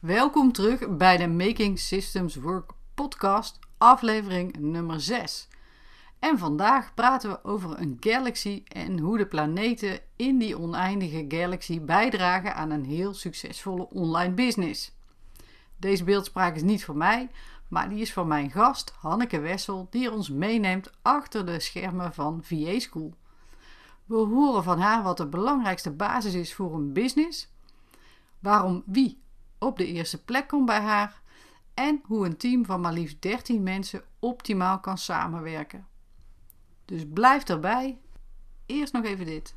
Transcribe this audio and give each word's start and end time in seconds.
Welkom 0.00 0.52
terug 0.52 0.96
bij 0.96 1.16
de 1.16 1.28
Making 1.28 1.78
Systems 1.78 2.36
Work 2.36 2.70
podcast, 2.94 3.58
aflevering 3.78 4.56
nummer 4.58 5.00
6. 5.00 5.48
En 6.18 6.38
vandaag 6.38 6.94
praten 6.94 7.30
we 7.30 7.44
over 7.44 7.80
een 7.80 7.96
galaxy 8.00 8.62
en 8.68 8.98
hoe 8.98 9.18
de 9.18 9.26
planeten 9.26 10.00
in 10.16 10.38
die 10.38 10.58
oneindige 10.58 11.24
galaxy 11.28 11.80
bijdragen 11.80 12.54
aan 12.54 12.70
een 12.70 12.84
heel 12.84 13.14
succesvolle 13.14 13.88
online 13.88 14.34
business. 14.34 14.92
Deze 15.76 16.04
beeldspraak 16.04 16.54
is 16.54 16.62
niet 16.62 16.84
voor 16.84 16.96
mij, 16.96 17.30
maar 17.68 17.88
die 17.88 18.00
is 18.00 18.12
van 18.12 18.26
mijn 18.26 18.50
gast 18.50 18.92
Hanneke 19.00 19.40
Wessel, 19.40 19.86
die 19.90 20.12
ons 20.12 20.30
meeneemt 20.30 20.90
achter 21.02 21.46
de 21.46 21.60
schermen 21.60 22.14
van 22.14 22.40
VA 22.42 22.78
School. 22.78 23.14
We 24.04 24.16
horen 24.16 24.62
van 24.62 24.80
haar 24.80 25.02
wat 25.02 25.16
de 25.16 25.26
belangrijkste 25.26 25.90
basis 25.90 26.34
is 26.34 26.54
voor 26.54 26.74
een 26.74 26.92
business, 26.92 27.52
waarom 28.38 28.82
wie 28.86 29.26
op 29.58 29.78
de 29.78 29.86
eerste 29.86 30.24
plek 30.24 30.48
komt 30.48 30.66
bij 30.66 30.80
haar 30.80 31.20
en 31.74 32.00
hoe 32.04 32.26
een 32.26 32.36
team 32.36 32.64
van 32.64 32.80
maar 32.80 32.92
liefst 32.92 33.22
13 33.22 33.62
mensen 33.62 34.02
optimaal 34.18 34.80
kan 34.80 34.98
samenwerken. 34.98 35.86
Dus 36.84 37.02
blijf 37.12 37.44
erbij. 37.44 37.98
Eerst 38.66 38.92
nog 38.92 39.04
even 39.04 39.26
dit. 39.26 39.54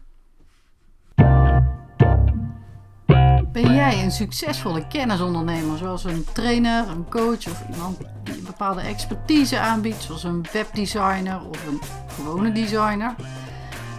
Ben 3.52 3.74
jij 3.74 4.04
een 4.04 4.12
succesvolle 4.12 4.88
kennisondernemer, 4.88 5.78
zoals 5.78 6.04
een 6.04 6.24
trainer, 6.24 6.88
een 6.90 7.10
coach 7.10 7.48
of 7.48 7.64
iemand 7.70 7.98
die 8.24 8.38
een 8.38 8.44
bepaalde 8.44 8.82
expertise 8.82 9.60
aanbiedt, 9.60 10.02
zoals 10.02 10.24
een 10.24 10.46
webdesigner 10.52 11.48
of 11.48 11.68
een 11.68 11.82
gewone 12.08 12.52
designer? 12.52 13.16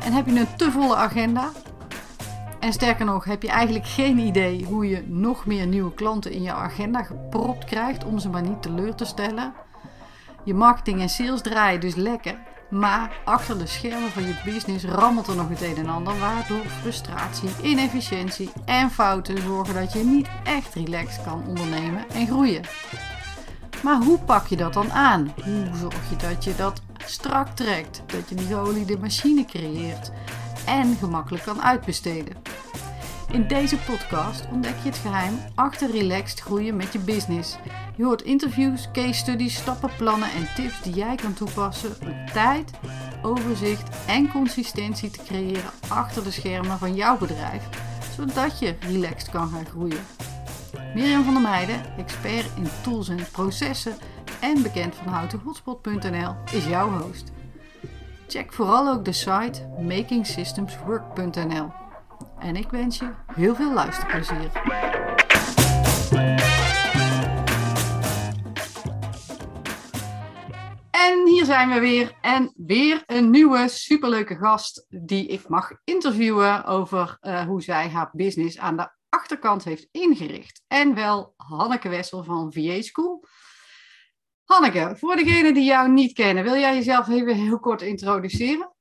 En 0.04 0.12
heb 0.12 0.26
je 0.26 0.40
een 0.40 0.56
te 0.56 0.70
volle 0.70 0.96
agenda? 0.96 1.52
En 2.62 2.72
sterker 2.72 3.04
nog, 3.04 3.24
heb 3.24 3.42
je 3.42 3.48
eigenlijk 3.48 3.86
geen 3.86 4.18
idee 4.18 4.64
hoe 4.64 4.88
je 4.88 5.04
nog 5.06 5.46
meer 5.46 5.66
nieuwe 5.66 5.94
klanten 5.94 6.32
in 6.32 6.42
je 6.42 6.52
agenda 6.52 7.02
gepropt 7.02 7.64
krijgt 7.64 8.04
om 8.04 8.18
ze 8.18 8.28
maar 8.28 8.42
niet 8.42 8.62
teleur 8.62 8.94
te 8.94 9.04
stellen? 9.04 9.52
Je 10.44 10.54
marketing 10.54 11.00
en 11.00 11.08
sales 11.08 11.40
draaien 11.40 11.80
dus 11.80 11.94
lekker, 11.94 12.38
maar 12.70 13.20
achter 13.24 13.58
de 13.58 13.66
schermen 13.66 14.10
van 14.10 14.22
je 14.22 14.40
business 14.44 14.84
rammelt 14.84 15.26
er 15.26 15.36
nog 15.36 15.48
het 15.48 15.62
een 15.62 15.76
en 15.76 15.88
ander, 15.88 16.18
waardoor 16.18 16.64
frustratie, 16.80 17.50
inefficiëntie 17.62 18.50
en 18.64 18.90
fouten 18.90 19.42
zorgen 19.42 19.74
dat 19.74 19.92
je 19.92 20.04
niet 20.04 20.28
echt 20.44 20.74
relaxed 20.74 21.24
kan 21.24 21.44
ondernemen 21.46 22.08
en 22.10 22.26
groeien. 22.26 22.64
Maar 23.82 24.02
hoe 24.02 24.18
pak 24.18 24.46
je 24.46 24.56
dat 24.56 24.72
dan 24.72 24.92
aan? 24.92 25.34
Hoe 25.44 25.66
zorg 25.74 26.10
je 26.10 26.16
dat 26.16 26.44
je 26.44 26.54
dat 26.54 26.82
strak 27.04 27.48
trekt, 27.48 28.02
dat 28.06 28.28
je 28.28 28.34
die 28.34 28.46
geoliede 28.46 28.98
machine 28.98 29.44
creëert 29.44 30.10
en 30.66 30.96
gemakkelijk 30.96 31.44
kan 31.44 31.62
uitbesteden? 31.62 32.51
In 33.32 33.46
deze 33.46 33.76
podcast 33.76 34.46
ontdek 34.50 34.74
je 34.82 34.88
het 34.88 34.98
geheim 34.98 35.38
achter 35.54 35.90
relaxed 35.90 36.40
groeien 36.40 36.76
met 36.76 36.92
je 36.92 36.98
business. 36.98 37.56
Je 37.96 38.04
hoort 38.04 38.22
interviews, 38.22 38.88
case 38.92 39.12
studies, 39.12 39.54
stappenplannen 39.54 40.30
en 40.30 40.54
tips 40.54 40.82
die 40.82 40.94
jij 40.94 41.14
kan 41.14 41.34
toepassen 41.34 41.90
om 42.02 42.26
tijd, 42.32 42.70
overzicht 43.22 44.06
en 44.06 44.30
consistentie 44.30 45.10
te 45.10 45.22
creëren 45.24 45.70
achter 45.88 46.24
de 46.24 46.30
schermen 46.30 46.78
van 46.78 46.94
jouw 46.94 47.18
bedrijf, 47.18 47.68
zodat 48.16 48.58
je 48.58 48.76
relaxed 48.80 49.30
kan 49.30 49.48
gaan 49.48 49.66
groeien. 49.66 50.04
Mirjam 50.94 51.24
van 51.24 51.32
der 51.32 51.42
Meijden, 51.42 51.82
expert 51.98 52.50
in 52.56 52.68
tools 52.82 53.08
en 53.08 53.26
processen 53.32 53.96
en 54.40 54.62
bekend 54.62 54.94
van 54.94 55.12
houtenhotspot.nl, 55.12 56.34
is 56.52 56.66
jouw 56.66 56.90
host. 56.90 57.32
Check 58.28 58.52
vooral 58.52 58.88
ook 58.88 59.04
de 59.04 59.12
site 59.12 59.68
makingsystemswork.nl. 59.80 61.81
En 62.42 62.56
ik 62.56 62.70
wens 62.70 62.98
je 62.98 63.12
heel 63.34 63.54
veel 63.54 63.72
luisterplezier. 63.72 64.50
En 70.90 71.26
hier 71.26 71.44
zijn 71.44 71.68
we 71.68 71.80
weer. 71.80 72.18
En 72.20 72.52
weer 72.56 73.02
een 73.06 73.30
nieuwe 73.30 73.68
superleuke 73.68 74.36
gast 74.36 74.86
die 74.88 75.26
ik 75.26 75.48
mag 75.48 75.70
interviewen 75.84 76.64
over 76.64 77.18
uh, 77.20 77.46
hoe 77.46 77.62
zij 77.62 77.88
haar 77.88 78.10
business 78.12 78.58
aan 78.58 78.76
de 78.76 78.90
achterkant 79.08 79.64
heeft 79.64 79.88
ingericht. 79.90 80.64
En 80.68 80.94
wel 80.94 81.34
Hanneke 81.36 81.88
Wessel 81.88 82.24
van 82.24 82.52
VA 82.52 82.80
School. 82.80 83.24
Hanneke, 84.44 84.94
voor 84.96 85.16
degenen 85.16 85.54
die 85.54 85.64
jou 85.64 85.90
niet 85.90 86.12
kennen, 86.12 86.44
wil 86.44 86.56
jij 86.56 86.74
jezelf 86.74 87.08
even 87.08 87.34
heel 87.34 87.60
kort 87.60 87.82
introduceren? 87.82 88.72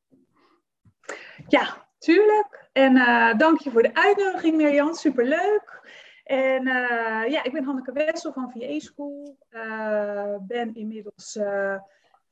Ja, 1.47 1.88
tuurlijk. 1.97 2.61
En 2.72 2.96
uh, 2.96 3.38
dank 3.38 3.59
je 3.59 3.72
voor 3.72 3.82
de 3.82 3.94
uitnodiging, 3.94 4.56
Mirjam. 4.56 4.94
Superleuk. 4.94 5.90
En 6.24 6.68
uh, 6.68 7.28
ja, 7.28 7.44
ik 7.44 7.52
ben 7.52 7.64
Hanneke 7.64 7.92
Wessel 7.92 8.34
van 8.34 8.52
VA 8.52 8.80
School. 8.80 9.38
Uh, 9.50 10.36
ben 10.42 10.76
inmiddels 10.76 11.40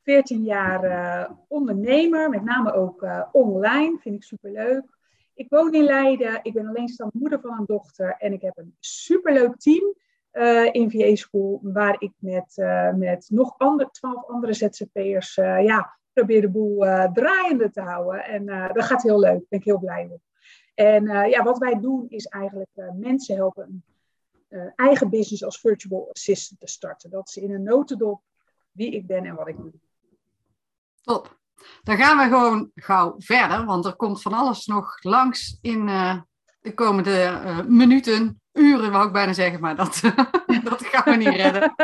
14 0.04 0.44
jaar 0.44 1.32
ondernemer, 1.48 2.30
met 2.30 2.44
name 2.44 2.74
ook 2.74 3.08
online. 3.32 3.98
Vind 3.98 4.16
ik 4.16 4.24
superleuk. 4.24 4.84
Ik 5.34 5.50
woon 5.50 5.74
in 5.74 5.84
Leiden. 5.84 6.40
Ik 6.42 6.54
ben 6.54 6.68
alleenstaande 6.68 7.18
moeder 7.18 7.40
van 7.40 7.58
een 7.60 7.66
dochter. 7.66 8.16
En 8.18 8.34
ik 8.34 8.42
heb 8.42 8.58
een 8.58 8.76
superleuk 8.80 9.58
team 9.58 9.96
in 10.72 10.92
VA 10.92 11.16
School, 11.16 11.60
waar 11.64 11.96
ik 11.98 12.12
met, 12.18 12.54
met 12.96 13.28
nog 13.30 13.56
ander, 13.58 13.90
12 13.92 14.26
andere 14.28 14.54
ZZP'ers 14.54 15.36
ja, 15.36 15.98
probeer 16.14 16.42
de 16.42 16.50
boel 16.50 16.80
draaiende 17.14 17.70
te 17.72 17.82
houden. 17.82 18.24
En 18.24 18.46
dat 18.74 18.84
gaat 18.84 19.04
heel 19.04 19.20
leuk. 19.20 19.32
Daar 19.32 19.46
ben 19.50 19.60
ik 19.60 19.66
heel 19.66 19.80
blij 19.80 20.06
mee. 20.10 20.28
En 20.80 21.06
uh, 21.06 21.30
ja, 21.30 21.44
wat 21.44 21.58
wij 21.58 21.80
doen 21.80 22.06
is 22.10 22.26
eigenlijk 22.26 22.70
uh, 22.76 22.86
mensen 22.96 23.36
helpen 23.36 23.64
een 23.64 23.84
uh, 24.60 24.72
eigen 24.76 25.10
business 25.10 25.44
als 25.44 25.60
virtual 25.60 26.10
assistant 26.12 26.60
te 26.60 26.68
starten. 26.68 27.10
Dat 27.10 27.30
ze 27.30 27.42
in 27.42 27.54
een 27.54 27.64
notendop 27.64 28.22
wie 28.72 28.92
ik 28.92 29.08
ben 29.08 29.26
en 29.26 29.36
wat 29.36 29.48
ik 29.48 29.58
doe. 29.58 29.72
Top. 31.02 31.38
Dan 31.84 31.98
gaan 31.98 32.18
we 32.18 32.24
gewoon 32.24 32.72
gauw 32.76 33.16
verder, 33.18 33.66
want 33.66 33.86
er 33.86 33.96
komt 33.96 34.22
van 34.22 34.34
alles 34.34 34.66
nog 34.66 35.04
langs 35.04 35.58
in 35.62 35.86
de 36.60 36.74
komende 36.74 37.42
minuten, 37.68 38.42
uren 38.54 38.92
wou 38.92 39.08
ik 39.08 39.14
bijna 39.14 39.34
zeggen, 39.34 39.60
maar 39.60 39.76
dat, 39.76 40.02
dat 40.70 40.86
gaan 40.86 41.04
we 41.04 41.16
niet 41.16 41.36
redden. 41.36 41.76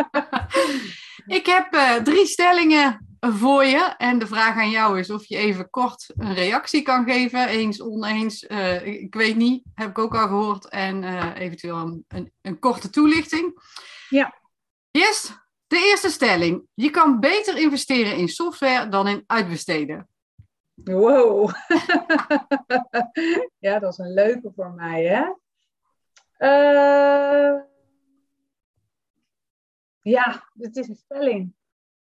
ik 1.39 1.45
heb 1.45 1.99
drie 2.03 2.25
stellingen 2.25 3.04
voor 3.33 3.63
je. 3.63 3.93
En 3.97 4.19
de 4.19 4.27
vraag 4.27 4.55
aan 4.55 4.69
jou 4.69 4.99
is 4.99 5.09
of 5.09 5.25
je 5.25 5.37
even 5.37 5.69
kort 5.69 6.13
een 6.17 6.33
reactie 6.33 6.81
kan 6.81 7.03
geven. 7.03 7.47
Eens, 7.47 7.81
oneens, 7.81 8.43
uh, 8.43 8.85
ik 8.85 9.15
weet 9.15 9.35
niet, 9.35 9.63
heb 9.73 9.89
ik 9.89 9.97
ook 9.97 10.15
al 10.15 10.27
gehoord. 10.27 10.69
En 10.69 11.03
uh, 11.03 11.39
eventueel 11.39 11.77
een, 11.77 12.05
een, 12.07 12.31
een, 12.41 12.59
korte 12.59 12.89
toelichting. 12.89 13.59
Ja. 14.09 14.35
Yes, 14.91 15.31
de 15.67 15.77
eerste 15.77 16.09
stelling. 16.09 16.63
Je 16.73 16.89
kan 16.89 17.19
beter 17.19 17.57
investeren 17.57 18.17
in 18.17 18.27
software 18.27 18.89
dan 18.89 19.07
in 19.07 19.23
uitbesteden. 19.27 20.09
Wow. 20.73 21.49
ja, 23.65 23.79
dat 23.79 23.91
is 23.91 23.97
een 23.97 24.13
leuke 24.13 24.51
voor 24.55 24.71
mij, 24.71 25.03
hè? 25.03 25.23
Uh, 26.39 27.61
ja, 30.01 30.49
het 30.53 30.75
is 30.75 30.87
een 30.87 30.95
stelling. 30.95 31.53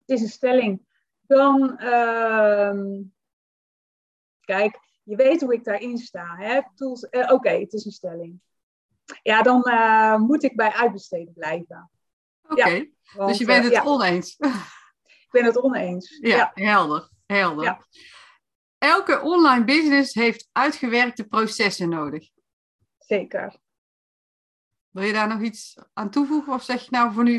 Het 0.06 0.16
is 0.16 0.22
een 0.22 0.28
stelling 0.28 0.86
dan, 1.26 1.78
uh, 1.80 3.00
kijk, 4.40 4.78
je 5.02 5.16
weet 5.16 5.40
hoe 5.40 5.54
ik 5.54 5.64
daarin 5.64 5.98
sta. 5.98 6.36
Hè? 6.36 6.60
Uh, 6.76 6.92
Oké, 7.10 7.32
okay, 7.32 7.60
het 7.60 7.72
is 7.72 7.84
een 7.84 7.92
stelling. 7.92 8.40
Ja, 9.22 9.42
dan 9.42 9.62
uh, 9.68 10.16
moet 10.16 10.42
ik 10.42 10.56
bij 10.56 10.72
uitbesteden 10.72 11.32
blijven. 11.34 11.90
Oké, 12.42 12.52
okay. 12.52 12.92
ja, 13.16 13.26
dus 13.26 13.38
je 13.38 13.44
bent 13.44 13.64
het 13.64 13.72
ja. 13.72 13.84
oneens. 13.84 14.36
Ik 15.26 15.42
ben 15.42 15.44
het 15.44 15.62
oneens. 15.62 16.18
Ja, 16.20 16.50
helder. 16.54 17.10
helder. 17.26 17.86
Elke 18.78 19.20
online 19.20 19.64
business 19.64 20.14
heeft 20.14 20.48
uitgewerkte 20.52 21.24
processen 21.24 21.88
nodig. 21.88 22.28
Zeker. 22.98 23.56
Wil 24.90 25.04
je 25.04 25.12
daar 25.12 25.28
nog 25.28 25.40
iets 25.40 25.78
aan 25.92 26.10
toevoegen 26.10 26.52
of 26.52 26.62
zeg 26.62 26.82
je 26.82 26.90
nou 26.90 27.12
voor 27.12 27.24
nu? 27.24 27.38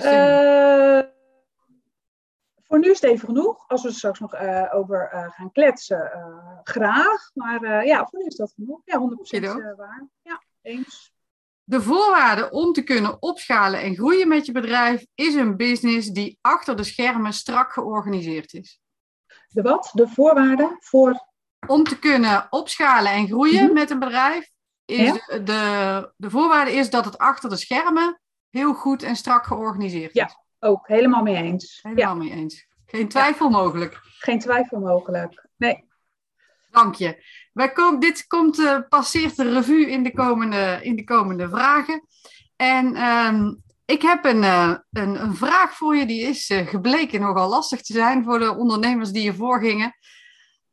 Voor 2.68 2.80
nu 2.80 2.90
is 2.90 3.02
het 3.02 3.10
even 3.10 3.28
genoeg. 3.28 3.68
Als 3.68 3.81
we 3.81 3.88
er 3.88 3.94
straks 3.94 4.19
nog 4.19 4.34
uh, 4.34 4.75
over 4.75 5.12
uh, 5.14 5.31
gaan 5.31 5.52
kletsen, 5.52 6.12
uh, 6.16 6.60
graag. 6.64 7.31
Maar 7.34 7.86
ja, 7.86 8.06
voor 8.10 8.19
nu 8.19 8.25
is 8.25 8.36
dat 8.36 8.54
genoeg. 8.56 8.81
Ja, 8.86 9.00
100% 9.00 9.75
waar. 9.75 10.08
Ja, 10.22 10.44
eens. 10.62 11.16
De 11.64 11.81
voorwaarde 11.81 12.50
om 12.50 12.74
te 12.74 12.84
kunnen 12.84 13.22
opschalen 13.22 13.81
en 13.81 13.96
groeien 13.96 14.28
met 14.28 14.46
je 14.46 14.52
bedrijf 14.52 15.06
is 15.16 15.36
een 15.36 15.58
business 15.58 16.10
die 16.10 16.38
achter 16.42 16.75
de 16.75 16.84
schermen 16.84 17.34
strak 17.34 17.74
georganiseerd 17.74 18.54
is. 18.54 18.80
De 19.48 19.62
wat? 19.62 19.92
De 19.94 20.08
voorwaarden 20.08 20.78
voor? 20.80 21.28
Om 21.68 21.84
te 21.84 22.00
kunnen 22.00 22.48
opschalen 22.50 23.12
en 23.12 23.28
groeien 23.28 23.60
mm 23.60 23.66
-hmm. 23.66 23.74
met 23.74 23.90
een 23.90 24.00
bedrijf, 24.00 24.50
is 24.86 25.08
ja? 25.08 25.14
de, 25.14 25.44
de, 25.44 26.14
de 26.18 26.30
voorwaarde 26.30 26.72
is 26.72 26.90
dat 26.90 27.06
het 27.06 27.18
achter 27.18 27.50
de 27.50 27.56
schermen 27.56 28.22
heel 28.50 28.74
goed 28.74 29.04
en 29.04 29.16
strak 29.16 29.46
georganiseerd 29.46 30.16
is. 30.16 30.36
Ook 30.59 30.88
helemaal 30.88 31.24
mee 31.24 31.36
eens. 31.36 31.80
Helemaal 31.83 32.06
ja. 32.06 32.13
mee 32.13 32.31
eens. 32.31 32.68
Geen 32.86 33.07
twijfel 33.07 33.50
mogelijk. 33.50 34.00
Geen 34.04 34.39
twijfel 34.39 34.80
mogelijk. 34.80 35.48
Nee. 35.56 35.86
Dank 36.71 36.95
je. 36.95 37.24
Wij 37.54 37.71
kom, 37.71 38.00
dit 38.00 38.27
komt, 38.27 38.59
uh, 38.59 38.80
passeert 38.89 39.36
de 39.36 39.54
revue 39.54 39.89
in 39.89 40.04
de 40.04 40.13
komende, 40.13 40.80
in 40.81 40.95
de 40.95 41.04
komende 41.04 41.50
vragen. 41.50 42.07
En 42.56 43.04
um, 43.04 43.63
Ik 43.86 44.01
heb 44.01 44.25
een, 44.25 44.44
uh, 44.44 44.77
een, 44.92 45.21
een, 45.21 45.36
vraag 45.36 45.74
voor 45.74 45.95
je, 45.95 46.06
die 46.06 46.21
is 46.21 46.50
uh, 46.50 46.68
gebleken 46.68 47.21
nogal 47.21 47.50
lastig 47.50 47.81
te 47.81 47.94
zijn 47.94 48.24
voor 48.24 48.39
de 48.39 48.56
ondernemers 48.56 49.12
die 49.12 49.24
je 49.24 49.33
voorgingen. 49.33 49.94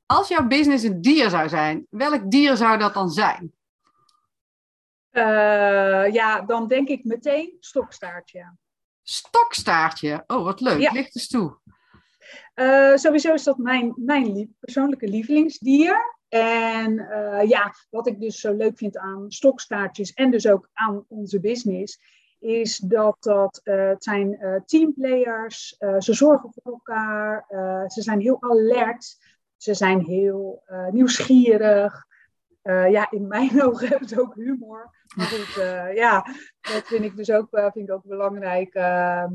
Als 0.06 0.28
jouw 0.28 0.46
business 0.46 0.84
een 0.84 1.00
dier 1.00 1.30
zou 1.30 1.48
zijn, 1.48 1.86
welk 1.90 2.30
dier 2.30 2.56
zou 2.56 2.78
dat 2.78 2.94
dan 2.94 3.10
zijn? 3.10 3.52
Ja, 6.12 6.40
dan 6.40 6.68
denk 6.68 6.88
ik 6.88 7.04
meteen 7.04 7.56
stokstaartje. 7.60 8.56
Stokstaartje? 9.04 10.24
Oh, 10.26 10.44
wat 10.44 10.60
leuk. 10.60 10.80
Ja. 10.80 10.92
Licht 10.92 11.16
eens 11.16 11.28
toe. 11.28 11.56
sowieso 12.94 13.32
is 13.32 13.42
dat 13.42 13.58
mijn, 13.58 13.92
mijn 13.96 14.56
persoonlijke 14.60 15.08
lievelingsdier. 15.08 16.16
En 16.28 16.94
ja, 17.46 17.74
wat 17.90 18.06
ik 18.06 18.20
dus 18.20 18.40
zo 18.40 18.52
leuk 18.52 18.78
vind 18.78 18.98
aan 18.98 19.30
stokstaartjes 19.30 20.12
en 20.12 20.30
dus 20.30 20.46
ook 20.46 20.68
aan 20.72 21.04
onze 21.08 21.40
business, 21.40 21.98
is 22.38 22.78
dat 22.78 23.16
dat 23.20 23.60
uh, 23.64 23.88
het 23.88 24.04
zijn 24.04 24.62
teamplayers, 24.66 25.76
ze 25.98 26.12
zorgen 26.14 26.52
voor 26.52 26.72
elkaar, 26.72 27.44
ze 27.90 28.02
zijn 28.02 28.20
heel 28.20 28.42
alert, 28.42 29.16
ze 29.56 29.74
zijn 29.74 30.00
heel 30.00 30.62
nieuwsgierig. 30.90 32.06
Ja, 32.90 33.10
in 33.10 33.26
mijn 33.26 33.62
ogen 33.66 33.88
hebben 33.88 34.08
ze 34.08 34.20
ook 34.20 34.34
humor. 34.34 34.90
Maar 35.16 35.26
goed, 35.26 35.64
ja, 35.94 36.26
dat 36.60 36.86
vind 36.86 37.04
ik 37.04 37.16
dus 37.16 37.30
ook, 37.30 37.48
vind 37.50 37.88
ik 37.88 37.92
ook 37.92 38.04
belangrijk. 38.04 38.74
Ehm, 38.74 39.32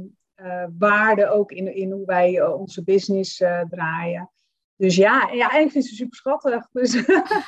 waarde 0.78 1.30
ook 1.30 1.52
in, 1.52 1.76
in 1.76 1.92
hoe 1.92 2.06
wij 2.06 2.44
onze 2.44 2.84
business 2.84 3.38
draaien. 3.70 4.31
Dus 4.80 4.96
ja, 4.96 5.30
ja, 5.31 5.52
en 5.52 5.66
ik 5.66 5.72
vind 5.72 5.86
ze 5.86 5.96
super 5.96 6.18
schattig. 6.18 6.68
Dus 6.72 7.04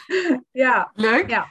ja. 0.51 0.91
Leuk. 0.93 1.29
Ja. 1.29 1.47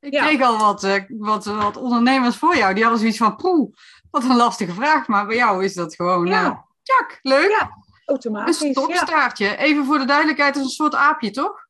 Ik 0.00 0.12
kreeg 0.12 0.42
al 0.42 0.58
wat, 0.58 1.06
wat, 1.08 1.44
wat 1.44 1.76
ondernemers 1.76 2.36
voor 2.36 2.56
jou. 2.56 2.74
Die 2.74 2.82
hadden 2.82 3.00
zoiets 3.00 3.18
van, 3.18 3.36
poeh, 3.36 3.72
wat 4.10 4.24
een 4.24 4.36
lastige 4.36 4.72
vraag. 4.72 5.06
Maar 5.08 5.26
bij 5.26 5.36
jou 5.36 5.64
is 5.64 5.74
dat 5.74 5.94
gewoon, 5.94 6.26
ja. 6.26 6.44
Uh, 6.44 6.58
tjak, 6.82 7.18
leuk. 7.22 7.50
Ja, 7.50 7.70
automatisch. 8.06 8.60
Een 8.60 8.72
stokstaartje. 8.72 9.56
Even 9.56 9.84
voor 9.84 9.98
de 9.98 10.04
duidelijkheid, 10.04 10.56
is 10.56 10.62
een 10.62 10.68
soort 10.68 10.94
aapje, 10.94 11.30
toch? 11.30 11.68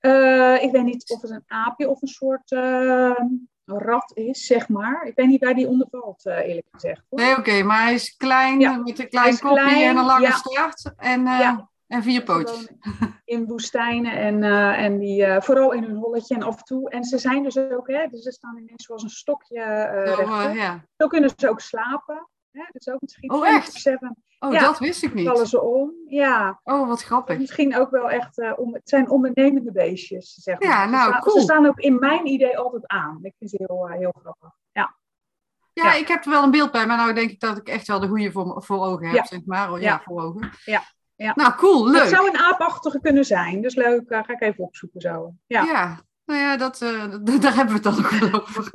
Uh, 0.00 0.62
ik 0.62 0.70
weet 0.70 0.84
niet 0.84 1.10
of 1.10 1.22
het 1.22 1.30
een 1.30 1.44
aapje 1.46 1.88
of 1.88 2.02
een 2.02 2.08
soort 2.08 2.50
rat 3.64 4.12
is, 4.14 4.46
zeg 4.46 4.68
maar. 4.68 5.04
Ik 5.06 5.14
weet 5.14 5.26
niet 5.26 5.44
waar 5.44 5.54
die 5.54 5.68
onder 5.68 5.86
valt, 5.90 6.26
eerlijk 6.26 6.66
gezegd. 6.70 7.02
Hoor. 7.08 7.20
Nee, 7.20 7.36
oké, 7.36 7.62
maar 7.62 7.82
hij 7.82 7.94
is 7.94 8.16
klein, 8.16 8.60
ja. 8.60 8.76
met 8.76 8.98
een 8.98 9.08
klein 9.08 9.38
kopje 9.38 9.62
klein, 9.62 9.88
en 9.88 9.96
een 9.96 10.04
lange 10.04 10.26
ja. 10.26 10.30
staart. 10.30 10.92
En, 10.96 11.24
ja. 11.24 11.70
En 11.86 12.02
vier 12.02 12.22
pootjes. 12.22 12.68
In 13.24 13.46
woestijnen 13.46 14.12
en, 14.12 14.42
en 14.74 14.98
die 14.98 15.40
vooral 15.40 15.72
in 15.72 15.82
hun 15.82 15.96
holletje 15.96 16.34
en 16.34 16.42
af 16.42 16.56
en 16.56 16.64
toe. 16.64 16.90
En 16.90 17.04
ze 17.04 17.18
zijn 17.18 17.42
dus 17.42 17.56
ook, 17.56 17.88
hè, 17.88 18.06
dus 18.06 18.22
ze 18.22 18.32
staan 18.32 18.58
ineens 18.58 18.84
zoals 18.84 19.02
een 19.02 19.10
stokje 19.10 19.60
oh, 20.20 20.54
ja. 20.54 20.84
Zo 20.96 21.06
kunnen 21.06 21.30
ze 21.36 21.48
ook 21.48 21.60
slapen. 21.60 22.28
Hè? 22.52 22.64
Dus 22.72 22.88
ook 22.88 23.00
misschien 23.00 23.32
oh, 23.32 23.48
echt? 23.48 23.86
Oh, 24.38 24.52
ja, 24.52 24.60
dat 24.60 24.78
wist 24.78 25.02
ik 25.02 25.14
niet. 25.14 25.26
Vallen 25.26 25.46
ze 25.46 25.60
om, 25.60 25.92
ja. 26.06 26.60
Oh, 26.64 26.88
wat 26.88 27.02
grappig. 27.02 27.38
Misschien 27.38 27.76
ook 27.76 27.90
wel 27.90 28.10
echt, 28.10 28.56
om, 28.56 28.74
het 28.74 28.88
zijn 28.88 29.10
ondernemende 29.10 29.72
beestjes, 29.72 30.34
zeg 30.34 30.60
maar. 30.60 30.68
Ja, 30.68 30.86
nou, 30.86 31.12
ze, 31.12 31.20
cool. 31.20 31.36
Ze 31.36 31.42
staan 31.42 31.66
ook 31.66 31.78
in 31.78 31.98
mijn 31.98 32.26
idee 32.26 32.58
altijd 32.58 32.86
aan. 32.86 33.18
Ik 33.22 33.34
vind 33.38 33.50
ze 33.50 33.56
heel, 33.66 33.88
heel 33.88 34.14
grappig, 34.20 34.50
ja. 34.72 34.96
Ja, 35.72 35.94
ik 35.94 36.08
heb 36.08 36.24
er 36.24 36.30
wel 36.30 36.42
een 36.42 36.50
beeld 36.50 36.70
bij, 36.70 36.86
maar 36.86 36.96
nou 36.96 37.12
denk 37.12 37.30
ik 37.30 37.40
dat 37.40 37.56
ik 37.56 37.68
echt 37.68 37.86
wel 37.86 38.00
de 38.00 38.08
goede 38.08 38.32
voor, 38.32 38.62
voor 38.62 38.84
ogen 38.84 39.08
heb, 39.08 39.26
zeg 39.26 39.44
maar. 39.44 39.72
Oh, 39.72 39.80
ja, 39.80 40.00
voor 40.04 40.22
ogen. 40.22 40.50
Ja. 40.64 40.82
Ja. 41.16 41.32
Nou, 41.34 41.54
cool, 41.54 41.90
leuk. 41.90 42.00
Het 42.00 42.10
zou 42.10 42.28
een 42.28 42.38
aapachtige 42.38 43.00
kunnen 43.00 43.24
zijn, 43.24 43.62
dus 43.62 43.74
leuk. 43.74 44.10
Uh, 44.10 44.22
ga 44.22 44.32
ik 44.32 44.40
even 44.40 44.64
opzoeken 44.64 45.00
zo. 45.00 45.34
Ja, 45.46 45.62
ja 45.62 46.00
nou 46.32 46.44
ja, 46.44 46.56
dat, 46.56 46.80
uh, 46.82 47.40
daar 47.40 47.54
hebben 47.54 47.82
we 47.82 47.88
het 47.88 47.96
dan 47.96 48.02
nog 48.02 48.34
over. 48.40 48.70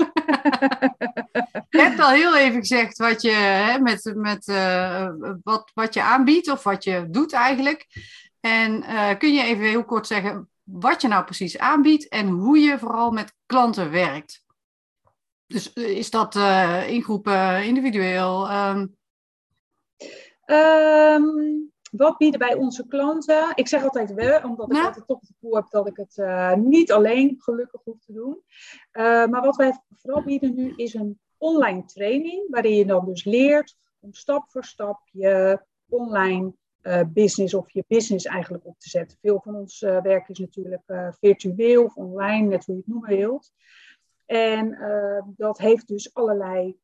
je 1.70 1.82
hebt 1.82 2.00
al 2.00 2.10
heel 2.10 2.38
even 2.38 2.60
gezegd 2.60 2.98
wat 2.98 3.22
je, 3.22 3.32
hè, 3.32 3.80
met, 3.80 4.14
met, 4.16 4.48
uh, 4.48 5.10
wat, 5.44 5.72
wat 5.74 5.94
je 5.94 6.02
aanbiedt 6.02 6.50
of 6.50 6.64
wat 6.64 6.84
je 6.84 7.08
doet 7.10 7.34
eigenlijk. 7.34 7.88
En 8.40 8.84
kun 9.18 9.34
je 9.34 9.44
even 9.44 9.64
heel 9.66 9.86
kort 9.86 10.08
zeggen 10.08 10.50
wat 10.64 11.02
je 11.02 11.08
nou 11.08 11.24
precies 11.24 11.58
aanbiedt 11.58 12.08
en 12.08 12.28
hoe 12.28 12.60
je 12.60 12.80
vooral 12.80 13.12
met 13.12 13.34
klanten 13.46 13.92
werkt? 13.92 14.44
Dus 15.48 15.74
is 15.74 16.10
dat 16.10 16.36
in 16.88 17.04
groepen, 17.04 17.64
individueel? 17.64 18.52
Um... 18.52 18.96
Um, 20.46 21.72
wat 21.92 22.18
bieden 22.18 22.40
wij 22.40 22.56
onze 22.56 22.88
klanten? 22.88 23.52
Ik 23.56 23.68
zeg 23.68 23.84
altijd 23.84 24.14
wel, 24.14 24.42
omdat 24.42 24.72
ik 24.72 24.86
altijd 24.86 25.08
toch 25.08 25.20
het 25.20 25.30
gevoel 25.34 25.56
heb 25.56 25.70
dat 25.70 25.88
ik 25.88 25.98
het 25.98 26.18
uh, 26.18 26.54
niet 26.54 26.92
alleen 26.92 27.36
gelukkig 27.38 27.82
hoef 27.84 28.00
te 28.00 28.14
doen. 28.14 28.42
Uh, 28.92 29.26
maar 29.26 29.42
wat 29.42 29.56
wij 29.56 29.82
vooral 29.96 30.24
bieden 30.24 30.56
nu 30.56 30.74
is 30.76 30.94
een 30.94 31.20
online 31.38 31.86
training, 31.86 32.50
waarin 32.50 32.76
je 32.76 32.86
dan 32.86 33.06
dus 33.06 33.24
leert 33.24 33.78
om 34.00 34.14
stap 34.14 34.50
voor 34.50 34.64
stap 34.64 35.00
je 35.12 35.62
online 35.90 36.54
uh, 36.82 37.02
business 37.08 37.54
of 37.54 37.70
je 37.70 37.84
business 37.88 38.26
eigenlijk 38.26 38.66
op 38.66 38.80
te 38.80 38.90
zetten. 38.90 39.18
Veel 39.22 39.42
van 39.44 39.56
ons 39.56 39.80
werk 39.80 40.30
is 40.30 40.40
natuurlijk 40.40 41.14
virtueel 41.20 41.84
of 41.84 41.96
online, 41.96 42.48
net 42.48 42.66
hoe 42.66 42.76
je 42.76 42.82
het 42.82 42.90
noemen 42.90 43.18
wilt. 43.18 43.52
En 44.26 44.78
dat 45.38 45.58
heeft 45.58 45.88
dus 45.88 46.14
allerlei 46.14 46.80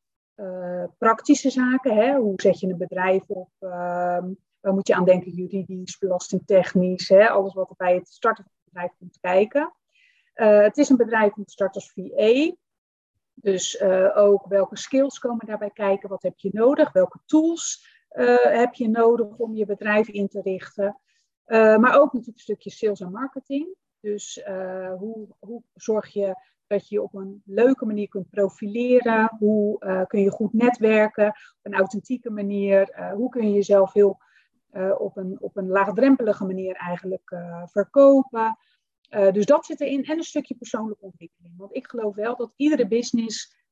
praktische 0.98 1.50
zaken. 1.50 1.96
Hè? 1.96 2.16
Hoe 2.16 2.40
zet 2.40 2.60
je 2.60 2.68
een 2.68 2.76
bedrijf 2.76 3.22
op? 3.26 3.50
Moet 4.72 4.86
je 4.86 4.94
aan 4.94 5.04
denken, 5.04 5.32
juridisch, 5.32 5.98
belastingtechnisch, 5.98 7.08
hè, 7.08 7.28
alles 7.28 7.54
wat 7.54 7.70
er 7.70 7.76
bij 7.76 7.94
het 7.94 8.08
starten 8.08 8.44
van 8.44 8.52
het 8.54 8.72
bedrijf 8.72 8.92
komt 8.98 9.18
kijken. 9.20 9.72
Uh, 10.34 10.60
het 10.60 10.76
is 10.76 10.88
een 10.88 10.96
bedrijf 10.96 11.36
om 11.36 11.44
te 11.44 11.52
starten 11.52 11.80
als 11.80 11.92
VA. 11.92 12.54
Dus 13.34 13.80
uh, 13.80 14.16
ook 14.16 14.46
welke 14.46 14.76
skills 14.76 15.18
komen 15.18 15.46
daarbij 15.46 15.70
kijken, 15.70 16.08
wat 16.08 16.22
heb 16.22 16.38
je 16.38 16.48
nodig, 16.52 16.92
welke 16.92 17.20
tools 17.26 17.86
uh, 18.10 18.36
heb 18.42 18.74
je 18.74 18.88
nodig 18.88 19.36
om 19.36 19.54
je 19.54 19.66
bedrijf 19.66 20.08
in 20.08 20.28
te 20.28 20.40
richten. 20.40 21.00
maar 21.46 22.00
ook 22.00 22.12
natuurlijk 22.12 22.26
een 22.26 22.38
stukje 22.38 22.70
sales 22.70 23.00
en 23.00 23.10
marketing. 23.10 23.76
Dus 24.00 24.42
hoe, 24.98 25.26
hoe 25.38 25.62
zorg 25.74 26.08
je 26.08 26.34
dat 26.66 26.88
je 26.88 27.02
op 27.02 27.14
een 27.14 27.42
leuke 27.44 27.86
manier 27.86 28.08
kunt 28.08 28.30
profileren? 28.30 29.36
Hoe 29.38 29.78
kun 30.08 30.20
je 30.20 30.30
goed 30.30 30.52
netwerken 30.52 31.26
op 31.28 31.58
een 31.62 31.74
authentieke 31.74 32.30
manier? 32.30 33.12
hoe 33.14 33.28
kun 33.28 33.46
je 33.46 33.54
jezelf 33.54 33.92
heel 33.92 34.18
op, 34.98 35.16
een, 35.16 35.36
op 35.40 35.56
een 35.56 35.68
laagdrempelige 35.68 36.44
manier 36.44 36.74
eigenlijk 36.74 37.30
uh, 37.30 37.62
verkopen. 37.66 38.58
Uh, 39.10 39.32
dus 39.32 39.46
dat 39.46 39.66
zit 39.66 39.80
erin 39.80 40.04
en 40.04 40.16
een 40.16 40.22
stukje 40.22 40.54
persoonlijke 40.54 41.04
ontwikkeling. 41.04 41.54
Want 41.56 41.74
ik 41.74 41.86
geloof 41.86 42.14
wel 42.14 42.36
dat 42.36 42.52
iedere 42.56 42.88
business 42.88 43.62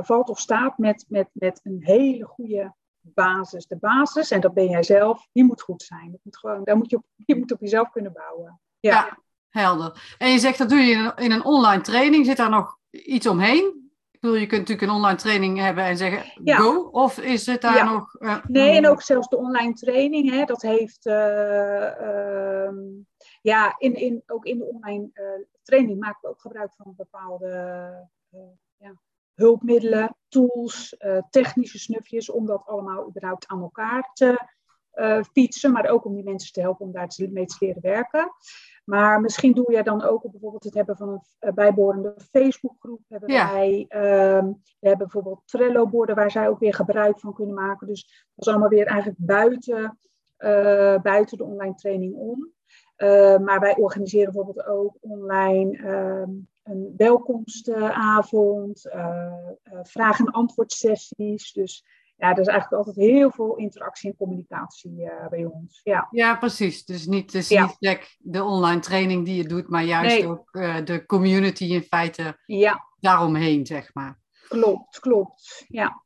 valt 0.00 0.28
of 0.28 0.38
staat 0.38 0.78
met, 0.78 1.04
met, 1.08 1.28
met 1.32 1.60
een 1.62 1.78
hele 1.80 2.24
goede 2.24 2.74
basis. 3.00 3.66
De 3.66 3.76
basis, 3.76 4.30
en 4.30 4.40
dat 4.40 4.54
ben 4.54 4.68
jij 4.68 4.82
zelf, 4.82 5.28
die 5.32 5.44
moet 5.44 5.62
goed 5.62 5.82
zijn. 5.82 6.10
Dat 6.10 6.20
moet 6.22 6.38
gewoon, 6.38 6.64
daar 6.64 6.76
moet 6.76 6.90
je, 6.90 6.96
op, 6.96 7.04
je 7.30 7.36
moet 7.36 7.52
op 7.52 7.60
jezelf 7.60 7.90
kunnen 7.90 8.12
bouwen. 8.12 8.60
Ja. 8.80 8.90
ja, 8.90 9.18
helder. 9.48 10.14
En 10.18 10.30
je 10.30 10.38
zegt 10.38 10.58
dat 10.58 10.68
doe 10.68 10.78
je 10.78 11.12
in 11.16 11.32
een 11.32 11.44
online 11.44 11.82
training. 11.82 12.26
Zit 12.26 12.36
daar 12.36 12.50
nog 12.50 12.78
iets 12.90 13.26
omheen? 13.26 13.89
Bedoel, 14.20 14.36
je 14.36 14.46
kunt 14.46 14.60
natuurlijk 14.60 14.88
een 14.88 14.96
online 14.96 15.18
training 15.18 15.58
hebben 15.58 15.84
en 15.84 15.96
zeggen 15.96 16.42
go, 16.44 16.88
of 16.92 17.18
is 17.18 17.46
het 17.46 17.60
daar 17.60 17.84
nog... 17.84 18.14
Uh, 18.18 18.44
nee, 18.46 18.76
en 18.76 18.88
ook 18.88 19.02
zelfs 19.02 19.28
de 19.28 19.36
online 19.36 19.72
training, 19.72 20.30
hè, 20.30 20.44
dat 20.44 20.62
heeft... 20.62 21.06
Uh, 21.06 22.70
ja, 23.42 23.74
in, 23.78 23.94
in, 23.94 24.22
ook 24.26 24.44
in 24.44 24.58
de 24.58 24.64
online 24.64 25.10
uh, 25.14 25.46
training 25.62 26.00
maken 26.00 26.18
we 26.20 26.28
ook 26.28 26.40
gebruik 26.40 26.72
van 26.76 26.94
bepaalde 26.96 28.08
ja, 28.76 29.00
hulpmiddelen, 29.34 30.16
tools, 30.28 30.96
technische 31.30 31.78
snufjes, 31.78 32.30
om 32.30 32.46
dat 32.46 32.66
allemaal 32.66 33.08
überhaupt 33.08 33.46
aan 33.46 33.60
elkaar 33.60 34.10
te 34.12 34.58
fietsen, 35.32 35.72
maar 35.72 35.88
ook 35.88 36.04
om 36.04 36.14
die 36.14 36.24
mensen 36.24 36.52
te 36.52 36.60
helpen 36.60 36.86
om 36.86 36.92
daar 36.92 37.08
mee 37.30 37.46
te 37.46 37.56
leren 37.58 37.82
werken. 37.82 38.30
Maar 38.84 39.20
misschien 39.20 39.52
doe 39.52 39.72
jij 39.72 39.82
dan 39.82 40.02
ook 40.02 40.24
op 40.24 40.30
bijvoorbeeld 40.30 40.64
het 40.64 40.74
hebben 40.74 40.96
van 40.96 41.08
een 41.08 41.20
uh, 41.40 41.54
bijbehorende 41.54 42.14
Facebookgroep. 42.30 43.00
Hebben 43.08 43.28
wij, 43.28 43.84
ehm, 43.88 44.46
we 44.80 44.88
hebben 44.88 45.06
bijvoorbeeld 45.06 45.42
Trello-borden 45.44 46.16
waar 46.16 46.30
zij 46.30 46.48
ook 46.48 46.58
weer 46.58 46.74
gebruik 46.74 47.20
van 47.20 47.34
kunnen 47.34 47.54
maken. 47.54 47.86
Dus 47.86 48.02
dat 48.34 48.46
is 48.46 48.52
allemaal 48.52 48.68
weer 48.68 48.86
eigenlijk 48.86 49.18
buiten, 49.26 49.98
uh, 50.38 51.00
buiten 51.02 51.38
de 51.38 51.44
online 51.44 51.74
training 51.74 52.14
om. 52.14 52.52
Maar 53.44 53.60
wij 53.60 53.76
organiseren 53.76 54.32
bijvoorbeeld 54.32 54.66
ook 54.66 54.96
online 55.00 55.76
ehm, 55.76 56.30
een 56.62 56.94
welkomstavond, 56.96 58.90
vraag- 59.82 60.18
en 60.18 60.30
antwoordsessies. 60.30 61.52
Dus 61.52 61.84
ja, 62.20 62.30
er 62.30 62.38
is 62.38 62.46
eigenlijk 62.46 62.86
altijd 62.86 63.06
heel 63.06 63.30
veel 63.30 63.56
interactie 63.56 64.10
en 64.10 64.16
communicatie 64.16 65.00
uh, 65.00 65.28
bij 65.28 65.44
ons. 65.44 65.80
Ja. 65.84 66.08
ja, 66.10 66.36
precies. 66.36 66.84
Dus 66.84 67.06
niet, 67.06 67.32
dus 67.32 67.48
ja. 67.48 67.74
niet 67.78 68.16
de 68.18 68.44
online 68.44 68.80
training 68.80 69.24
die 69.24 69.36
je 69.36 69.48
doet, 69.48 69.68
maar 69.68 69.84
juist 69.84 70.24
ook 70.24 70.48
uh, 70.52 70.76
de 70.84 71.06
community 71.06 71.64
in 71.64 71.82
feite 71.82 72.38
ja. 72.46 72.86
daaromheen, 72.98 73.66
zeg 73.66 73.94
maar. 73.94 74.18
Klopt, 74.48 75.00
klopt. 75.00 75.64
Ja. 75.68 76.02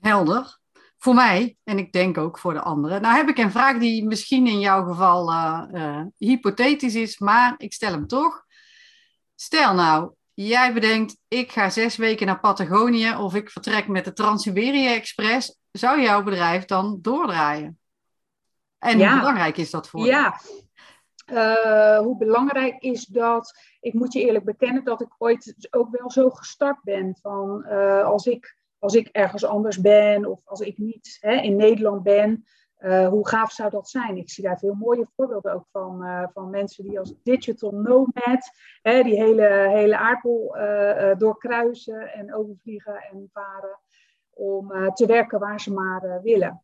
Helder. 0.00 0.60
Voor 0.98 1.14
mij, 1.14 1.56
en 1.64 1.78
ik 1.78 1.92
denk 1.92 2.18
ook 2.18 2.38
voor 2.38 2.52
de 2.52 2.62
anderen. 2.62 3.02
Nou 3.02 3.16
heb 3.16 3.28
ik 3.28 3.38
een 3.38 3.50
vraag 3.50 3.78
die 3.78 4.04
misschien 4.04 4.46
in 4.46 4.60
jouw 4.60 4.84
geval 4.84 5.32
uh, 5.32 6.02
hypothetisch 6.16 6.94
is, 6.94 7.18
maar 7.18 7.54
ik 7.56 7.72
stel 7.72 7.90
hem 7.90 8.06
toch. 8.06 8.44
Stel 9.34 9.74
nou, 9.74 10.12
jij 10.34 10.72
bedenkt, 10.72 11.16
ik 11.28 11.52
ga 11.52 11.70
zes 11.70 11.96
weken 11.96 12.26
naar 12.26 12.40
Patagonië 12.40 13.16
of 13.16 13.34
ik 13.34 13.50
vertrek 13.50 13.88
met 13.88 14.04
de 14.04 14.12
Trans-Siberië 14.12 14.86
Express, 14.86 15.58
zou 15.70 16.00
jouw 16.00 16.22
bedrijf 16.22 16.64
dan 16.64 16.98
doordraaien? 17.02 17.78
En 18.78 18.98
hoe 18.98 19.18
belangrijk 19.18 19.56
is 19.56 19.70
dat 19.70 19.88
voor 19.88 20.06
ja. 20.06 20.40
je? 20.42 20.60
Uh, 21.26 21.98
hoe 21.98 22.16
belangrijk 22.16 22.82
is 22.82 23.06
dat? 23.06 23.58
Ik 23.80 23.92
moet 23.92 24.12
je 24.12 24.20
eerlijk 24.20 24.44
bekennen 24.44 24.84
dat 24.84 25.00
ik 25.00 25.14
ooit 25.18 25.68
ook 25.70 25.88
wel 25.90 26.10
zo 26.10 26.30
gestart 26.30 26.82
ben 26.82 27.16
van 27.20 27.64
uh, 27.68 28.04
als, 28.04 28.26
ik, 28.26 28.56
als 28.78 28.94
ik 28.94 29.08
ergens 29.08 29.44
anders 29.44 29.80
ben 29.80 30.26
of 30.26 30.40
als 30.44 30.60
ik 30.60 30.78
niet 30.78 31.16
hè, 31.20 31.34
in 31.34 31.56
Nederland 31.56 32.02
ben, 32.02 32.44
uh, 32.84 33.08
hoe 33.08 33.28
gaaf 33.28 33.52
zou 33.52 33.70
dat 33.70 33.88
zijn? 33.88 34.16
Ik 34.16 34.30
zie 34.30 34.44
daar 34.44 34.58
veel 34.58 34.74
mooie 34.74 35.06
voorbeelden 35.16 35.52
ook 35.52 35.66
van, 35.70 36.04
uh, 36.04 36.26
van 36.32 36.50
mensen 36.50 36.84
die 36.84 36.98
als 36.98 37.14
digital 37.22 37.70
nomad 37.70 38.50
hè, 38.82 39.02
die 39.02 39.22
hele, 39.22 39.68
hele 39.68 39.98
aardbol 39.98 40.56
uh, 40.56 41.14
doorkruisen 41.18 42.12
en 42.12 42.34
overvliegen 42.34 43.02
en 43.10 43.30
varen 43.32 43.80
om 44.34 44.92
te 44.94 45.06
werken 45.06 45.38
waar 45.38 45.60
ze 45.60 45.72
maar 45.72 46.20
willen. 46.22 46.62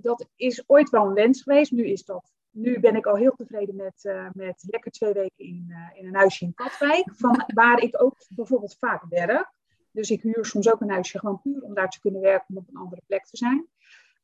dat 0.00 0.28
is 0.36 0.64
ooit 0.66 0.90
wel 0.90 1.06
een 1.06 1.14
wens 1.14 1.42
geweest. 1.42 1.72
Nu, 1.72 1.86
is 1.86 2.04
dat, 2.04 2.32
nu 2.50 2.80
ben 2.80 2.96
ik 2.96 3.06
al 3.06 3.16
heel 3.16 3.34
tevreden 3.36 3.76
met, 3.76 4.14
met 4.32 4.64
lekker 4.66 4.90
twee 4.90 5.12
weken 5.12 5.44
in, 5.44 5.74
in 5.92 6.06
een 6.06 6.14
huisje 6.14 6.44
in 6.44 6.54
Katwijk, 6.54 7.10
van 7.14 7.44
waar 7.46 7.82
ik 7.82 8.02
ook 8.02 8.16
bijvoorbeeld 8.28 8.76
vaak 8.78 9.04
werk. 9.08 9.52
Dus 9.92 10.10
ik 10.10 10.22
huur 10.22 10.44
soms 10.44 10.72
ook 10.72 10.80
een 10.80 10.90
huisje 10.90 11.18
gewoon 11.18 11.40
puur 11.40 11.62
om 11.62 11.74
daar 11.74 11.90
te 11.90 12.00
kunnen 12.00 12.20
werken, 12.20 12.46
om 12.48 12.56
op 12.56 12.68
een 12.68 12.80
andere 12.80 13.02
plek 13.06 13.24
te 13.24 13.36
zijn. 13.36 13.68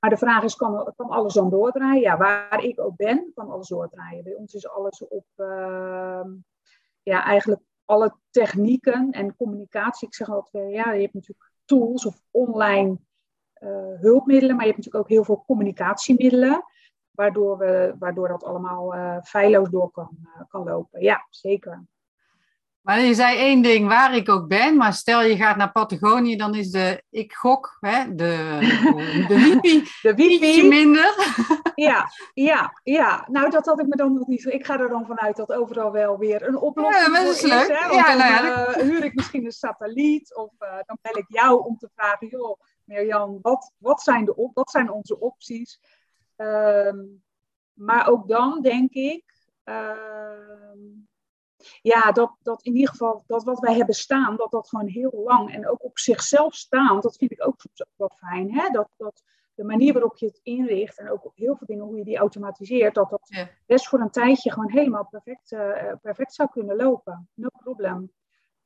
Maar 0.07 0.15
de 0.15 0.25
vraag 0.25 0.43
is, 0.43 0.57
kan, 0.57 0.93
kan 0.97 1.09
alles 1.09 1.35
dan 1.35 1.51
doordraaien? 1.51 2.01
Ja, 2.01 2.17
waar 2.17 2.63
ik 2.63 2.81
ook 2.81 2.97
ben, 2.97 3.33
kan 3.35 3.51
alles 3.51 3.69
doordraaien. 3.69 4.25
Bij 4.25 4.35
ons 4.35 4.55
is 4.55 4.69
alles 4.69 5.07
op, 5.09 5.27
uh, 5.37 6.25
ja, 7.03 7.25
eigenlijk 7.25 7.63
alle 7.85 8.15
technieken 8.31 9.11
en 9.11 9.37
communicatie. 9.37 10.09
Ik 10.09 10.15
zeg 10.15 10.31
altijd, 10.31 10.73
ja, 10.73 10.93
je 10.93 11.01
hebt 11.01 11.15
natuurlijk 11.15 11.51
tools 11.65 12.07
of 12.07 12.23
online 12.31 12.99
uh, 13.63 14.01
hulpmiddelen, 14.01 14.57
maar 14.57 14.65
je 14.65 14.73
hebt 14.73 14.85
natuurlijk 14.85 15.05
ook 15.05 15.17
heel 15.17 15.25
veel 15.25 15.45
communicatiemiddelen, 15.47 16.65
waardoor, 17.11 17.59
we, 17.59 17.95
waardoor 17.99 18.29
dat 18.29 18.45
allemaal 18.45 18.95
uh, 18.95 19.23
feilloos 19.23 19.71
door 19.71 19.91
kan, 19.91 20.19
kan 20.49 20.65
lopen. 20.65 21.03
Ja, 21.03 21.27
zeker. 21.31 21.87
Maar 22.87 23.00
je 23.00 23.14
zei 23.14 23.38
één 23.38 23.62
ding, 23.62 23.88
waar 23.88 24.14
ik 24.14 24.28
ook 24.28 24.49
ben, 24.49 24.76
maar 24.76 24.93
stel 24.93 25.23
je 25.23 25.37
gaat 25.37 25.57
naar 25.57 25.73
Patagonië, 25.73 26.37
dan 26.37 26.55
is 26.55 26.71
de 26.71 27.02
ik 27.11 27.33
gok, 27.33 27.76
hè, 27.81 28.14
de, 28.14 28.59
de 29.28 29.35
wifi, 29.35 29.88
de 30.09 30.14
wifi 30.14 30.69
minder. 30.69 31.14
Ja, 31.75 32.11
ja, 32.35 32.81
ja. 32.83 33.26
Nou, 33.31 33.50
dat 33.50 33.66
had 33.66 33.81
ik 33.81 33.87
me 33.87 33.97
dan 33.97 34.14
nog 34.14 34.26
niet. 34.26 34.45
Ik 34.45 34.66
ga 34.66 34.81
er 34.81 34.88
dan 34.88 35.07
vanuit 35.07 35.37
dat 35.37 35.52
overal 35.52 35.93
wel 35.93 36.19
weer 36.19 36.49
een 36.49 36.57
oplossing 36.57 37.16
ja, 37.16 37.31
is. 37.31 37.40
Leuk. 37.43 37.69
Hè? 37.69 37.88
ja, 37.95 38.07
dan 38.07 38.19
nou 38.19 38.45
ja, 38.45 38.69
uh, 38.69 38.83
huur 38.83 39.05
ik 39.05 39.14
misschien 39.14 39.45
een 39.45 39.52
satelliet 39.52 40.35
of 40.35 40.52
uh, 40.59 40.78
dan 40.87 40.99
bel 41.02 41.16
ik 41.16 41.26
jou 41.28 41.64
om 41.64 41.76
te 41.76 41.90
vragen, 41.95 42.26
joh, 42.26 42.61
Mirjam, 42.85 43.38
wat, 43.43 43.73
wat, 43.78 44.02
zijn, 44.02 44.25
de 44.25 44.37
op, 44.37 44.55
wat 44.55 44.71
zijn 44.71 44.90
onze 44.90 45.21
opties? 45.21 45.81
Uh, 46.37 46.93
maar 47.73 48.09
ook 48.09 48.28
dan 48.28 48.62
denk 48.62 48.93
ik 48.93 49.25
ehm, 49.64 50.25
ja, 51.83 52.13
dat, 52.13 52.37
dat 52.43 52.63
in 52.63 52.75
ieder 52.75 52.91
geval 52.91 53.25
dat 53.27 53.45
wat 53.45 53.59
wij 53.59 53.75
hebben 53.75 53.95
staan, 53.95 54.37
dat 54.37 54.51
dat 54.51 54.69
gewoon 54.69 54.87
heel 54.89 55.23
lang 55.25 55.55
en 55.55 55.69
ook 55.69 55.85
op 55.85 55.99
zichzelf 55.99 56.55
staan, 56.55 57.01
dat 57.01 57.17
vind 57.17 57.33
ik 57.33 57.47
ook 57.47 57.63
wel 57.97 58.13
fijn. 58.17 58.55
Hè? 58.55 58.71
Dat, 58.71 58.89
dat 58.97 59.23
de 59.55 59.65
manier 59.65 59.93
waarop 59.93 60.17
je 60.17 60.27
het 60.27 60.41
inricht 60.43 60.99
en 60.99 61.11
ook 61.11 61.33
heel 61.35 61.57
veel 61.57 61.67
dingen 61.67 61.85
hoe 61.85 61.97
je 61.97 62.05
die 62.05 62.17
automatiseert, 62.17 62.95
dat 62.95 63.11
dat 63.11 63.47
best 63.67 63.89
voor 63.89 64.01
een 64.01 64.11
tijdje 64.11 64.53
gewoon 64.53 64.71
helemaal 64.71 65.07
perfect, 65.11 65.53
uh, 65.53 65.93
perfect 66.03 66.35
zou 66.35 66.49
kunnen 66.49 66.77
lopen. 66.77 67.29
No 67.35 67.49
problem. 67.63 68.13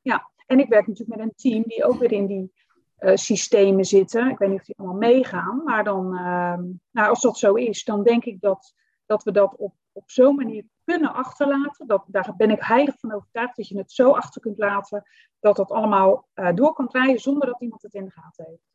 Ja, 0.01 0.29
en 0.45 0.59
ik 0.59 0.69
werk 0.69 0.87
natuurlijk 0.87 1.17
met 1.19 1.27
een 1.27 1.35
team 1.35 1.63
die 1.63 1.85
ook 1.85 1.99
weer 1.99 2.11
in 2.11 2.25
die 2.25 2.53
uh, 2.99 3.15
systemen 3.15 3.85
zitten. 3.85 4.29
Ik 4.29 4.37
weet 4.37 4.49
niet 4.49 4.59
of 4.59 4.65
die 4.65 4.77
allemaal 4.77 4.97
meegaan, 4.97 5.63
maar 5.63 5.83
dan, 5.83 6.05
uh, 6.13 6.59
nou, 6.91 7.09
als 7.09 7.21
dat 7.21 7.37
zo 7.37 7.53
is, 7.53 7.83
dan 7.83 8.03
denk 8.03 8.25
ik 8.25 8.41
dat, 8.41 8.73
dat 9.05 9.23
we 9.23 9.31
dat 9.31 9.55
op, 9.55 9.73
op 9.91 10.09
zo'n 10.09 10.35
manier 10.35 10.63
kunnen 10.91 11.13
achterlaten. 11.13 11.87
Dat, 11.87 12.03
daar 12.07 12.33
ben 12.37 12.51
ik 12.51 12.61
heilig 12.61 12.99
van 12.99 13.13
overtuigd 13.13 13.55
dat 13.55 13.67
je 13.67 13.77
het 13.77 13.91
zo 13.91 14.11
achter 14.11 14.41
kunt 14.41 14.57
laten 14.57 15.03
dat 15.39 15.55
dat 15.55 15.71
allemaal 15.71 16.27
uh, 16.35 16.53
door 16.53 16.73
kan 16.73 16.87
draaien 16.87 17.19
zonder 17.19 17.47
dat 17.47 17.61
iemand 17.61 17.81
het 17.81 17.93
in 17.93 18.05
de 18.05 18.11
gaten 18.11 18.45
heeft. 18.45 18.69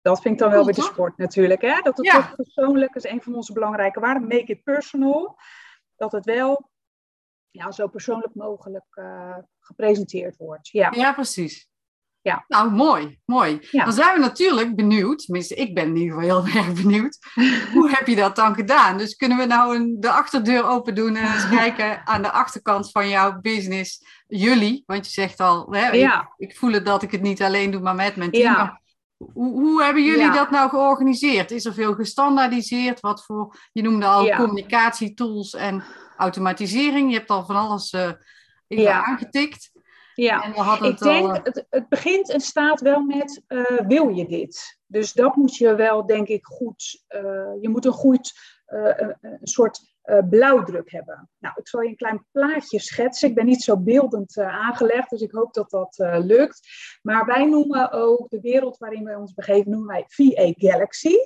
Dat 0.00 0.20
vind 0.20 0.34
ik 0.34 0.40
dan 0.40 0.50
wel 0.50 0.64
weer 0.64 0.74
de 0.74 0.82
sport 0.82 1.16
natuurlijk. 1.16 1.60
Hè? 1.60 1.80
Dat 1.80 1.96
het 1.96 2.06
ja. 2.06 2.12
toch 2.12 2.34
persoonlijk 2.34 2.94
is 2.94 3.04
een 3.04 3.22
van 3.22 3.34
onze 3.34 3.52
belangrijke 3.52 4.00
waarden. 4.00 4.28
Make 4.28 4.44
it 4.44 4.62
personal. 4.62 5.38
Dat 5.96 6.12
het 6.12 6.24
wel 6.24 6.70
ja, 7.50 7.72
zo 7.72 7.86
persoonlijk 7.86 8.34
mogelijk 8.34 8.86
uh, 8.90 9.36
gepresenteerd 9.60 10.36
wordt. 10.36 10.68
Ja, 10.68 10.90
ja 10.90 11.12
precies. 11.12 11.68
Ja. 12.26 12.44
Nou, 12.48 12.70
mooi, 12.70 13.18
mooi. 13.24 13.68
Dan 13.70 13.92
zijn 13.92 14.14
we 14.14 14.20
natuurlijk 14.20 14.76
benieuwd, 14.76 15.18
tenminste 15.24 15.54
ik 15.54 15.74
ben 15.74 15.86
in 15.86 15.96
ieder 15.96 16.20
geval 16.20 16.44
heel 16.44 16.54
erg 16.62 16.82
benieuwd, 16.82 17.18
hoe 17.74 17.90
heb 17.90 18.06
je 18.06 18.16
dat 18.16 18.36
dan 18.36 18.54
gedaan? 18.54 18.98
Dus 18.98 19.16
kunnen 19.16 19.38
we 19.38 19.44
nou 19.44 19.76
een, 19.76 19.96
de 20.00 20.10
achterdeur 20.10 20.66
open 20.66 20.94
doen 20.94 21.16
en 21.16 21.32
eens 21.32 21.48
kijken 21.58 22.06
aan 22.06 22.22
de 22.22 22.30
achterkant 22.30 22.90
van 22.90 23.08
jouw 23.08 23.40
business, 23.40 24.04
jullie, 24.26 24.82
want 24.86 25.06
je 25.06 25.12
zegt 25.12 25.40
al, 25.40 25.66
hè, 25.70 25.92
ik, 25.92 26.24
ik, 26.36 26.56
voel 26.56 26.72
het 26.72 26.84
dat 26.86 27.02
ik 27.02 27.10
het 27.10 27.22
niet 27.22 27.42
alleen 27.42 27.70
doe, 27.70 27.80
maar 27.80 27.94
met 27.94 28.16
mijn 28.16 28.30
team. 28.30 28.78
Hoe, 29.16 29.52
hoe, 29.52 29.82
hebben 29.82 30.04
jullie 30.04 30.30
dat 30.30 30.50
nou 30.50 30.68
georganiseerd? 30.68 31.50
Is 31.50 31.64
er 31.64 31.74
veel 31.74 31.94
gestandaardiseerd? 31.94 33.00
Wat 33.00 33.24
voor, 33.24 33.56
je 33.72 33.82
noemde 33.82 34.06
al 34.06 34.28
communicatietools 34.30 35.54
en 35.54 35.84
automatisering, 36.16 37.10
je 37.10 37.16
hebt 37.16 37.30
al 37.30 37.44
van 37.44 37.56
alles 37.56 37.92
uh, 38.68 38.96
aangetikt. 38.96 39.70
Ja, 40.16 40.44
ik 40.82 40.98
denk, 40.98 41.36
eh, 41.36 41.42
het, 41.42 41.66
het 41.70 41.88
begint 41.88 42.30
en 42.30 42.40
staat 42.40 42.80
wel 42.80 43.00
met, 43.00 43.42
uh, 43.48 43.80
wil 43.86 44.08
je 44.08 44.26
dit? 44.26 44.78
Dus 44.86 45.12
dat 45.12 45.36
moet 45.36 45.56
je 45.56 45.74
wel, 45.74 46.06
denk 46.06 46.28
ik, 46.28 46.44
goed, 46.44 47.04
uh, 47.08 47.20
je 47.60 47.68
moet 47.68 47.84
een 47.84 47.92
goed, 47.92 48.32
uh, 48.66 48.98
een 49.20 49.38
soort 49.42 49.94
blauwdruk 50.30 50.90
hebben. 50.90 51.30
Nou, 51.38 51.54
ik 51.56 51.68
zal 51.68 51.80
je 51.80 51.88
een 51.88 51.96
klein 51.96 52.26
plaatje 52.32 52.80
schetsen. 52.80 53.28
Ik 53.28 53.34
ben 53.34 53.46
niet 53.46 53.62
zo 53.62 53.78
beeldend 53.78 54.38
aangelegd, 54.38 55.10
dus 55.10 55.20
ik 55.20 55.32
hoop 55.32 55.54
dat 55.54 55.70
dat 55.70 55.94
lukt. 56.24 56.68
Maar 57.02 57.24
wij 57.24 57.44
noemen 57.44 57.92
ook 57.92 58.30
de 58.30 58.40
wereld 58.40 58.78
waarin 58.78 59.04
wij 59.04 59.14
ons 59.14 59.34
begeven, 59.34 59.70
noemen 59.70 59.88
wij 59.88 60.04
VA 60.06 60.52
Galaxy. 60.56 61.16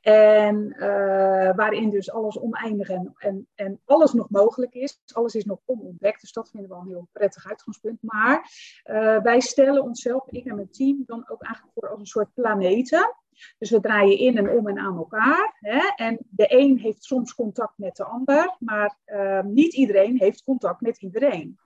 En 0.00 0.74
uh, 0.78 1.54
waarin 1.54 1.90
dus 1.90 2.10
alles 2.10 2.38
oneindig 2.38 2.88
en, 2.88 3.12
en, 3.16 3.48
en, 3.54 3.80
alles 3.84 4.12
nog 4.12 4.30
mogelijk 4.30 4.74
is. 4.74 5.00
Alles 5.12 5.34
is 5.34 5.44
nog 5.44 5.58
onontdekt, 5.64 6.20
dus 6.20 6.32
dat 6.32 6.50
vinden 6.50 6.70
we 6.70 6.76
al 6.76 6.80
een 6.80 6.88
heel 6.88 7.08
prettig 7.12 7.48
uitgangspunt. 7.48 7.98
Maar 8.02 8.50
uh, 8.84 9.22
wij 9.22 9.40
stellen 9.40 9.82
onszelf, 9.82 10.28
ik 10.28 10.46
en 10.46 10.54
mijn 10.54 10.70
team, 10.70 11.02
dan 11.06 11.24
ook 11.28 11.42
eigenlijk 11.42 11.74
voor 11.78 11.88
als 11.88 12.00
een 12.00 12.06
soort 12.06 12.34
planeten. 12.34 13.16
Dus 13.58 13.70
we 13.70 13.80
draaien 13.80 14.18
in 14.18 14.36
en 14.36 14.50
om 14.50 14.68
en 14.68 14.78
aan 14.78 14.96
elkaar. 14.96 15.56
Hè? 15.60 16.04
En 16.04 16.18
de 16.30 16.46
een 16.48 16.78
heeft 16.78 17.04
soms 17.04 17.34
contact 17.34 17.78
met 17.78 17.96
de 17.96 18.04
ander, 18.04 18.56
maar 18.58 18.98
uh, 19.06 19.42
niet 19.42 19.74
iedereen 19.74 20.18
heeft 20.18 20.42
contact 20.42 20.80
met 20.80 21.02
iedereen. 21.02 21.58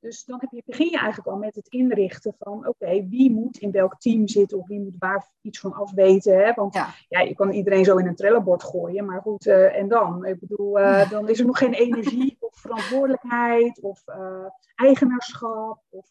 Dus 0.00 0.24
dan 0.24 0.38
heb 0.40 0.50
je, 0.50 0.62
begin 0.66 0.90
je 0.90 0.98
eigenlijk 0.98 1.28
al 1.28 1.36
met 1.36 1.54
het 1.54 1.68
inrichten 1.68 2.34
van, 2.38 2.66
oké, 2.66 3.08
wie 3.08 3.30
moet 3.30 3.58
in 3.58 3.70
welk 3.70 4.00
team 4.00 4.28
zitten 4.28 4.58
of 4.58 4.66
wie 4.66 4.80
moet 4.80 4.96
waar 4.98 5.30
iets 5.40 5.60
van 5.60 5.72
afweten. 5.72 6.38
Hè? 6.38 6.52
Want 6.52 6.74
ja. 6.74 7.20
je 7.20 7.34
kan 7.34 7.50
iedereen 7.50 7.84
zo 7.84 7.96
in 7.96 8.06
een 8.06 8.14
trellenbord 8.14 8.62
gooien, 8.62 9.04
maar 9.04 9.20
goed, 9.20 9.46
uh, 9.46 9.76
en 9.76 9.88
dan? 9.88 10.24
Ik 10.24 10.40
bedoel, 10.40 10.78
uh, 10.78 11.10
dan 11.10 11.28
is 11.28 11.40
er 11.40 11.46
nog 11.46 11.58
geen 11.58 11.72
energie 11.72 12.36
of 12.40 12.56
verantwoordelijkheid 12.56 13.80
of 13.80 14.02
uh, 14.06 14.46
eigenaarschap. 14.74 15.82
Of, 15.88 16.06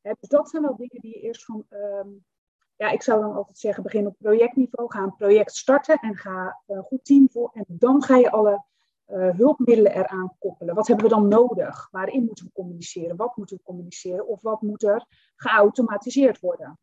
hè? 0.00 0.12
Dus 0.20 0.28
dat 0.28 0.48
zijn 0.48 0.62
wel 0.62 0.76
dingen 0.76 1.00
die 1.00 1.18
je 1.18 1.20
eerst 1.20 1.44
van, 1.44 1.66
um, 1.70 2.24
ja, 2.76 2.90
ik 2.90 3.02
zou 3.02 3.20
dan 3.20 3.34
altijd 3.34 3.58
zeggen, 3.58 3.82
begin 3.82 4.06
op 4.06 4.16
projectniveau, 4.18 4.90
ga 4.90 5.02
een 5.02 5.16
project 5.16 5.54
starten 5.54 5.98
en 6.00 6.16
ga 6.16 6.62
een 6.66 6.82
goed 6.82 7.04
team 7.04 7.28
voor 7.30 7.50
en 7.54 7.64
dan 7.68 8.02
ga 8.02 8.16
je 8.16 8.30
alle 8.30 8.64
uh, 9.08 9.30
hulpmiddelen 9.36 9.92
eraan 9.92 10.36
koppelen. 10.38 10.74
Wat 10.74 10.86
hebben 10.86 11.04
we 11.04 11.14
dan 11.14 11.28
nodig? 11.28 11.88
Waarin 11.90 12.24
moeten 12.24 12.44
we 12.44 12.52
communiceren? 12.52 13.16
Wat 13.16 13.36
moeten 13.36 13.56
we 13.56 13.62
communiceren? 13.62 14.26
Of 14.26 14.42
wat 14.42 14.62
moet 14.62 14.82
er 14.82 15.06
geautomatiseerd 15.36 16.40
worden? 16.40 16.78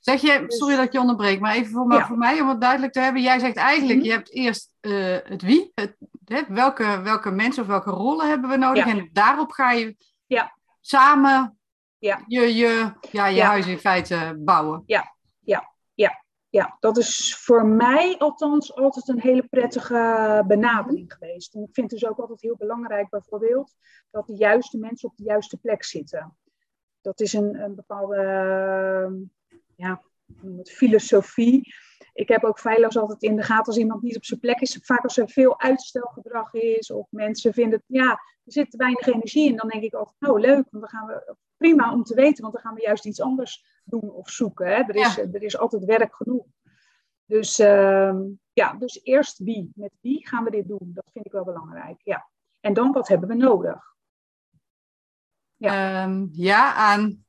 Zeg 0.00 0.20
je, 0.20 0.44
dus- 0.46 0.56
sorry 0.56 0.76
dat 0.76 0.84
ik 0.84 0.92
je 0.92 1.00
onderbreek, 1.00 1.40
maar 1.40 1.54
even 1.54 1.72
voor, 1.72 1.92
ja. 1.92 2.06
voor 2.06 2.18
mij 2.18 2.40
om 2.40 2.48
het 2.48 2.60
duidelijk 2.60 2.92
te 2.92 3.00
hebben. 3.00 3.22
Jij 3.22 3.38
zegt 3.38 3.56
eigenlijk, 3.56 3.98
mm 3.98 4.04
-hmm. 4.04 4.10
je 4.10 4.16
hebt 4.16 4.32
eerst 4.32 4.74
uh, 4.80 5.16
het 5.24 5.42
wie, 5.42 5.72
het, 5.74 5.96
hè, 6.24 6.42
welke, 6.48 7.00
welke 7.02 7.30
mensen 7.30 7.62
of 7.62 7.68
welke 7.68 7.90
rollen 7.90 8.28
hebben 8.28 8.50
we 8.50 8.56
nodig? 8.56 8.84
Ja. 8.84 8.90
En 8.90 9.10
daarop 9.12 9.50
ga 9.50 9.72
je 9.72 9.96
ja. 10.26 10.56
samen 10.80 11.58
ja. 11.98 12.24
je, 12.26 12.54
je, 12.54 12.92
ja, 13.10 13.26
je 13.26 13.42
huis 13.42 13.66
in 13.66 13.78
feite 13.78 14.36
bouwen. 14.38 14.82
Ja, 14.86 15.14
ja, 15.40 15.72
ja 15.94 16.22
ja, 16.52 16.76
dat 16.80 16.96
is 16.96 17.36
voor 17.36 17.66
mij 17.66 18.18
althans 18.18 18.74
altijd 18.74 19.08
een 19.08 19.20
hele 19.20 19.42
prettige 19.42 20.44
benadering 20.46 21.12
geweest. 21.12 21.54
En 21.54 21.62
ik 21.62 21.68
vind 21.72 21.90
dus 21.90 22.06
ook 22.06 22.18
altijd 22.18 22.40
heel 22.40 22.56
belangrijk 22.56 23.08
bijvoorbeeld 23.08 23.74
dat 24.10 24.26
de 24.26 24.36
juiste 24.36 24.78
mensen 24.78 25.08
op 25.08 25.16
de 25.16 25.24
juiste 25.24 25.56
plek 25.56 25.84
zitten. 25.84 26.36
Dat 27.00 27.20
is 27.20 27.32
een, 27.32 27.62
een 27.62 27.74
bepaalde 27.74 28.16
ja, 29.76 30.02
het 30.56 30.70
filosofie 30.70 31.72
ik 32.12 32.28
heb 32.28 32.44
ook 32.44 32.58
feilloos 32.58 32.96
altijd 32.96 33.22
in 33.22 33.36
de 33.36 33.42
gaten 33.42 33.66
als 33.66 33.76
iemand 33.76 34.02
niet 34.02 34.16
op 34.16 34.24
zijn 34.24 34.40
plek 34.40 34.60
is. 34.60 34.78
Vaak 34.82 35.02
als 35.02 35.16
er 35.16 35.30
veel 35.30 35.60
uitstelgedrag 35.60 36.52
is 36.52 36.90
of 36.90 37.06
mensen 37.10 37.52
vinden, 37.52 37.82
ja, 37.86 38.10
er 38.44 38.52
zit 38.52 38.70
te 38.70 38.76
weinig 38.76 39.06
energie 39.06 39.48
in. 39.48 39.56
Dan 39.56 39.68
denk 39.68 39.82
ik 39.82 39.94
altijd, 39.94 40.20
nou 40.20 40.40
leuk, 40.40 40.66
want 40.70 40.70
dan 40.70 40.88
gaan 40.88 41.06
we, 41.06 41.36
prima 41.56 41.92
om 41.92 42.02
te 42.02 42.14
weten, 42.14 42.42
want 42.42 42.54
dan 42.54 42.62
gaan 42.62 42.74
we 42.74 42.80
juist 42.80 43.06
iets 43.06 43.20
anders 43.20 43.64
doen 43.84 44.10
of 44.10 44.30
zoeken. 44.30 44.66
Hè? 44.66 44.72
Er, 44.72 44.94
is, 44.94 45.18
er 45.18 45.42
is 45.42 45.58
altijd 45.58 45.84
werk 45.84 46.14
genoeg. 46.14 46.46
Dus 47.24 47.58
ehm, 47.58 48.20
ja, 48.52 48.74
dus 48.74 49.00
eerst 49.02 49.38
wie. 49.38 49.72
Met 49.74 49.92
wie 50.00 50.26
gaan 50.26 50.44
we 50.44 50.50
dit 50.50 50.68
doen? 50.68 50.90
Dat 50.94 51.10
vind 51.12 51.26
ik 51.26 51.32
wel 51.32 51.44
belangrijk. 51.44 52.00
Ja. 52.04 52.28
En 52.60 52.72
dan 52.74 52.92
wat 52.92 53.08
hebben 53.08 53.28
we 53.28 53.34
nodig? 53.34 53.94
Ja, 55.56 56.04
um, 56.04 56.28
ja 56.32 56.74
aan 56.74 57.24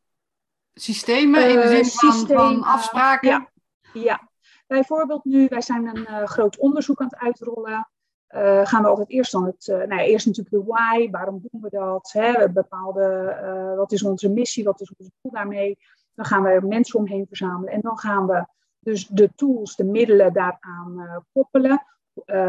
systemen 0.74 1.50
in 1.50 1.56
de 1.56 1.84
zin 1.84 1.86
van, 1.86 2.28
van 2.28 2.64
afspraken. 2.64 3.30
Ja, 3.30 3.52
ja, 3.94 4.30
bijvoorbeeld 4.68 5.24
nu, 5.24 5.48
wij 5.48 5.62
zijn 5.62 5.88
een 5.88 6.06
uh, 6.10 6.24
groot 6.24 6.58
onderzoek 6.58 7.02
aan 7.02 7.08
het 7.08 7.20
uitrollen. 7.20 7.90
Uh, 8.30 8.66
gaan 8.66 8.82
we 8.82 8.88
altijd 8.88 9.10
eerst 9.10 9.32
dan 9.32 9.46
het, 9.46 9.68
uh, 9.68 9.76
nou 9.76 9.96
ja, 9.96 10.02
eerst 10.02 10.26
natuurlijk 10.26 10.56
de 10.56 10.72
why, 10.72 11.10
waarom 11.10 11.42
doen 11.42 11.62
we 11.62 11.70
dat? 11.70 12.12
Hè? 12.12 12.50
Bepaalde, 12.50 13.74
wat 13.78 13.92
is 13.92 14.04
onze 14.04 14.30
missie, 14.30 14.64
wat 14.64 14.82
is 14.82 14.94
ons 14.98 15.10
doel 15.22 15.32
daarmee? 15.32 15.78
Dan 16.16 16.26
gaan 16.26 16.44
we 16.44 16.50
er 16.50 16.68
mensen 16.68 17.00
omheen 17.00 17.28
verzamelen 17.28 17.74
en 17.74 17.82
dan 17.82 17.98
gaan 17.98 18.28
we 18.28 18.46
dus 18.80 19.08
de 19.08 19.30
tools, 19.36 19.76
de 19.76 19.84
middelen 19.84 20.34
daaraan 20.34 21.26
koppelen. 21.34 21.86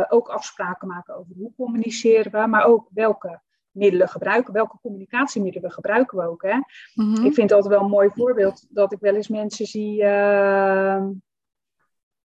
ook 0.09 0.29
afspraken 0.29 0.89
maken 0.89 1.17
over 1.17 1.35
hoe 1.37 1.53
communiceren 1.57 2.33
we, 2.33 2.47
maar 2.47 2.65
ook 2.65 2.89
welke 2.93 3.41
middelen 3.75 4.09
gebruiken, 4.09 4.53
welke 4.53 4.79
communicatiemiddelen 4.83 5.73
gebruiken 5.73 6.19
we 6.19 6.29
ook. 6.29 6.43
Hè? 6.43 6.59
Mm 6.95 7.15
Ik 7.15 7.35
vind 7.35 7.37
het 7.37 7.53
altijd 7.53 7.75
wel 7.75 7.83
een 7.83 7.91
mooi 7.91 8.11
voorbeeld 8.15 8.67
dat 8.69 8.93
ik 8.93 9.01
wel 9.01 9.15
eens 9.15 9.29
mensen 9.29 9.67
zie. 9.67 10.03
Uh, 10.03 11.03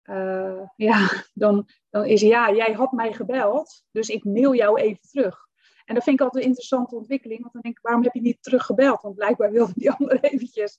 uh, 0.10 0.62
ja, 0.76 1.10
dan, 1.34 1.68
dan 1.90 2.06
is 2.06 2.22
ja, 2.22 2.52
jij 2.52 2.74
had 2.74 2.92
mij 2.92 3.14
gebeld, 3.14 3.84
dus 3.92 4.10
ik 4.10 4.24
mail 4.24 4.56
jou 4.56 4.80
even 4.80 5.02
terug. 5.12 5.48
En 5.86 5.96
dat 5.96 6.04
vind 6.04 6.20
ik 6.20 6.26
altijd 6.26 6.44
een 6.44 6.50
interessante 6.50 6.96
ontwikkeling, 6.96 7.42
want 7.42 7.54
dan 7.54 7.62
denk 7.62 7.76
ik, 7.76 7.84
waarom 7.84 8.04
heb 8.04 8.14
je 8.14 8.22
niet 8.22 8.44
teruggebeld? 8.44 9.02
Want 9.02 9.16
blijkbaar 9.16 9.52
wilde 9.52 9.74
die 9.76 9.92
ander 10.00 10.20
eventjes 10.24 10.78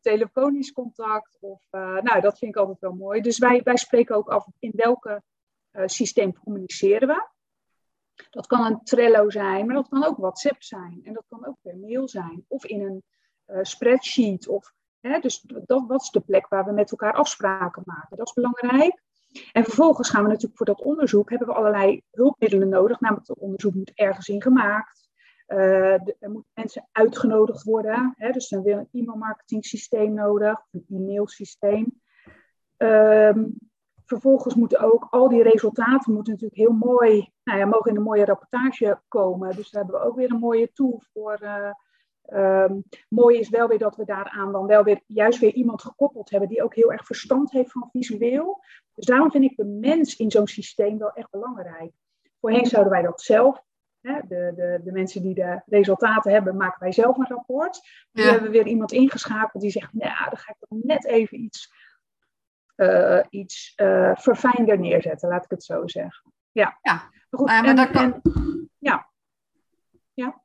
telefonisch 0.00 0.72
contact. 0.72 1.36
Of, 1.40 1.62
uh, 1.70 2.00
nou, 2.00 2.20
dat 2.20 2.38
vind 2.38 2.54
ik 2.54 2.60
altijd 2.60 2.80
wel 2.80 2.92
mooi. 2.92 3.20
Dus 3.20 3.38
wij, 3.38 3.60
wij 3.62 3.76
spreken 3.76 4.16
ook 4.16 4.28
af 4.28 4.46
in 4.58 4.72
welke 4.74 5.22
uh, 5.72 5.82
systeem 5.86 6.32
communiceren 6.32 7.08
we. 7.08 7.28
Dat 8.30 8.46
kan 8.46 8.64
een 8.64 8.82
Trello 8.82 9.30
zijn, 9.30 9.66
maar 9.66 9.74
dat 9.74 9.88
kan 9.88 10.04
ook 10.04 10.16
WhatsApp 10.16 10.62
zijn. 10.62 11.00
En 11.02 11.12
dat 11.12 11.24
kan 11.28 11.46
ook 11.46 11.56
per 11.62 11.76
mail 11.76 12.08
zijn. 12.08 12.44
Of 12.48 12.64
in 12.64 12.82
een 12.82 13.02
uh, 13.46 13.58
spreadsheet. 13.62 14.48
Of, 14.48 14.72
hè, 15.00 15.18
dus 15.18 15.40
dat, 15.40 15.88
dat 15.88 16.02
is 16.02 16.10
de 16.10 16.20
plek 16.20 16.48
waar 16.48 16.64
we 16.64 16.72
met 16.72 16.90
elkaar 16.90 17.14
afspraken 17.14 17.82
maken. 17.86 18.16
Dat 18.16 18.26
is 18.26 18.32
belangrijk. 18.32 19.02
En 19.52 19.64
vervolgens 19.64 20.10
gaan 20.10 20.22
we 20.22 20.28
natuurlijk 20.28 20.56
voor 20.56 20.66
dat 20.66 20.82
onderzoek, 20.82 21.30
hebben 21.30 21.48
we 21.48 21.54
allerlei 21.54 22.02
hulpmiddelen 22.10 22.68
nodig. 22.68 23.00
Namelijk 23.00 23.28
het 23.28 23.38
onderzoek 23.38 23.74
moet 23.74 23.92
ergens 23.94 24.28
in 24.28 24.42
gemaakt. 24.42 25.08
Uh, 25.48 25.92
er 25.92 26.30
moeten 26.30 26.50
mensen 26.54 26.88
uitgenodigd 26.92 27.62
worden. 27.62 28.14
Hè, 28.16 28.30
dus 28.30 28.48
dan 28.48 28.62
wil 28.62 28.78
een 28.78 29.00
e-mailmarketing 29.00 29.64
systeem 29.64 30.14
nodig, 30.14 30.66
een 30.70 30.84
e-mailsysteem. 30.88 32.00
Um, 32.76 33.56
vervolgens 34.04 34.54
moeten 34.54 34.80
ook 34.80 35.06
al 35.10 35.28
die 35.28 35.42
resultaten 35.42 36.12
moeten 36.12 36.32
natuurlijk 36.32 36.60
heel 36.60 36.72
mooi, 36.72 37.32
nou 37.44 37.58
ja, 37.58 37.66
mogen 37.66 37.90
in 37.90 37.96
een 37.96 38.02
mooie 38.02 38.24
rapportage 38.24 39.00
komen. 39.08 39.56
Dus 39.56 39.70
daar 39.70 39.82
hebben 39.82 40.00
we 40.00 40.06
ook 40.06 40.16
weer 40.16 40.32
een 40.32 40.38
mooie 40.38 40.72
tool 40.72 41.02
voor. 41.12 41.38
Uh, 41.42 41.70
um, 42.32 42.84
mooi 43.08 43.38
is 43.38 43.48
wel 43.48 43.68
weer 43.68 43.78
dat 43.78 43.96
we 43.96 44.04
daaraan 44.04 44.52
dan 44.52 44.66
wel 44.66 44.84
weer 44.84 45.00
juist 45.06 45.38
weer 45.38 45.52
iemand 45.52 45.82
gekoppeld 45.82 46.30
hebben 46.30 46.48
die 46.48 46.62
ook 46.62 46.74
heel 46.74 46.92
erg 46.92 47.06
verstand 47.06 47.50
heeft 47.50 47.72
van 47.72 47.88
visueel. 47.92 48.64
Dus 48.94 49.06
daarom 49.06 49.30
vind 49.30 49.44
ik 49.44 49.56
de 49.56 49.64
mens 49.64 50.16
in 50.16 50.30
zo'n 50.30 50.46
systeem 50.46 50.98
wel 50.98 51.12
echt 51.12 51.30
belangrijk. 51.30 51.92
Voorheen 52.40 52.66
zouden 52.66 52.92
wij 52.92 53.02
dat 53.02 53.20
zelf 53.20 53.62
de, 54.00 54.22
de, 54.28 54.80
de, 54.84 54.92
mensen 54.92 55.22
die 55.22 55.34
de 55.34 55.62
resultaten 55.66 56.32
hebben, 56.32 56.56
maken 56.56 56.80
wij 56.80 56.92
zelf 56.92 57.16
een 57.16 57.26
rapport. 57.26 57.80
Nu 58.12 58.22
hebben 58.22 58.42
we 58.42 58.50
weer 58.50 58.66
iemand 58.66 58.92
ingeschakeld 58.92 59.62
die 59.62 59.70
zegt, 59.70 59.92
nou, 59.92 60.30
dan 60.30 60.38
ga 60.38 60.50
ik 60.50 60.56
toch 60.58 60.78
net 60.82 61.06
even 61.06 61.40
iets 61.40 61.72
uh, 62.76 63.20
iets 63.30 63.72
uh, 63.76 64.10
verfijnder 64.14 64.78
neerzetten, 64.78 65.28
laat 65.28 65.44
ik 65.44 65.50
het 65.50 65.64
zo 65.64 65.86
zeggen. 65.86 66.32
Ja, 66.52 66.78
ja. 66.82 66.92
Maar, 66.92 67.40
goed, 67.40 67.46
maar 67.46 67.64
en, 67.64 67.76
dat 67.76 67.90
kan... 67.90 68.20
ja. 68.78 69.10
ja. 70.14 70.42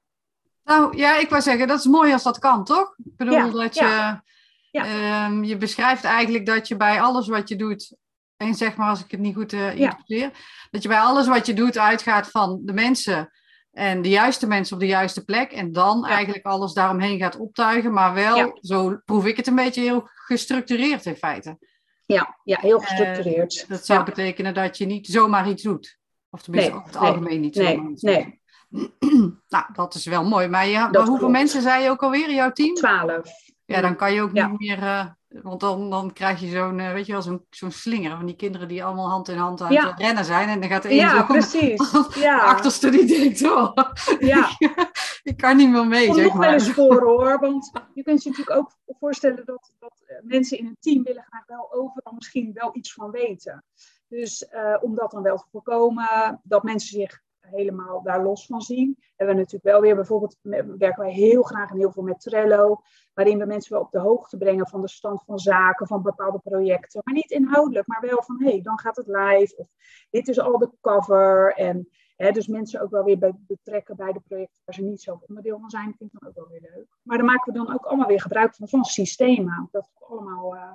Nou 0.63 0.97
ja, 0.97 1.17
ik 1.17 1.29
wou 1.29 1.41
zeggen, 1.41 1.67
dat 1.67 1.79
is 1.79 1.85
mooi 1.85 2.13
als 2.13 2.23
dat 2.23 2.39
kan, 2.39 2.63
toch? 2.63 2.95
Ik 3.03 3.17
bedoel 3.17 3.33
ja, 3.33 3.49
dat 3.49 3.75
je, 3.75 3.83
ja. 3.83 4.23
Ja. 4.71 5.25
Um, 5.25 5.43
je 5.43 5.57
beschrijft 5.57 6.03
eigenlijk 6.03 6.45
dat 6.45 6.67
je 6.67 6.75
bij 6.75 7.01
alles 7.01 7.27
wat 7.27 7.49
je 7.49 7.55
doet, 7.55 7.95
en 8.37 8.55
zeg 8.55 8.75
maar 8.75 8.89
als 8.89 9.03
ik 9.03 9.11
het 9.11 9.19
niet 9.19 9.35
goed 9.35 9.53
uh, 9.53 9.75
interpreteer, 9.75 10.31
dat 10.71 10.81
je 10.81 10.87
bij 10.87 10.99
alles 10.99 11.27
wat 11.27 11.45
je 11.45 11.53
doet 11.53 11.77
uitgaat 11.77 12.27
van 12.27 12.61
de 12.63 12.73
mensen 12.73 13.31
en 13.71 14.01
de 14.01 14.09
juiste 14.09 14.47
mensen 14.47 14.73
op 14.73 14.81
de 14.81 14.87
juiste 14.87 15.23
plek 15.23 15.51
en 15.51 15.71
dan 15.71 16.05
eigenlijk 16.05 16.45
alles 16.45 16.73
daaromheen 16.73 17.19
gaat 17.19 17.37
optuigen, 17.37 17.93
maar 17.93 18.13
wel, 18.13 18.57
zo 18.61 18.97
proef 19.05 19.25
ik 19.25 19.37
het 19.37 19.47
een 19.47 19.55
beetje 19.55 19.81
heel 19.81 20.09
gestructureerd 20.13 21.05
in 21.05 21.15
feite. 21.15 21.57
Ja, 22.05 22.37
ja 22.43 22.57
heel 22.61 22.81
eh, 22.81 22.87
gestructureerd. 22.87 23.65
dat 23.67 23.85
zou 23.85 24.03
betekenen 24.03 24.53
dat 24.53 24.77
je 24.77 24.85
niet 24.85 25.07
zomaar 25.07 25.49
iets 25.49 25.63
doet. 25.63 25.97
Of 26.29 26.41
tenminste 26.41 26.71
nee, 26.71 26.79
over 26.79 26.93
het 26.93 27.01
algemeen 27.01 27.41
niet 27.41 27.55
nee, 27.55 27.75
zomaar 27.75 27.91
iets 27.91 28.01
nee. 28.01 28.41
nou, 29.49 29.65
dat 29.73 29.93
is 29.93 30.05
wel 30.05 30.23
mooi. 30.23 30.47
Maar, 30.47 30.67
ja, 30.67 30.89
maar 30.89 31.05
hoeveel 31.05 31.29
mensen 31.29 31.61
zei 31.61 31.83
je 31.83 31.89
ook 31.89 32.03
alweer 32.03 32.29
in 32.29 32.35
jouw 32.35 32.51
team? 32.51 32.73
Twaalf. 32.73 33.31
Ja, 33.65 33.81
dan 33.81 33.95
kan 33.95 34.13
je 34.13 34.21
ook 34.21 34.31
niet 34.31 34.59
meer... 34.59 34.77
Uh, 34.77 35.05
want 35.41 35.59
dan, 35.59 35.89
dan 35.89 36.13
krijg 36.13 36.39
je 36.39 36.47
zo'n, 36.47 36.79
uh, 36.79 36.91
weet 36.91 37.05
je 37.05 37.11
wel, 37.11 37.21
zo'n 37.21 37.45
zo'n 37.49 37.71
slinger 37.71 38.17
van 38.17 38.25
die 38.25 38.35
kinderen 38.35 38.67
die 38.67 38.83
allemaal 38.83 39.09
hand 39.09 39.27
in 39.27 39.37
hand 39.37 39.61
aan 39.61 39.75
het 39.75 39.99
rennen 39.99 40.25
zijn. 40.25 40.49
En 40.49 40.59
dan 40.59 40.69
gaat 40.69 40.81
de 40.81 40.89
een 40.89 40.95
ja, 40.95 41.17
zo 41.17 41.23
precies. 41.23 41.91
ja, 42.15 42.39
achterste 42.39 42.89
die 42.89 43.05
denkt, 43.05 43.43
oh, 43.43 43.73
ja. 44.19 44.49
ik 45.23 45.37
kan 45.37 45.57
niet 45.57 45.69
meer 45.69 45.87
mee, 45.87 46.13
zeg 46.13 46.23
nog 46.23 46.33
maar. 46.33 46.41
wel 46.41 46.53
eens 46.53 46.69
voor 46.69 47.01
hoor, 47.03 47.39
want 47.39 47.71
je 47.93 48.03
kunt 48.03 48.23
je 48.23 48.29
natuurlijk 48.29 48.57
ook 48.57 48.71
voorstellen 48.99 49.45
dat, 49.45 49.71
dat 49.79 49.93
mensen 50.21 50.57
in 50.57 50.65
een 50.65 50.77
team 50.79 51.03
willen 51.03 51.25
graag 51.29 51.45
wel 51.45 51.73
overal 51.73 52.13
misschien 52.13 52.51
wel 52.53 52.69
iets 52.73 52.93
van 52.93 53.11
weten. 53.11 53.63
Dus 54.07 54.45
uh, 54.53 54.77
om 54.81 54.95
dat 54.95 55.11
dan 55.11 55.23
wel 55.23 55.37
te 55.37 55.45
voorkomen, 55.51 56.39
dat 56.43 56.63
mensen 56.63 56.99
zich 56.99 57.21
helemaal 57.49 58.01
daar 58.01 58.23
los 58.23 58.45
van 58.45 58.61
zien. 58.61 58.97
Hebben 59.15 59.35
we 59.35 59.41
natuurlijk 59.41 59.71
wel 59.71 59.81
weer, 59.81 59.95
bijvoorbeeld 59.95 60.37
werken 60.77 61.03
wij 61.03 61.11
heel 61.11 61.43
graag 61.43 61.69
en 61.69 61.77
heel 61.77 61.91
veel 61.91 62.03
met 62.03 62.19
Trello, 62.19 62.81
waarin 63.13 63.37
we 63.39 63.45
mensen 63.45 63.73
wel 63.73 63.81
op 63.81 63.91
de 63.91 63.99
hoogte 63.99 64.37
brengen 64.37 64.67
van 64.67 64.81
de 64.81 64.89
stand 64.89 65.23
van 65.23 65.39
zaken, 65.39 65.87
van 65.87 66.01
bepaalde 66.01 66.39
projecten. 66.39 67.01
Maar 67.03 67.13
niet 67.13 67.31
inhoudelijk, 67.31 67.87
maar 67.87 68.01
wel 68.01 68.23
van 68.23 68.43
hé, 68.43 68.49
hey, 68.49 68.61
dan 68.61 68.79
gaat 68.79 68.95
het 68.95 69.07
live. 69.07 69.53
Of 69.57 69.67
dit 70.09 70.27
is 70.27 70.39
al 70.39 70.57
de 70.57 70.69
cover. 70.81 71.53
En 71.53 71.89
hè, 72.15 72.31
dus 72.31 72.47
mensen 72.47 72.81
ook 72.81 72.91
wel 72.91 73.03
weer 73.03 73.33
betrekken 73.37 73.95
bij 73.95 74.11
de 74.13 74.21
projecten 74.27 74.61
waar 74.65 74.75
ze 74.75 74.81
niet 74.81 75.01
zelf 75.01 75.21
onderdeel 75.27 75.59
van 75.59 75.69
zijn, 75.69 75.95
vind 75.97 76.13
ik 76.13 76.19
dan 76.19 76.29
ook 76.29 76.35
wel 76.35 76.47
weer 76.47 76.69
leuk. 76.75 76.87
Maar 77.01 77.17
daar 77.17 77.25
maken 77.25 77.53
we 77.53 77.59
dan 77.59 77.73
ook 77.73 77.85
allemaal 77.85 78.07
weer 78.07 78.21
gebruik 78.21 78.55
van, 78.55 78.67
van 78.67 78.83
systemen. 78.83 79.69
Dat 79.71 79.83
is 79.83 80.07
allemaal, 80.07 80.55
uh, 80.55 80.71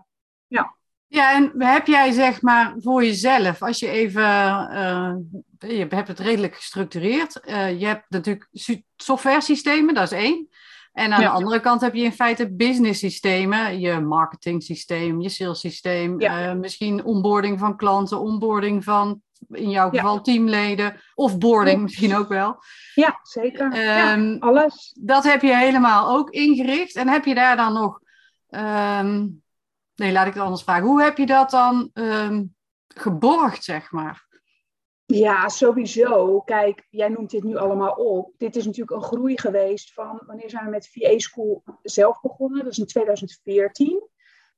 ja. 0.46 0.76
Ja, 1.06 1.34
en 1.34 1.62
heb 1.62 1.86
jij 1.86 2.12
zeg 2.12 2.42
maar 2.42 2.74
voor 2.78 3.04
jezelf, 3.04 3.62
als 3.62 3.78
je 3.78 3.88
even, 3.88 4.22
uh, 4.72 5.14
je 5.58 5.86
hebt 5.88 6.08
het 6.08 6.18
redelijk 6.18 6.54
gestructureerd. 6.54 7.40
Uh, 7.44 7.80
je 7.80 7.86
hebt 7.86 8.04
natuurlijk 8.08 8.48
software 8.96 9.40
systemen, 9.40 9.94
dat 9.94 10.12
is 10.12 10.18
één. 10.18 10.48
En 10.92 11.12
aan 11.12 11.20
de 11.20 11.28
andere 11.28 11.60
kant 11.60 11.80
heb 11.80 11.94
je 11.94 12.02
in 12.02 12.12
feite 12.12 12.52
business 12.52 13.00
systemen, 13.00 13.80
je 13.80 14.00
marketing 14.00 14.62
systeem, 14.62 15.20
je 15.20 15.28
sales 15.28 15.60
systeem, 15.60 16.20
ja. 16.20 16.50
uh, 16.50 16.54
misschien 16.54 17.04
onboarding 17.04 17.58
van 17.58 17.76
klanten, 17.76 18.20
onboarding 18.20 18.84
van 18.84 19.22
in 19.50 19.70
jouw 19.70 19.90
geval 19.90 20.14
ja. 20.14 20.20
teamleden 20.20 21.00
of 21.14 21.38
boarding 21.38 21.82
misschien 21.82 22.16
ook 22.16 22.28
wel. 22.28 22.62
Ja, 22.94 23.18
zeker. 23.22 23.66
Um, 24.12 24.36
alles. 24.38 24.96
Dat 25.00 25.24
heb 25.24 25.42
je 25.42 25.56
helemaal 25.56 26.16
ook 26.16 26.30
ingericht. 26.30 26.96
En 26.96 27.08
heb 27.08 27.24
je 27.24 27.34
daar 27.34 27.56
dan 27.56 27.72
nog 27.72 28.00
um, 28.48 29.42
Nee, 29.98 30.12
laat 30.12 30.26
ik 30.26 30.34
het 30.34 30.42
anders 30.42 30.62
vragen. 30.62 30.86
Hoe 30.86 31.02
heb 31.02 31.18
je 31.18 31.26
dat 31.26 31.50
dan 31.50 31.90
um, 31.94 32.54
geborgd, 32.88 33.64
zeg 33.64 33.90
maar? 33.90 34.26
Ja, 35.14 35.48
sowieso. 35.48 36.40
Kijk, 36.40 36.86
jij 36.90 37.08
noemt 37.08 37.30
dit 37.30 37.42
nu 37.42 37.56
allemaal 37.56 37.92
op. 37.92 38.34
Dit 38.36 38.56
is 38.56 38.64
natuurlijk 38.64 38.96
een 38.96 39.08
groei 39.08 39.38
geweest 39.38 39.92
van 39.92 40.22
wanneer 40.26 40.50
zijn 40.50 40.64
we 40.64 40.70
met 40.70 40.88
VA 40.88 41.18
School 41.18 41.62
zelf 41.82 42.20
begonnen? 42.20 42.62
Dat 42.64 42.72
is 42.72 42.78
in 42.78 42.86
2014. 42.86 44.08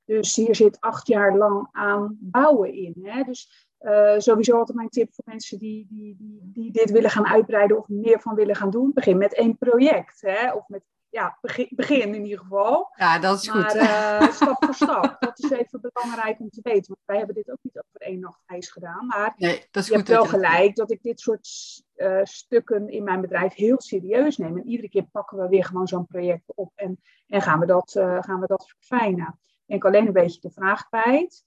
Dus 0.05 0.35
hier 0.35 0.55
zit 0.55 0.79
acht 0.79 1.07
jaar 1.07 1.37
lang 1.37 1.67
aan 1.71 2.17
bouwen 2.19 2.73
in. 2.73 2.95
Hè? 3.01 3.23
Dus 3.23 3.67
uh, 3.79 4.17
sowieso 4.17 4.57
altijd 4.57 4.77
mijn 4.77 4.89
tip 4.89 5.13
voor 5.13 5.23
mensen 5.27 5.59
die, 5.59 5.87
die, 5.89 6.15
die, 6.19 6.39
die 6.53 6.71
dit 6.71 6.91
willen 6.91 7.09
gaan 7.09 7.27
uitbreiden 7.27 7.77
of 7.77 7.87
meer 7.87 8.19
van 8.19 8.35
willen 8.35 8.55
gaan 8.55 8.71
doen. 8.71 8.91
Begin 8.93 9.17
met 9.17 9.33
één 9.33 9.57
project. 9.57 10.21
Hè? 10.21 10.53
Of 10.53 10.67
met 10.67 10.83
ja, 11.11 11.37
begin, 11.41 11.67
begin 11.69 12.15
in 12.15 12.23
ieder 12.23 12.39
geval. 12.39 12.91
Ja, 12.95 13.19
dat 13.19 13.41
is 13.41 13.47
maar, 13.47 13.69
goed. 13.69 13.75
Uh, 13.75 14.31
stap 14.41 14.65
voor 14.65 14.73
stap. 14.73 15.15
Dat 15.19 15.39
is 15.39 15.49
even 15.49 15.81
belangrijk 15.81 16.39
om 16.39 16.49
te 16.49 16.59
weten. 16.63 16.87
Want 16.87 16.99
wij 17.05 17.17
hebben 17.17 17.35
dit 17.35 17.51
ook 17.51 17.57
niet 17.61 17.77
over 17.77 18.07
één 18.07 18.19
nacht 18.19 18.41
ijs 18.45 18.69
gedaan. 18.69 19.05
Maar 19.05 19.33
nee, 19.37 19.67
dat 19.71 19.83
is 19.83 19.89
je 19.89 19.95
goed 19.95 20.07
hebt 20.07 20.19
wel 20.19 20.39
gelijk 20.39 20.75
dat 20.75 20.91
ik 20.91 21.01
dit 21.01 21.19
soort 21.19 21.49
uh, 21.95 22.19
stukken 22.23 22.89
in 22.89 23.03
mijn 23.03 23.21
bedrijf 23.21 23.53
heel 23.53 23.81
serieus 23.81 24.37
neem. 24.37 24.57
En 24.57 24.67
iedere 24.67 24.89
keer 24.89 25.05
pakken 25.11 25.37
we 25.37 25.47
weer 25.47 25.65
gewoon 25.65 25.87
zo'n 25.87 26.07
project 26.07 26.43
op 26.55 26.71
en, 26.75 27.01
en 27.27 27.41
gaan, 27.41 27.59
we 27.59 27.65
dat, 27.65 27.95
uh, 27.97 28.21
gaan 28.21 28.39
we 28.39 28.47
dat 28.47 28.73
verfijnen. 28.77 29.39
Ik 29.45 29.65
denk 29.65 29.85
alleen 29.85 30.07
een 30.07 30.13
beetje 30.13 30.41
de 30.41 30.51
vraag 30.51 30.87
kwijt. 30.87 31.43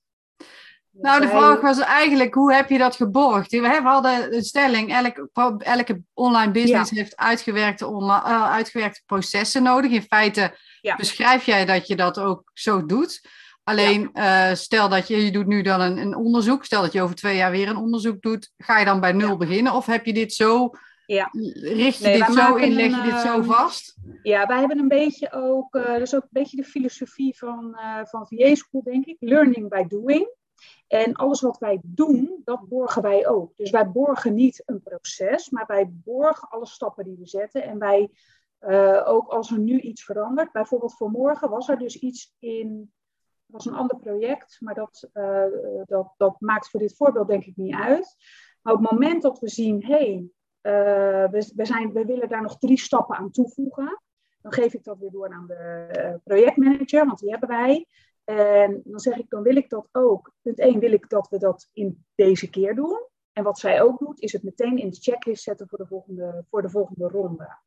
Nou, 1.00 1.20
de 1.20 1.28
vraag 1.28 1.60
was 1.60 1.78
eigenlijk, 1.78 2.34
hoe 2.34 2.54
heb 2.54 2.68
je 2.68 2.78
dat 2.78 2.96
geborgd? 2.96 3.50
We 3.50 3.80
hadden 3.82 4.34
een 4.34 4.42
stelling, 4.42 4.92
elke, 4.92 5.28
elke 5.58 6.00
online 6.12 6.52
business 6.52 6.90
heeft 6.90 7.16
uitgewerkte, 7.16 7.86
online, 7.86 8.22
uh, 8.28 8.50
uitgewerkte 8.50 9.02
processen 9.06 9.62
nodig. 9.62 9.90
In 9.90 10.02
feite 10.02 10.56
beschrijf 10.96 11.46
jij 11.46 11.64
dat 11.64 11.86
je 11.86 11.96
dat 11.96 12.18
ook 12.18 12.50
zo 12.52 12.86
doet. 12.86 13.20
Alleen, 13.64 14.10
uh, 14.14 14.52
stel 14.52 14.88
dat 14.88 15.08
je, 15.08 15.24
je 15.24 15.32
doet 15.32 15.46
nu 15.46 15.62
dan 15.62 15.80
een, 15.80 15.98
een, 15.98 16.16
onderzoek, 16.16 16.64
stel 16.64 16.82
dat 16.82 16.92
je 16.92 17.02
over 17.02 17.14
twee 17.14 17.36
jaar 17.36 17.50
weer 17.50 17.68
een 17.68 17.76
onderzoek 17.76 18.22
doet, 18.22 18.50
ga 18.56 18.78
je 18.78 18.84
dan 18.84 19.00
bij 19.00 19.12
nul 19.12 19.36
beginnen? 19.36 19.72
Of 19.72 19.86
heb 19.86 20.04
je 20.04 20.12
dit 20.12 20.32
zo 20.32 20.70
ja. 21.06 21.28
Richt 21.60 21.98
je 21.98 22.12
dit 22.12 22.34
zo 22.34 22.54
in, 22.54 22.72
leg 22.72 22.96
je 22.96 23.10
dit 23.10 23.20
zo 23.20 23.34
ehm, 23.34 23.44
vast? 23.44 23.96
Ja, 24.22 24.46
wij 24.46 24.58
hebben 24.58 24.78
een 24.78 24.88
beetje 24.88 25.32
ook, 25.32 25.74
uh, 25.74 25.96
dus 25.96 26.14
ook 26.14 26.22
een 26.22 26.28
beetje 26.30 26.56
de 26.56 26.64
filosofie 26.64 27.38
van, 27.38 27.76
van 28.04 28.26
VA 28.28 28.54
School, 28.54 28.82
denk 28.82 29.04
ik. 29.04 29.16
Learning 29.20 29.68
by 29.68 29.84
doing. 29.88 30.28
En 30.86 31.12
alles 31.12 31.40
wat 31.40 31.58
wij 31.58 31.80
doen, 31.82 32.40
dat 32.44 32.68
borgen 32.68 33.02
wij 33.02 33.26
ook. 33.26 33.56
Dus 33.56 33.70
wij 33.70 33.90
borgen 33.90 34.34
niet 34.34 34.62
een 34.66 34.82
proces, 34.82 35.50
maar 35.50 35.66
wij 35.66 35.90
borgen 35.90 36.48
alle 36.48 36.66
stappen 36.66 37.04
die 37.04 37.16
we 37.18 37.26
zetten. 37.26 37.62
En 37.62 37.78
wij, 37.78 38.10
uh, 38.60 39.02
ook 39.04 39.28
als 39.28 39.50
er 39.50 39.58
nu 39.58 39.80
iets 39.80 40.04
verandert, 40.04 40.52
bijvoorbeeld 40.52 40.96
voor 40.96 41.10
morgen 41.10 41.50
was 41.50 41.68
er 41.68 41.78
dus 41.78 41.98
iets 41.98 42.34
in, 42.38 42.92
was 43.46 43.66
een 43.66 43.74
ander 43.74 43.96
project, 43.98 44.56
maar 44.60 44.74
dat, 44.74 45.08
dat, 45.84 46.14
dat 46.16 46.40
maakt 46.40 46.70
voor 46.70 46.80
dit 46.80 46.96
voorbeeld 46.96 47.28
denk 47.28 47.44
ik 47.44 47.56
niet 47.56 47.74
uit. 47.74 48.16
Maar 48.64 48.74
op 48.74 48.80
het 48.80 48.90
moment 48.90 49.22
dat 49.22 49.38
we 49.38 49.48
zien, 49.48 49.84
hé, 49.84 49.94
hey, 49.94 50.28
uh, 50.62 51.30
we, 51.30 51.52
we, 51.56 51.64
zijn, 51.64 51.92
we 51.92 52.04
willen 52.04 52.28
daar 52.28 52.42
nog 52.42 52.58
drie 52.58 52.78
stappen 52.78 53.16
aan 53.16 53.30
toevoegen. 53.30 54.02
Dan 54.40 54.52
geef 54.52 54.74
ik 54.74 54.84
dat 54.84 54.98
weer 54.98 55.10
door 55.10 55.32
aan 55.32 55.46
de 55.46 56.20
projectmanager, 56.24 57.06
want 57.06 57.18
die 57.18 57.30
hebben 57.30 57.48
wij. 57.48 57.86
En 58.24 58.82
dan 58.84 59.00
zeg 59.00 59.16
ik, 59.16 59.30
dan 59.30 59.42
wil 59.42 59.56
ik 59.56 59.68
dat 59.68 59.88
ook. 59.92 60.32
Punt 60.42 60.58
1 60.58 60.78
wil 60.78 60.92
ik 60.92 61.08
dat 61.08 61.28
we 61.28 61.38
dat 61.38 61.68
in 61.72 62.04
deze 62.14 62.50
keer 62.50 62.74
doen. 62.74 63.06
En 63.32 63.44
wat 63.44 63.58
zij 63.58 63.82
ook 63.82 63.98
doet, 63.98 64.20
is 64.20 64.32
het 64.32 64.42
meteen 64.42 64.78
in 64.78 64.90
de 64.90 64.96
checklist 65.00 65.42
zetten 65.42 65.68
voor 65.68 65.78
de 65.78 65.86
volgende, 65.86 66.44
voor 66.50 66.62
de 66.62 66.70
volgende 66.70 67.08
ronde. 67.08 67.58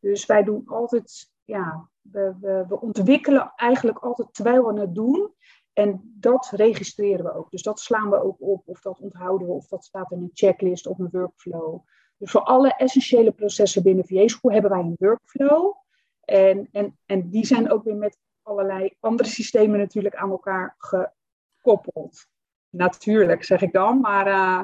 Dus 0.00 0.26
wij 0.26 0.44
doen 0.44 0.62
altijd, 0.66 1.32
ja, 1.44 1.88
we, 2.00 2.34
we, 2.68 2.80
ontwikkelen 2.80 3.52
eigenlijk 3.56 3.98
altijd 3.98 4.34
terwijl 4.34 4.72
we 4.72 4.80
het 4.80 4.94
doen. 4.94 5.34
En 5.72 6.14
dat 6.18 6.50
registreren 6.50 7.24
we 7.24 7.34
ook. 7.34 7.50
Dus 7.50 7.62
dat 7.62 7.80
slaan 7.80 8.10
we 8.10 8.22
ook 8.22 8.40
op, 8.40 8.62
of 8.68 8.80
dat 8.80 9.00
onthouden 9.00 9.46
we, 9.46 9.52
of 9.52 9.68
dat 9.68 9.84
staat 9.84 10.10
in 10.10 10.18
een 10.18 10.30
checklist 10.32 10.86
of 10.86 10.98
een 10.98 11.10
workflow. 11.10 11.80
Dus 12.18 12.30
voor 12.30 12.40
alle 12.40 12.74
essentiële 12.76 13.32
processen 13.32 13.82
binnen 13.82 14.06
VA 14.06 14.28
School 14.28 14.52
hebben 14.52 14.70
wij 14.70 14.80
een 14.80 14.96
workflow. 14.98 15.74
En, 16.20 16.68
en, 16.72 16.98
en 17.06 17.30
die 17.30 17.46
zijn 17.46 17.70
ook 17.70 17.84
weer 17.84 17.96
met 17.96 18.18
allerlei 18.46 18.96
andere 19.00 19.28
systemen 19.28 19.78
natuurlijk 19.78 20.14
aan 20.14 20.30
elkaar 20.30 20.76
gekoppeld. 20.78 22.26
Natuurlijk, 22.70 23.44
zeg 23.44 23.60
ik 23.60 23.72
dan, 23.72 24.00
maar... 24.00 24.26
Uh... 24.26 24.62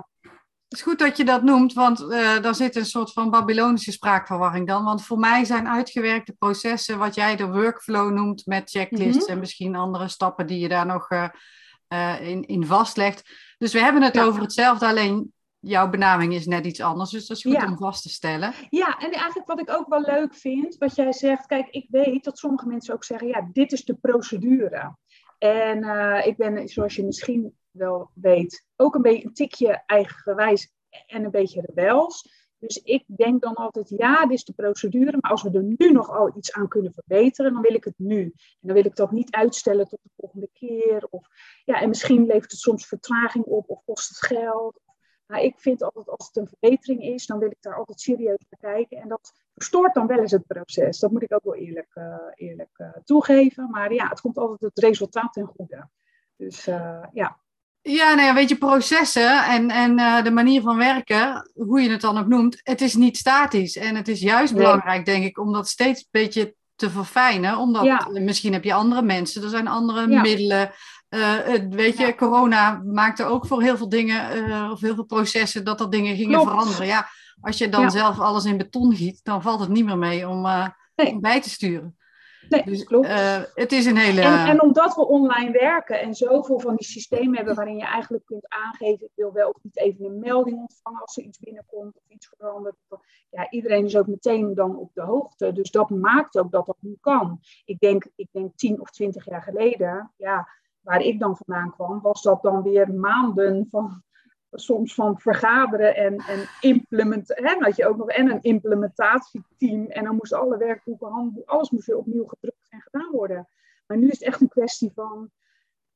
Het 0.69 0.81
is 0.81 0.87
goed 0.87 0.99
dat 0.99 1.17
je 1.17 1.25
dat 1.25 1.43
noemt, 1.43 1.73
want 1.73 2.01
uh, 2.01 2.41
daar 2.41 2.55
zit 2.55 2.77
een 2.77 2.85
soort 2.85 3.13
van 3.13 3.31
Babylonische 3.31 3.93
spraakverwarring 3.93 4.67
dan. 4.67 4.85
Want 4.85 5.05
voor 5.05 5.19
mij 5.19 5.45
zijn 5.45 5.69
uitgewerkte 5.69 6.33
processen, 6.33 6.99
wat 6.99 7.15
jij 7.15 7.37
de 7.37 7.47
workflow 7.47 8.13
noemt, 8.13 8.47
met 8.47 8.71
checklists 8.71 9.23
mhm. 9.23 9.33
en 9.33 9.39
misschien 9.39 9.77
andere 9.77 10.09
stappen 10.09 10.47
die 10.47 10.59
je 10.59 10.69
daar 10.69 10.87
nog 10.87 11.11
uh, 11.11 11.29
in, 12.21 12.47
in 12.47 12.67
vastlegt. 12.67 13.23
Dus 13.59 13.73
we 13.73 13.79
hebben 13.79 14.03
het 14.03 14.21
over 14.21 14.41
hetzelfde, 14.41 14.87
alleen 14.87 15.32
jouw 15.63 15.91
benaming 15.91 16.35
is 16.35 16.47
net 16.47 16.67
iets 16.67 16.81
anders, 16.81 17.11
dus 17.11 17.27
dat 17.27 17.37
is 17.37 17.43
goed 17.43 17.65
om 17.65 17.77
vast 17.77 18.03
te 18.03 18.09
stellen. 18.09 18.55
Ja, 18.69 18.99
en 18.99 19.13
eigenlijk 19.13 19.49
wat 19.49 19.61
ik 19.61 19.71
ook 19.71 19.89
wel 19.89 20.01
leuk 20.01 20.35
vind, 20.35 20.77
wat 20.79 20.95
jij 20.95 21.13
zegt, 21.13 21.47
kijk, 21.47 21.69
ik 21.71 21.87
weet 21.91 22.25
dat 22.25 22.39
sommige 22.39 22.67
mensen 22.67 22.95
ook 22.95 23.05
zeggen, 23.05 23.29
ja, 23.29 23.49
dit 23.53 23.73
is 23.73 23.85
de 23.85 23.95
procedure. 23.95 24.97
En 25.39 25.85
uh, 25.85 26.27
ik 26.27 26.37
ben, 26.37 26.69
zoals 26.69 26.95
je 26.95 27.05
misschien 27.05 27.57
wel 27.71 28.11
weet, 28.15 28.67
ook 28.77 28.95
een 28.95 29.03
beetje 29.03 29.27
een 29.27 29.35
tikje 29.35 29.83
eigenwijs 29.87 30.73
en 31.07 31.25
een 31.25 31.31
beetje 31.31 31.61
rebels. 31.61 32.41
Dus 32.59 32.77
ik 32.77 33.05
denk 33.07 33.43
dan 33.43 33.55
altijd, 33.55 33.89
ja, 33.89 34.27
dit 34.27 34.39
is 34.39 34.45
de 34.45 34.53
procedure, 34.53 35.19
maar 35.21 35.31
als 35.31 35.43
we 35.43 35.51
er 35.51 35.75
nu 35.79 35.93
nog 35.93 36.11
al 36.11 36.37
iets 36.37 36.53
aan 36.53 36.69
kunnen 36.69 36.93
verbeteren, 36.93 37.53
dan 37.53 37.63
wil 37.63 37.75
ik 37.75 37.85
het 37.85 37.99
nu. 37.99 38.23
En 38.23 38.35
dan 38.61 38.75
wil 38.75 38.85
ik 38.85 38.97
dat 38.97 39.11
niet 39.11 39.31
uitstellen 39.31 39.89
tot 39.89 39.99
de 40.03 40.11
volgende 40.17 40.49
keer. 40.53 41.07
Of, 41.11 41.27
ja, 41.65 41.81
en 41.81 41.89
misschien 41.89 42.27
levert 42.27 42.51
het 42.51 42.61
soms 42.61 42.87
vertraging 42.87 43.45
op 43.45 43.71
of 43.71 43.85
kost 43.85 44.09
het 44.09 44.19
geld. 44.19 44.81
Maar 45.33 45.43
ik 45.43 45.55
vind 45.57 45.83
altijd 45.83 46.09
als 46.09 46.27
het 46.27 46.37
een 46.37 46.49
verbetering 46.49 47.03
is, 47.03 47.27
dan 47.27 47.39
wil 47.39 47.51
ik 47.51 47.57
daar 47.61 47.77
altijd 47.77 48.01
serieus 48.01 48.39
naar 48.51 48.73
kijken. 48.73 48.99
En 48.99 49.09
dat 49.09 49.33
verstoort 49.55 49.95
dan 49.95 50.07
wel 50.07 50.19
eens 50.19 50.31
het 50.31 50.47
proces. 50.47 50.99
Dat 50.99 51.11
moet 51.11 51.23
ik 51.23 51.35
ook 51.35 51.45
wel 51.45 51.55
eerlijk, 51.55 51.91
uh, 51.95 52.05
eerlijk 52.35 52.71
uh, 52.77 52.89
toegeven. 53.05 53.71
Maar 53.71 53.93
ja, 53.93 54.09
het 54.09 54.21
komt 54.21 54.39
altijd 54.39 54.61
het 54.61 54.85
resultaat 54.85 55.33
ten 55.33 55.47
goede. 55.47 55.89
Dus 56.37 56.69
uh, 56.69 57.03
ja. 57.13 57.41
Ja, 57.81 58.15
nou 58.15 58.27
ja, 58.27 58.35
weet 58.35 58.49
je, 58.49 58.57
processen 58.57 59.45
en, 59.45 59.71
en 59.71 60.25
de 60.25 60.31
manier 60.31 60.63
van 60.63 60.77
werken, 60.77 61.51
hoe 61.55 61.81
je 61.81 61.91
het 61.91 62.01
dan 62.01 62.19
ook 62.19 62.27
noemt, 62.27 62.61
het 62.63 62.81
is 62.81 62.95
niet 62.95 63.17
statisch. 63.17 63.77
En 63.77 63.97
het 63.97 64.09
is 64.09 64.21
juist 64.21 64.53
nee. 64.53 64.63
belangrijk, 64.63 65.05
denk 65.05 65.25
ik, 65.25 65.39
om 65.39 65.53
dat 65.53 65.69
steeds 65.69 66.01
een 66.01 66.09
beetje 66.11 66.55
te 66.75 66.91
verfijnen. 66.91 67.57
Omdat 67.57 67.85
ja. 67.85 68.09
misschien 68.13 68.53
heb 68.53 68.65
je 68.65 68.75
andere 68.75 69.03
mensen, 69.03 69.43
er 69.43 69.49
zijn 69.49 69.69
andere 69.69 70.09
ja. 70.09 70.21
middelen. 70.21 70.71
Uh, 71.15 71.39
weet 71.71 71.99
je, 71.99 72.15
corona 72.15 72.83
maakte 72.85 73.25
ook 73.25 73.47
voor 73.47 73.63
heel 73.63 73.77
veel 73.77 73.89
dingen, 73.89 74.49
uh, 74.49 74.69
of 74.71 74.81
heel 74.81 74.95
veel 74.95 75.05
processen, 75.05 75.65
dat 75.65 75.81
er 75.81 75.91
dingen 75.91 76.17
gingen 76.17 76.33
Klopt. 76.33 76.51
veranderen. 76.51 76.87
Ja, 76.87 77.07
als 77.41 77.59
je 77.59 77.69
dan 77.69 77.81
ja. 77.81 77.91
zelf 77.91 78.21
alles 78.21 78.45
in 78.45 78.57
beton 78.57 78.95
giet, 78.95 79.21
dan 79.23 79.43
valt 79.43 79.61
het 79.61 79.69
niet 79.69 79.85
meer 79.85 79.99
mee 79.99 80.29
om, 80.29 80.43
nee. 80.95 81.13
om 81.13 81.21
bij 81.21 81.41
te 81.41 81.51
sturen. 81.51 81.97
Nee, 82.49 82.63
dus, 82.65 82.85
klopt. 82.85 83.09
het 83.55 83.73
is 83.73 83.87
een 83.87 83.97
hele... 83.97 84.21
En, 84.21 84.47
en, 84.47 84.63
omdat 84.63 84.95
we 84.95 85.07
online 85.07 85.51
werken 85.51 86.01
en 86.01 86.15
zoveel 86.15 86.61
van 86.61 86.77
die 86.77 86.87
systemen 86.87 87.37
hebben 87.37 87.55
waarin 87.55 87.77
je 87.77 87.85
eigenlijk 87.85 88.25
kunt 88.25 88.49
aangeven, 88.49 89.07
ik 89.07 89.13
wil 89.15 89.33
wel 89.33 89.49
of 89.49 89.63
niet 89.63 89.79
even 89.79 90.05
een 90.05 90.19
melding 90.19 90.59
ontvangen 90.59 91.01
als 91.01 91.17
er 91.17 91.23
iets 91.23 91.39
binnenkomt 91.39 91.97
of 91.97 92.03
iets 92.09 92.33
verandert. 92.39 92.77
Ja, 93.31 93.51
iedereen 93.51 93.85
is 93.85 93.97
ook 93.97 94.07
meteen 94.07 94.55
dan 94.55 94.77
op 94.77 94.91
de 94.95 95.03
hoogte. 95.03 95.53
Dus 95.53 95.71
dat 95.71 95.91
maakt 95.91 96.39
ook 96.39 96.51
dat 96.53 96.67
dat 96.67 96.77
nu 96.81 96.97
kan. 97.01 97.41
Ik 97.65 97.79
denk, 97.79 98.07
ik 98.17 98.29
denk 98.31 98.57
tien 98.57 98.81
of 98.81 98.91
twintig 98.91 99.25
jaar 99.25 99.43
geleden, 99.43 100.13
ja, 100.17 100.49
waar 100.83 101.01
ik 101.01 101.19
dan 101.19 101.37
vandaan 101.37 101.73
kwam, 101.75 102.01
was 102.01 102.23
dat 102.23 102.43
dan 102.43 102.63
weer 102.63 102.95
maanden 102.95 103.67
van 103.71 104.03
soms 104.51 104.95
van 104.95 105.19
vergaderen 105.19 105.97
en, 105.97 106.17
en 106.17 107.63
had 107.63 107.77
je 107.77 107.87
ook 107.87 107.97
nog 107.97 108.09
en 108.09 108.31
een 108.31 108.43
implementatieteam 108.43 109.87
en 109.87 110.05
dan 110.05 110.15
moesten 110.15 110.39
alle 110.39 110.57
werkboeken, 110.57 111.43
alles 111.45 111.71
moest 111.71 111.87
weer 111.87 111.97
opnieuw 111.97 112.27
gedrukt 112.27 112.67
en 112.71 112.81
gedaan 112.81 113.11
worden. 113.11 113.49
Maar 113.87 113.97
nu 113.97 114.09
is 114.09 114.19
het 114.19 114.29
echt 114.29 114.41
een 114.41 114.49
kwestie 114.49 114.93
van, 114.95 115.31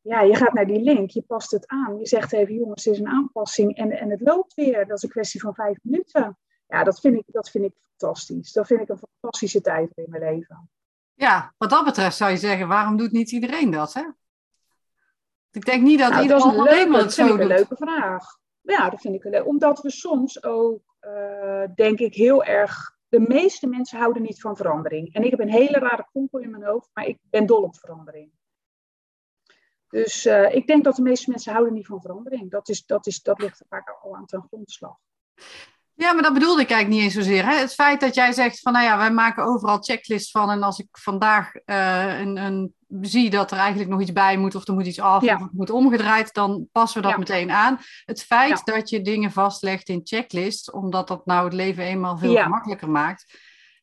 ja, 0.01 0.21
je 0.21 0.35
gaat 0.35 0.53
naar 0.53 0.67
die 0.67 0.81
link, 0.81 1.11
je 1.11 1.23
past 1.23 1.51
het 1.51 1.67
aan. 1.67 1.99
Je 1.99 2.07
zegt 2.07 2.33
even, 2.33 2.55
jongens, 2.55 2.85
het 2.85 2.95
is 2.95 3.01
een 3.01 3.09
aanpassing 3.09 3.77
en, 3.77 3.91
en 3.91 4.11
het 4.11 4.21
loopt 4.21 4.55
weer. 4.55 4.87
Dat 4.87 4.97
is 4.97 5.03
een 5.03 5.09
kwestie 5.09 5.41
van 5.41 5.55
vijf 5.55 5.79
minuten. 5.83 6.39
Ja, 6.67 6.85
dat 6.85 7.01
vind 7.01 7.17
ik, 7.17 7.25
dat 7.27 7.51
vind 7.51 7.65
ik 7.65 7.75
fantastisch. 7.97 8.53
Dat 8.53 8.67
vind 8.67 8.81
ik 8.81 8.89
een 8.89 9.01
fantastische 9.21 9.61
tijd 9.61 9.93
in 9.95 10.05
mijn 10.09 10.23
leven. 10.23 10.71
Ja, 11.15 11.55
wat 11.59 11.71
dat 11.71 11.85
betreft 11.85 12.17
zou 12.17 12.31
je 12.31 12.37
zeggen, 12.37 12.69
waarom 12.69 12.97
doet 12.97 13.13
niet 13.13 13.33
iedereen 13.33 13.71
dat, 13.71 13.95
hè? 13.95 14.03
Ik 15.57 15.65
denk 15.65 15.83
niet 15.83 15.99
dat 15.99 16.11
nou, 16.11 16.23
ieder 16.23 16.45
ondernemer 16.45 17.01
het 17.01 17.13
zo 17.13 17.27
doet. 17.27 17.39
Dat 17.39 17.39
vind 17.39 17.41
ik 17.41 17.41
een 17.41 17.57
leuke 17.57 17.77
vraag. 17.77 18.25
Ja, 18.61 18.91
dat 18.91 19.01
vind 19.01 19.15
ik 19.15 19.25
leuk. 19.25 19.47
Omdat 19.47 19.81
we 19.81 19.91
soms 19.91 20.43
ook, 20.43 20.83
uh, 21.01 21.65
denk 21.75 21.99
ik, 21.99 22.15
heel 22.15 22.45
erg... 22.45 22.95
De 23.09 23.21
meeste 23.21 23.67
mensen 23.67 23.99
houden 23.99 24.23
niet 24.23 24.41
van 24.41 24.57
verandering. 24.57 25.15
En 25.15 25.23
ik 25.23 25.31
heb 25.31 25.41
een 25.41 25.51
hele 25.51 25.79
rare 25.79 26.09
kompel 26.13 26.39
in 26.39 26.51
mijn 26.51 26.65
hoofd, 26.65 26.91
maar 26.93 27.07
ik 27.07 27.19
ben 27.23 27.47
dol 27.47 27.63
op 27.63 27.77
verandering. 27.77 28.31
Dus 29.89 30.27
uh, 30.27 30.55
ik 30.55 30.67
denk 30.67 30.85
dat 30.85 30.97
de 30.97 31.03
meeste 31.03 31.31
mensen 31.31 31.53
houden 31.53 31.75
niet 31.75 31.87
van 31.87 32.01
verandering. 32.01 32.51
Dat, 32.51 32.69
is, 32.69 32.87
dat, 32.87 33.07
is, 33.07 33.23
dat 33.23 33.41
ligt 33.41 33.61
er 33.61 33.67
vaak 33.69 33.99
al 34.03 34.17
aan 34.17 34.27
ten 34.27 34.43
grondslag. 34.43 34.97
Ja, 35.99 36.13
maar 36.13 36.23
dat 36.23 36.33
bedoelde 36.33 36.63
ik 36.63 36.71
eigenlijk 36.71 37.03
niet 37.03 37.15
eens 37.15 37.25
zozeer. 37.25 37.45
Hè? 37.47 37.55
Het 37.55 37.75
feit 37.75 38.01
dat 38.01 38.15
jij 38.15 38.33
zegt 38.33 38.61
van, 38.61 38.73
nou 38.73 38.85
ja, 38.85 38.97
wij 38.97 39.13
maken 39.13 39.45
overal 39.45 39.79
checklists 39.79 40.31
van. 40.31 40.51
En 40.51 40.63
als 40.63 40.79
ik 40.79 40.89
vandaag 40.93 41.55
uh, 41.67 42.19
een, 42.19 42.37
een, 42.37 42.75
zie 43.01 43.31
dat 43.31 43.51
er 43.51 43.59
eigenlijk 43.59 43.91
nog 43.91 44.01
iets 44.01 44.13
bij 44.13 44.37
moet, 44.37 44.55
of 44.55 44.69
er 44.69 44.75
moet 44.75 44.87
iets 44.87 45.01
af, 45.01 45.23
ja. 45.23 45.35
of 45.35 45.41
het 45.41 45.53
moet 45.53 45.71
omgedraaid, 45.71 46.35
dan 46.35 46.69
passen 46.73 47.01
we 47.01 47.07
dat 47.07 47.17
ja. 47.17 47.19
meteen 47.19 47.51
aan. 47.51 47.79
Het 48.05 48.23
feit 48.23 48.63
ja. 48.65 48.75
dat 48.75 48.91
je 48.91 49.03
dingen 49.03 49.33
vastlegt 49.33 49.89
in 49.89 50.01
checklists, 50.05 50.71
omdat 50.71 51.09
dat 51.09 51.27
nou 51.27 51.45
het 51.45 51.55
leven 51.55 51.85
eenmaal 51.85 52.19
veel 52.19 52.37
gemakkelijker 52.37 52.91
maakt. 52.91 53.39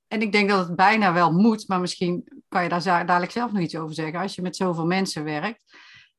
En 0.08 0.22
ik 0.22 0.32
denk 0.32 0.50
dat 0.50 0.68
het 0.68 0.76
bijna 0.76 1.14
wel 1.14 1.32
moet, 1.32 1.68
maar 1.68 1.80
misschien 1.80 2.24
kan 2.50 2.64
je 2.64 2.70
daar 2.70 2.84
dadelijk 2.84 3.32
zelf 3.32 3.52
nog 3.52 3.62
iets 3.62 3.76
over 3.76 3.96
zeggen, 3.96 4.20
als 4.20 4.36
je 4.36 4.42
met 4.42 4.56
zoveel 4.56 4.86
mensen 4.86 5.24
werkt. 5.24 5.64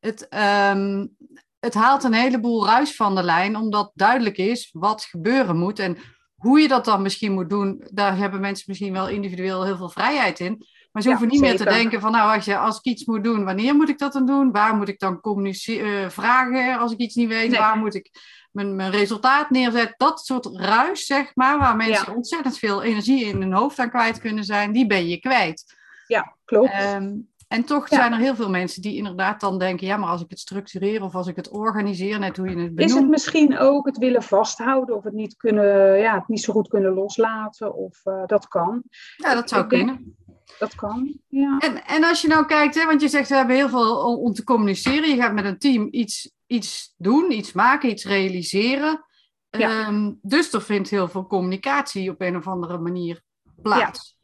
Het, 0.00 0.28
um, 0.74 1.16
het 1.64 1.74
haalt 1.74 2.04
een 2.04 2.12
heleboel 2.12 2.66
ruis 2.66 2.96
van 2.96 3.14
de 3.14 3.22
lijn, 3.22 3.56
omdat 3.56 3.90
duidelijk 3.94 4.36
is 4.36 4.70
wat 4.72 5.04
gebeuren 5.04 5.56
moet. 5.56 5.78
En 5.78 5.96
hoe 6.34 6.60
je 6.60 6.68
dat 6.68 6.84
dan 6.84 7.02
misschien 7.02 7.32
moet 7.32 7.50
doen, 7.50 7.84
daar 7.92 8.16
hebben 8.16 8.40
mensen 8.40 8.64
misschien 8.68 8.92
wel 8.92 9.08
individueel 9.08 9.64
heel 9.64 9.76
veel 9.76 9.88
vrijheid 9.88 10.40
in. 10.40 10.66
Maar 10.92 11.02
ze 11.02 11.08
ja, 11.08 11.14
hoeven 11.14 11.32
niet 11.32 11.44
zeker. 11.46 11.64
meer 11.64 11.66
te 11.66 11.78
denken 11.78 12.00
van, 12.00 12.12
nou, 12.12 12.34
als, 12.34 12.44
je, 12.44 12.56
als 12.56 12.78
ik 12.78 12.84
iets 12.84 13.04
moet 13.04 13.24
doen, 13.24 13.44
wanneer 13.44 13.74
moet 13.74 13.88
ik 13.88 13.98
dat 13.98 14.12
dan 14.12 14.26
doen? 14.26 14.52
Waar 14.52 14.76
moet 14.76 14.88
ik 14.88 14.98
dan 14.98 15.20
communiceren, 15.20 16.02
uh, 16.02 16.08
vragen 16.08 16.78
als 16.78 16.92
ik 16.92 16.98
iets 16.98 17.14
niet 17.14 17.28
weet? 17.28 17.50
Nee. 17.50 17.58
Waar 17.58 17.76
moet 17.76 17.94
ik 17.94 18.10
mijn, 18.52 18.76
mijn, 18.76 18.90
resultaat 18.90 19.50
neerzetten? 19.50 19.94
Dat 19.96 20.20
soort 20.20 20.46
ruis, 20.46 21.06
zeg 21.06 21.34
maar, 21.34 21.58
waar 21.58 21.76
mensen 21.76 22.04
ja. 22.06 22.14
ontzettend 22.14 22.58
veel 22.58 22.82
energie 22.82 23.24
in 23.24 23.40
hun 23.40 23.52
hoofd 23.52 23.78
aan 23.78 23.90
kwijt 23.90 24.20
kunnen 24.20 24.44
zijn, 24.44 24.72
die 24.72 24.86
ben 24.86 25.08
je 25.08 25.18
kwijt. 25.18 25.64
Ja, 26.06 26.36
klopt. 26.44 26.94
Um, 26.94 27.28
En 27.54 27.64
toch 27.64 27.88
zijn 27.88 28.12
er 28.12 28.18
heel 28.18 28.34
veel 28.34 28.50
mensen 28.50 28.82
die 28.82 28.96
inderdaad 28.96 29.40
dan 29.40 29.58
denken, 29.58 29.86
ja, 29.86 29.96
maar 29.96 30.08
als 30.08 30.22
ik 30.22 30.30
het 30.30 30.38
structureer 30.40 31.02
of 31.02 31.14
als 31.14 31.26
ik 31.26 31.36
het 31.36 31.48
organiseer, 31.48 32.18
net 32.18 32.36
hoe 32.36 32.48
je 32.48 32.56
het 32.56 32.74
benoemt. 32.74 32.80
Is 32.80 32.94
het 32.94 33.08
misschien 33.08 33.58
ook 33.58 33.86
het 33.86 33.98
willen 33.98 34.22
vasthouden 34.22 34.96
of 34.96 35.04
het 35.04 35.12
niet, 35.12 35.36
kunnen, 35.36 35.98
ja, 35.98 36.14
het 36.14 36.28
niet 36.28 36.40
zo 36.40 36.52
goed 36.52 36.68
kunnen 36.68 36.92
loslaten? 36.92 37.74
Of 37.74 38.00
uh, 38.04 38.26
dat 38.26 38.48
kan. 38.48 38.82
Ja, 39.16 39.34
dat 39.34 39.48
zou 39.48 39.62
ik 39.62 39.68
kunnen. 39.68 39.94
Denk, 39.94 40.58
dat 40.58 40.74
kan, 40.74 41.18
ja. 41.28 41.58
En, 41.58 41.84
en 41.84 42.04
als 42.04 42.22
je 42.22 42.28
nou 42.28 42.46
kijkt, 42.46 42.74
hè, 42.74 42.84
want 42.84 43.00
je 43.00 43.08
zegt 43.08 43.28
we 43.28 43.34
hebben 43.34 43.56
heel 43.56 43.68
veel 43.68 43.96
om, 43.96 44.16
om 44.16 44.32
te 44.32 44.44
communiceren. 44.44 45.08
Je 45.08 45.16
gaat 45.16 45.34
met 45.34 45.44
een 45.44 45.58
team 45.58 45.88
iets, 45.90 46.32
iets 46.46 46.94
doen, 46.96 47.32
iets 47.32 47.52
maken, 47.52 47.90
iets 47.90 48.04
realiseren. 48.04 49.04
Ja. 49.50 49.86
Um, 49.86 50.18
dus 50.22 50.52
er 50.52 50.62
vindt 50.62 50.90
heel 50.90 51.08
veel 51.08 51.26
communicatie 51.26 52.10
op 52.10 52.20
een 52.20 52.36
of 52.36 52.46
andere 52.46 52.78
manier 52.78 53.22
plaats. 53.62 54.18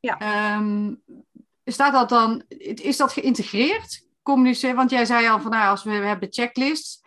Ja. 0.00 0.16
ja. 0.18 0.56
Um, 0.56 1.02
staat 1.72 1.92
dat 1.92 2.08
dan, 2.08 2.42
is 2.74 2.96
dat 2.96 3.12
geïntegreerd? 3.12 4.04
Communiceren? 4.22 4.76
Want 4.76 4.90
jij 4.90 5.04
zei 5.04 5.28
al 5.28 5.40
van 5.40 5.50
nou, 5.50 5.68
als 5.68 5.84
we, 5.84 5.98
we 5.98 6.06
hebben 6.06 6.32
checklists 6.32 7.00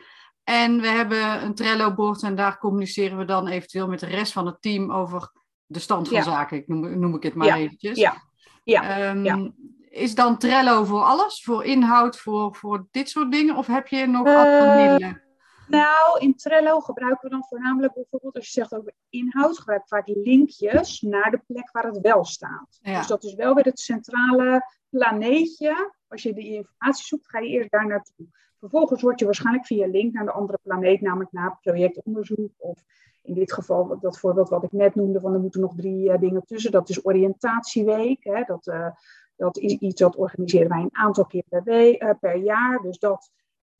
en 0.43 0.81
we 0.81 0.87
hebben 0.87 1.43
een 1.43 1.55
Trello-bord 1.55 2.23
en 2.23 2.35
daar 2.35 2.57
communiceren 2.57 3.17
we 3.17 3.25
dan 3.25 3.47
eventueel 3.47 3.87
met 3.87 3.99
de 3.99 4.05
rest 4.05 4.31
van 4.31 4.45
het 4.45 4.61
team 4.61 4.91
over 4.91 5.31
de 5.65 5.79
stand 5.79 6.07
van 6.07 6.23
zaken. 6.23 6.57
Ik 6.57 6.67
noem, 6.67 6.99
noem 6.99 7.15
ik 7.15 7.23
het 7.23 7.33
maar 7.33 7.47
ja. 7.47 7.55
eventjes. 7.55 7.97
Ja. 7.97 8.27
Ja. 8.63 9.09
Um, 9.09 9.55
is 9.89 10.15
dan 10.15 10.37
Trello 10.37 10.83
voor 10.83 11.03
alles? 11.03 11.43
Voor 11.43 11.63
inhoud, 11.63 12.17
voor, 12.17 12.55
voor 12.55 12.87
dit 12.91 13.09
soort 13.09 13.31
dingen? 13.31 13.55
Of 13.55 13.67
heb 13.67 13.87
je 13.87 14.07
nog 14.07 14.27
uh, 14.27 14.37
andere 14.37 14.75
middelen? 14.75 15.21
Nou, 15.69 16.19
in 16.19 16.35
Trello 16.35 16.79
gebruiken 16.79 17.21
we 17.21 17.29
dan 17.29 17.45
voornamelijk 17.49 17.93
bijvoorbeeld, 17.93 18.35
als 18.35 18.45
je 18.45 18.51
zegt 18.51 18.75
over 18.75 18.93
inhoud, 19.09 19.57
gebruik 19.57 19.81
ik 19.81 19.87
vaak 19.87 20.07
linkjes 20.07 21.01
naar 21.01 21.31
de 21.31 21.41
plek 21.47 21.71
waar 21.71 21.83
het 21.83 21.99
wel 21.99 22.25
staat. 22.25 22.79
Ja. 22.81 22.97
Dus 22.97 23.07
dat 23.07 23.23
is 23.23 23.33
wel 23.33 23.53
weer 23.53 23.63
het 23.63 23.79
centrale 23.79 24.65
planeetje. 24.89 25.93
Als 26.07 26.23
je 26.23 26.33
die 26.33 26.53
informatie 26.53 27.05
zoekt, 27.05 27.29
ga 27.29 27.39
je 27.39 27.49
eerst 27.49 27.71
daar 27.71 27.87
naartoe. 27.87 28.25
Vervolgens 28.59 29.01
word 29.01 29.19
je 29.19 29.25
waarschijnlijk 29.25 29.65
via 29.65 29.87
link 29.87 30.13
naar 30.13 30.25
de 30.25 30.31
andere 30.31 30.59
planeet, 30.63 31.01
namelijk 31.01 31.31
naar 31.31 31.57
projectonderzoek. 31.61 32.51
Of 32.57 32.83
in 33.21 33.33
dit 33.33 33.53
geval, 33.53 33.99
dat 33.99 34.19
voorbeeld 34.19 34.49
wat 34.49 34.63
ik 34.63 34.71
net 34.71 34.95
noemde, 34.95 35.19
van 35.19 35.33
er 35.33 35.39
moeten 35.39 35.61
nog 35.61 35.75
drie 35.75 36.09
uh, 36.09 36.19
dingen 36.19 36.45
tussen. 36.45 36.71
Dat 36.71 36.89
is 36.89 37.05
oriëntatieweek. 37.05 38.23
Hè, 38.23 38.43
dat, 38.43 38.67
uh, 38.67 38.87
dat 39.35 39.57
is 39.57 39.73
iets 39.73 39.99
dat 39.99 40.15
organiseren 40.15 40.69
wij 40.69 40.79
een 40.79 40.95
aantal 40.95 41.25
keer 41.25 41.43
per, 41.49 41.63
week, 41.63 42.03
uh, 42.03 42.09
per 42.19 42.35
jaar. 42.35 42.81
Dus 42.81 42.99
dat 42.99 43.31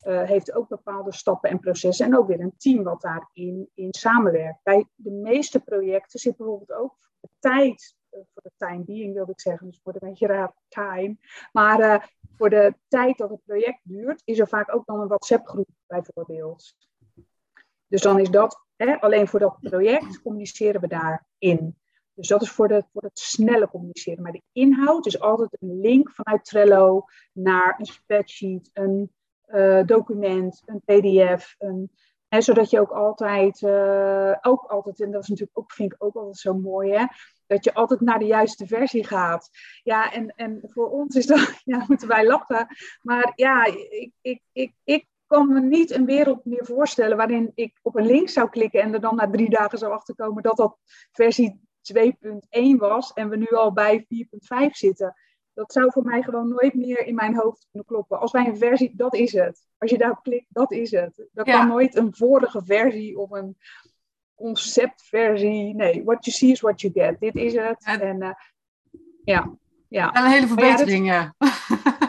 uh, 0.07 0.23
heeft 0.23 0.53
ook 0.53 0.67
bepaalde 0.67 1.13
stappen 1.13 1.49
en 1.49 1.59
processen. 1.59 2.05
En 2.05 2.17
ook 2.17 2.27
weer 2.27 2.39
een 2.39 2.57
team 2.57 2.83
wat 2.83 3.01
daarin 3.01 3.69
in 3.73 3.93
samenwerkt. 3.93 4.63
Bij 4.63 4.87
de 4.95 5.11
meeste 5.11 5.59
projecten 5.59 6.19
zit 6.19 6.37
bijvoorbeeld 6.37 6.71
ook 6.71 6.95
de 7.19 7.29
tijd, 7.39 7.95
uh, 8.11 8.19
voor 8.33 8.41
de 8.43 8.51
time 8.57 8.83
being 8.83 9.13
wilde 9.13 9.31
ik 9.31 9.39
zeggen, 9.39 9.67
dus 9.67 9.79
wordt 9.83 10.01
een 10.01 10.09
beetje 10.09 10.27
raar 10.27 10.53
time. 10.67 11.17
Maar 11.51 11.79
uh, 11.79 12.03
voor 12.35 12.49
de 12.49 12.75
tijd 12.87 13.17
dat 13.17 13.29
het 13.29 13.43
project 13.45 13.79
duurt, 13.83 14.21
is 14.25 14.39
er 14.39 14.47
vaak 14.47 14.75
ook 14.75 14.85
dan 14.85 14.99
een 14.99 15.07
WhatsApp-groep 15.07 15.69
bijvoorbeeld. 15.87 16.75
Dus 17.87 18.01
dan 18.01 18.19
is 18.19 18.29
dat, 18.29 18.65
hè, 18.75 19.01
alleen 19.01 19.27
voor 19.27 19.39
dat 19.39 19.59
project 19.59 20.21
communiceren 20.21 20.81
we 20.81 20.87
daarin. 20.87 21.77
Dus 22.13 22.27
dat 22.27 22.41
is 22.41 22.51
voor, 22.51 22.67
de, 22.67 22.83
voor 22.93 23.01
het 23.01 23.19
snelle 23.19 23.69
communiceren. 23.69 24.23
Maar 24.23 24.31
de 24.31 24.43
inhoud 24.51 25.05
is 25.05 25.19
altijd 25.19 25.57
een 25.59 25.79
link 25.79 26.11
vanuit 26.11 26.45
Trello 26.45 27.05
naar 27.33 27.75
een 27.79 27.85
spreadsheet, 27.85 28.69
een 28.73 29.11
uh, 29.53 29.83
document, 29.85 30.63
een 30.65 30.81
PDF. 30.85 31.55
Een, 31.57 31.91
hè, 32.27 32.41
zodat 32.41 32.69
je 32.69 32.79
ook 32.79 32.91
altijd, 32.91 33.61
uh, 33.61 34.35
ook 34.41 34.63
altijd, 34.63 35.01
en 35.01 35.11
dat 35.11 35.23
is 35.23 35.29
natuurlijk 35.29 35.59
ook, 35.59 35.71
vind 35.71 35.93
ik 35.93 36.03
ook 36.03 36.15
altijd 36.15 36.37
zo 36.37 36.53
mooi, 36.53 36.91
hè, 36.91 37.05
dat 37.47 37.63
je 37.63 37.73
altijd 37.73 37.99
naar 37.99 38.19
de 38.19 38.25
juiste 38.25 38.67
versie 38.67 39.05
gaat. 39.05 39.49
Ja, 39.83 40.13
en, 40.13 40.33
en 40.35 40.59
voor 40.63 40.89
ons 40.89 41.15
is 41.15 41.25
dat, 41.25 41.53
ja, 41.63 41.85
moeten 41.87 42.07
wij 42.07 42.25
lachen. 42.25 42.67
Maar 43.01 43.31
ja, 43.35 43.65
ik, 43.65 44.11
ik, 44.21 44.41
ik, 44.51 44.73
ik 44.83 45.07
kan 45.25 45.53
me 45.53 45.61
niet 45.61 45.91
een 45.91 46.05
wereld 46.05 46.45
meer 46.45 46.65
voorstellen 46.65 47.17
waarin 47.17 47.51
ik 47.55 47.79
op 47.81 47.95
een 47.95 48.05
link 48.05 48.29
zou 48.29 48.49
klikken 48.49 48.81
en 48.81 48.93
er 48.93 49.01
dan 49.01 49.15
na 49.15 49.29
drie 49.29 49.49
dagen 49.49 49.77
zou 49.77 49.93
achterkomen 49.93 50.43
dat 50.43 50.57
dat 50.57 50.77
versie 51.11 51.59
2.1 51.81 52.77
was 52.77 53.13
en 53.13 53.29
we 53.29 53.37
nu 53.37 53.47
al 53.47 53.73
bij 53.73 54.05
4.5 54.05 54.07
zitten 54.69 55.15
dat 55.59 55.71
zou 55.71 55.91
voor 55.91 56.03
mij 56.03 56.21
gewoon 56.21 56.47
nooit 56.47 56.73
meer 56.73 57.05
in 57.05 57.15
mijn 57.15 57.35
hoofd 57.35 57.67
kunnen 57.71 57.87
kloppen. 57.87 58.19
Als 58.19 58.31
wij 58.31 58.47
een 58.47 58.57
versie, 58.57 58.91
dat 58.95 59.15
is 59.15 59.33
het. 59.33 59.61
Als 59.77 59.91
je 59.91 59.97
daarop 59.97 60.23
klikt, 60.23 60.45
dat 60.49 60.71
is 60.71 60.91
het. 60.91 61.27
Dat 61.33 61.45
ja. 61.45 61.57
kan 61.57 61.67
nooit 61.67 61.95
een 61.95 62.15
vorige 62.15 62.61
versie 62.65 63.19
of 63.19 63.31
een 63.31 63.57
conceptversie. 64.35 65.75
Nee, 65.75 66.03
what 66.03 66.25
you 66.25 66.37
see 66.37 66.51
is 66.51 66.59
what 66.59 66.81
you 66.81 66.93
get. 66.93 67.19
Dit 67.19 67.35
is 67.35 67.53
het. 67.53 67.83
En, 67.83 68.01
en 68.01 68.21
uh, 68.21 68.31
ja, 69.23 69.51
ja. 69.87 70.11
En 70.11 70.23
een 70.23 70.31
hele 70.31 70.47
verbetering, 70.47 71.05
ja. 71.05 71.35
Ja, 71.37 71.51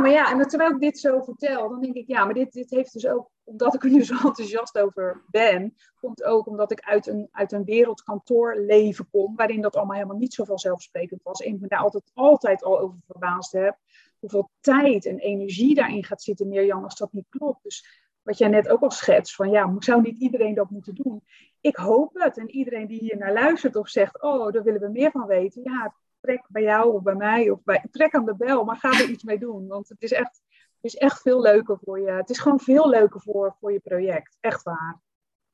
maar 0.00 0.10
ja, 0.10 0.30
en 0.30 0.48
terwijl 0.48 0.70
ik 0.70 0.80
dit 0.80 0.98
zo 0.98 1.20
vertel, 1.20 1.68
dan 1.68 1.80
denk 1.80 1.94
ik, 1.94 2.06
ja, 2.06 2.24
maar 2.24 2.34
dit, 2.34 2.52
dit 2.52 2.70
heeft 2.70 2.92
dus 2.92 3.06
ook, 3.06 3.30
omdat 3.44 3.74
ik 3.74 3.84
er 3.84 3.90
nu 3.90 4.04
zo 4.14 4.14
enthousiast 4.14 4.78
over 4.78 5.22
ben, 5.26 5.74
komt 6.00 6.24
ook 6.24 6.46
omdat 6.46 6.70
ik 6.70 6.80
uit 6.80 7.06
een, 7.06 7.28
uit 7.32 7.52
een 7.52 7.64
wereldkantoorleven 7.64 9.08
kom, 9.10 9.36
waarin 9.36 9.60
dat 9.60 9.76
allemaal 9.76 9.96
helemaal 9.96 10.16
niet 10.16 10.34
zo 10.34 10.44
vanzelfsprekend 10.44 11.22
was. 11.22 11.40
En 11.40 11.54
ik 11.54 11.60
me 11.60 11.68
daar 11.68 11.78
altijd, 11.78 12.10
altijd 12.14 12.62
al 12.64 12.80
over 12.80 12.98
verbaasd 13.06 13.52
heb, 13.52 13.78
hoeveel 14.18 14.50
tijd 14.60 15.06
en 15.06 15.18
energie 15.18 15.74
daarin 15.74 16.04
gaat 16.04 16.22
zitten, 16.22 16.48
Mirjam, 16.48 16.84
als 16.84 16.96
dat 16.96 17.12
niet 17.12 17.28
klopt. 17.28 17.62
Dus 17.62 18.02
wat 18.22 18.38
jij 18.38 18.48
net 18.48 18.68
ook 18.68 18.82
al 18.82 18.90
schetst, 18.90 19.34
van 19.34 19.50
ja, 19.50 19.74
zou 19.78 20.02
niet 20.02 20.18
iedereen 20.18 20.54
dat 20.54 20.70
moeten 20.70 20.94
doen? 20.94 21.22
Ik 21.60 21.76
hoop 21.76 22.14
het. 22.14 22.38
En 22.38 22.50
iedereen 22.50 22.86
die 22.86 22.98
hier 22.98 23.16
naar 23.16 23.32
luistert 23.32 23.76
of 23.76 23.88
zegt, 23.88 24.22
oh, 24.22 24.52
daar 24.52 24.62
willen 24.62 24.80
we 24.80 24.88
meer 24.88 25.10
van 25.10 25.26
weten, 25.26 25.62
ja, 25.62 25.94
trek 26.24 26.44
bij 26.48 26.62
jou 26.62 26.94
of 26.94 27.02
bij 27.02 27.14
mij 27.14 27.50
of 27.50 27.62
bij, 27.64 27.84
trek 27.90 28.14
aan 28.14 28.24
de 28.24 28.34
bel, 28.36 28.64
maar 28.64 28.76
ga 28.76 28.88
er 28.90 29.08
iets 29.08 29.22
mee 29.22 29.38
doen. 29.38 29.66
Want 29.66 29.88
het 29.88 30.02
is 30.02 30.12
echt, 30.12 30.42
is 30.80 30.96
echt 30.96 31.20
veel 31.20 31.40
leuker 31.40 31.78
voor 31.82 32.00
je. 32.00 32.10
Het 32.10 32.30
is 32.30 32.38
gewoon 32.38 32.60
veel 32.60 32.88
leuker 32.88 33.20
voor, 33.20 33.56
voor 33.60 33.72
je 33.72 33.80
project. 33.80 34.36
Echt 34.40 34.62
waar. 34.62 35.00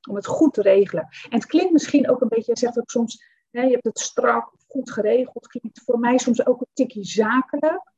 Om 0.09 0.15
het 0.15 0.27
goed 0.27 0.55
te 0.55 0.63
regelen. 0.63 1.09
En 1.29 1.39
het 1.39 1.47
klinkt 1.47 1.73
misschien 1.73 2.11
ook 2.11 2.21
een 2.21 2.29
beetje, 2.29 2.53
je 2.53 2.59
zegt 2.59 2.79
ook 2.79 2.91
soms, 2.91 3.25
hè, 3.51 3.63
je 3.63 3.71
hebt 3.71 3.85
het 3.85 3.99
strak, 3.99 4.53
goed 4.69 4.91
geregeld. 4.91 5.47
Klinkt 5.47 5.83
voor 5.85 5.99
mij 5.99 6.19
soms 6.19 6.47
ook 6.47 6.61
een 6.61 6.67
tikje 6.73 7.05
zakelijk. 7.05 7.93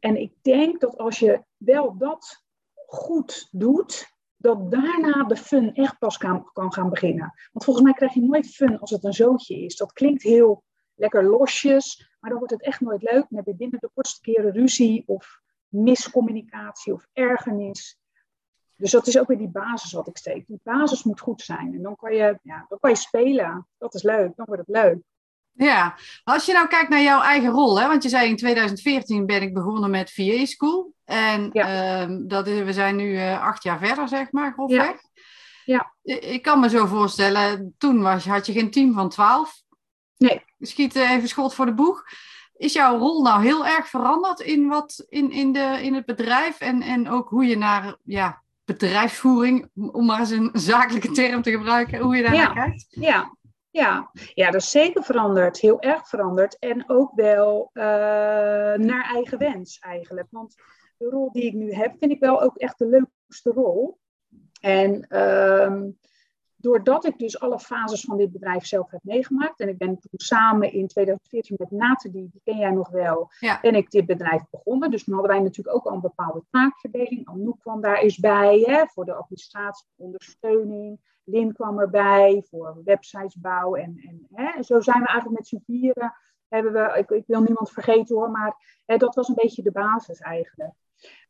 En 0.00 0.16
ik 0.16 0.32
denk 0.42 0.80
dat 0.80 0.98
als 0.98 1.18
je 1.18 1.44
wel 1.56 1.96
dat 1.96 2.44
goed 2.86 3.48
doet, 3.50 4.16
dat 4.36 4.70
daarna 4.70 5.24
de 5.24 5.36
fun 5.36 5.74
echt 5.74 5.98
pas 5.98 6.16
kan, 6.16 6.50
kan 6.52 6.72
gaan 6.72 6.90
beginnen. 6.90 7.34
Want 7.52 7.64
volgens 7.64 7.84
mij 7.84 7.94
krijg 7.94 8.14
je 8.14 8.20
nooit 8.20 8.46
fun 8.46 8.78
als 8.78 8.90
het 8.90 9.04
een 9.04 9.12
zootje 9.12 9.64
is. 9.64 9.76
Dat 9.76 9.92
klinkt 9.92 10.22
heel 10.22 10.64
lekker 10.98 11.24
losjes. 11.24 12.10
Maar 12.20 12.30
dan 12.30 12.38
wordt 12.38 12.54
het 12.54 12.62
echt 12.62 12.80
nooit 12.80 13.02
leuk. 13.02 13.26
Dan 13.28 13.38
heb 13.38 13.46
je 13.46 13.54
binnen 13.54 13.80
de 13.80 13.90
kortste 13.94 14.20
keren 14.20 14.52
ruzie 14.52 15.02
of 15.06 15.40
miscommunicatie 15.68 16.92
of 16.92 17.06
ergernis. 17.12 17.98
Dus 18.76 18.90
dat 18.90 19.06
is 19.06 19.18
ook 19.18 19.26
weer 19.26 19.38
die 19.38 19.48
basis 19.48 19.92
wat 19.92 20.08
ik 20.08 20.16
steek. 20.16 20.46
Die 20.46 20.60
basis 20.62 21.02
moet 21.02 21.20
goed 21.20 21.42
zijn. 21.42 21.74
En 21.74 21.82
dan 21.82 21.96
kan 21.96 22.14
je, 22.14 22.38
ja, 22.42 22.66
dan 22.68 22.78
kan 22.80 22.90
je 22.90 22.96
spelen. 22.96 23.68
Dat 23.78 23.94
is 23.94 24.02
leuk. 24.02 24.36
Dan 24.36 24.46
wordt 24.46 24.66
het 24.66 24.76
leuk. 24.76 24.98
Ja, 25.52 25.94
als 26.24 26.46
je 26.46 26.52
nou 26.52 26.68
kijkt 26.68 26.88
naar 26.88 27.02
jouw 27.02 27.20
eigen 27.20 27.50
rol, 27.50 27.80
hè, 27.80 27.86
want 27.86 28.02
je 28.02 28.08
zei 28.08 28.28
in 28.28 28.36
2014 28.36 29.26
ben 29.26 29.42
ik 29.42 29.54
begonnen 29.54 29.90
met 29.90 30.10
VA 30.10 30.44
School. 30.44 30.92
En 31.04 31.50
ja. 31.52 32.06
uh, 32.06 32.16
dat 32.20 32.46
is, 32.46 32.62
we 32.62 32.72
zijn 32.72 32.96
nu 32.96 33.12
uh, 33.12 33.42
acht 33.42 33.62
jaar 33.62 33.78
verder, 33.78 34.08
zeg 34.08 34.32
maar, 34.32 34.52
grofweg. 34.52 35.00
Ja. 35.64 35.92
ja. 36.02 36.18
Ik 36.20 36.42
kan 36.42 36.60
me 36.60 36.68
zo 36.68 36.86
voorstellen, 36.86 37.74
toen 37.78 38.02
was, 38.02 38.26
had 38.26 38.46
je 38.46 38.52
geen 38.52 38.70
team 38.70 38.92
van 38.92 39.08
twaalf. 39.08 39.62
Nee. 40.18 40.44
Schiet 40.60 40.94
even 40.94 41.28
schot 41.28 41.54
voor 41.54 41.66
de 41.66 41.74
boeg. 41.74 42.04
Is 42.56 42.72
jouw 42.72 42.98
rol 42.98 43.22
nou 43.22 43.42
heel 43.42 43.66
erg 43.66 43.88
veranderd 43.88 44.40
in, 44.40 44.68
wat, 44.68 45.06
in, 45.08 45.30
in, 45.30 45.52
de, 45.52 45.78
in 45.82 45.94
het 45.94 46.06
bedrijf? 46.06 46.60
En, 46.60 46.82
en 46.82 47.08
ook 47.08 47.28
hoe 47.28 47.46
je 47.46 47.56
naar 47.56 47.96
ja, 48.04 48.42
bedrijfsvoering, 48.64 49.70
om 49.74 50.06
maar 50.06 50.20
eens 50.20 50.30
een 50.30 50.50
zakelijke 50.52 51.10
term 51.10 51.42
te 51.42 51.50
gebruiken, 51.50 51.98
hoe 51.98 52.16
je 52.16 52.22
daar 52.22 52.34
ja. 52.34 52.44
naar 52.44 52.54
kijkt? 52.54 52.86
Ja. 52.90 53.36
Ja. 53.70 54.10
ja, 54.34 54.50
dat 54.50 54.60
is 54.60 54.70
zeker 54.70 55.04
veranderd. 55.04 55.60
Heel 55.60 55.80
erg 55.80 56.08
veranderd. 56.08 56.58
En 56.58 56.84
ook 56.86 57.10
wel 57.14 57.70
uh, 57.74 57.82
naar 58.74 59.10
eigen 59.14 59.38
wens 59.38 59.78
eigenlijk. 59.78 60.26
Want 60.30 60.54
de 60.96 61.08
rol 61.08 61.32
die 61.32 61.44
ik 61.44 61.52
nu 61.52 61.72
heb, 61.72 61.94
vind 61.98 62.12
ik 62.12 62.20
wel 62.20 62.42
ook 62.42 62.56
echt 62.56 62.78
de 62.78 62.86
leukste 62.86 63.50
rol. 63.50 63.98
En 64.60 65.06
uh, 65.08 65.82
doordat 66.60 67.04
ik 67.04 67.18
dus 67.18 67.40
alle 67.40 67.58
fases 67.58 68.00
van 68.00 68.16
dit 68.16 68.32
bedrijf 68.32 68.66
zelf 68.66 68.90
heb 68.90 69.00
meegemaakt. 69.02 69.60
En 69.60 69.68
ik 69.68 69.78
ben 69.78 69.98
toen 69.98 70.10
samen 70.12 70.72
in 70.72 70.86
2014 70.86 71.56
met 71.58 71.70
Nathalie, 71.70 72.28
die 72.32 72.40
ken 72.44 72.56
jij 72.56 72.70
nog 72.70 72.88
wel, 72.88 73.30
ja. 73.38 73.58
ben 73.60 73.74
ik 73.74 73.90
dit 73.90 74.06
bedrijf 74.06 74.42
begonnen. 74.50 74.90
Dus 74.90 75.04
toen 75.04 75.14
hadden 75.14 75.32
wij 75.32 75.42
natuurlijk 75.42 75.76
ook 75.76 75.84
al 75.84 75.94
een 75.94 76.00
bepaalde 76.00 76.44
taakverdeling. 76.50 77.28
Anouk 77.28 77.60
kwam 77.60 77.80
daar 77.80 77.98
eens 77.98 78.18
bij 78.18 78.58
hè, 78.58 78.86
voor 78.86 79.04
de 79.04 79.14
administratie, 79.14 79.86
ondersteuning. 79.96 81.00
Lin 81.24 81.52
kwam 81.52 81.78
erbij 81.78 82.44
voor 82.48 82.80
websitesbouw. 82.84 83.74
En, 83.74 84.00
en, 84.08 84.26
hè, 84.32 84.50
en 84.56 84.64
zo 84.64 84.80
zijn 84.80 85.00
we 85.00 85.06
eigenlijk 85.06 85.38
met 85.38 85.48
z'n 85.48 85.62
vieren. 85.64 86.14
Hebben 86.48 86.72
we, 86.72 86.98
ik, 86.98 87.10
ik 87.10 87.24
wil 87.26 87.42
niemand 87.42 87.70
vergeten 87.70 88.16
hoor, 88.16 88.30
maar 88.30 88.82
hè, 88.86 88.96
dat 88.96 89.14
was 89.14 89.28
een 89.28 89.34
beetje 89.34 89.62
de 89.62 89.72
basis 89.72 90.18
eigenlijk. 90.18 90.72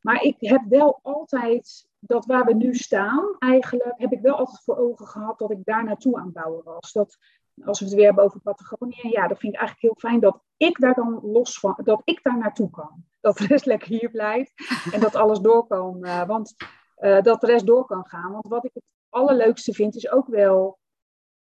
Maar 0.00 0.22
ik 0.22 0.36
heb 0.38 0.62
wel 0.68 0.98
altijd 1.02 1.88
dat 1.98 2.26
waar 2.26 2.44
we 2.44 2.54
nu 2.54 2.74
staan, 2.74 3.36
eigenlijk 3.38 3.92
heb 3.96 4.12
ik 4.12 4.20
wel 4.20 4.36
altijd 4.36 4.62
voor 4.62 4.76
ogen 4.76 5.06
gehad 5.06 5.38
dat 5.38 5.50
ik 5.50 5.64
daar 5.64 5.84
naartoe 5.84 6.18
aan 6.18 6.32
bouwen 6.32 6.64
was. 6.64 6.92
Dat 6.92 7.18
als 7.64 7.78
we 7.78 7.84
het 7.84 7.94
weer 7.94 8.04
hebben 8.04 8.24
over 8.24 8.40
Patagonië, 8.40 9.08
ja, 9.10 9.28
dat 9.28 9.38
vind 9.38 9.52
ik 9.52 9.58
eigenlijk 9.58 9.80
heel 9.80 10.10
fijn 10.10 10.20
dat 10.20 10.42
ik 10.56 10.78
daar 10.80 10.94
dan 10.94 11.20
los 11.22 11.58
van, 11.58 11.80
dat 11.84 12.02
ik 12.04 12.22
daar 12.22 12.38
naartoe 12.38 12.70
kan. 12.70 13.04
Dat 13.20 13.36
de 13.36 13.46
rest 13.46 13.66
lekker 13.66 13.88
hier 13.88 14.10
blijft 14.10 14.52
en 14.92 15.00
dat 15.00 15.14
alles 15.14 15.38
door 15.38 15.66
kan, 15.66 15.98
uh, 16.00 16.26
want 16.26 16.54
uh, 16.98 17.22
dat 17.22 17.40
de 17.40 17.46
rest 17.46 17.66
door 17.66 17.84
kan 17.84 18.06
gaan. 18.06 18.32
Want 18.32 18.48
wat 18.48 18.64
ik 18.64 18.74
het 18.74 18.84
allerleukste 19.08 19.72
vind, 19.72 19.96
is 19.96 20.10
ook 20.10 20.26
wel 20.26 20.78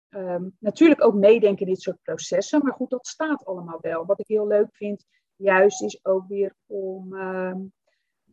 um, 0.08 0.56
natuurlijk 0.58 1.04
ook 1.04 1.14
meedenken 1.14 1.66
in 1.66 1.72
dit 1.72 1.82
soort 1.82 2.02
processen. 2.02 2.64
Maar 2.64 2.72
goed, 2.72 2.90
dat 2.90 3.06
staat 3.06 3.44
allemaal 3.44 3.78
wel. 3.80 4.06
Wat 4.06 4.20
ik 4.20 4.26
heel 4.26 4.46
leuk 4.46 4.68
vind, 4.76 5.04
juist 5.36 5.82
is 5.82 6.04
ook 6.04 6.28
weer 6.28 6.54
om 6.66 7.12
um, 7.12 7.72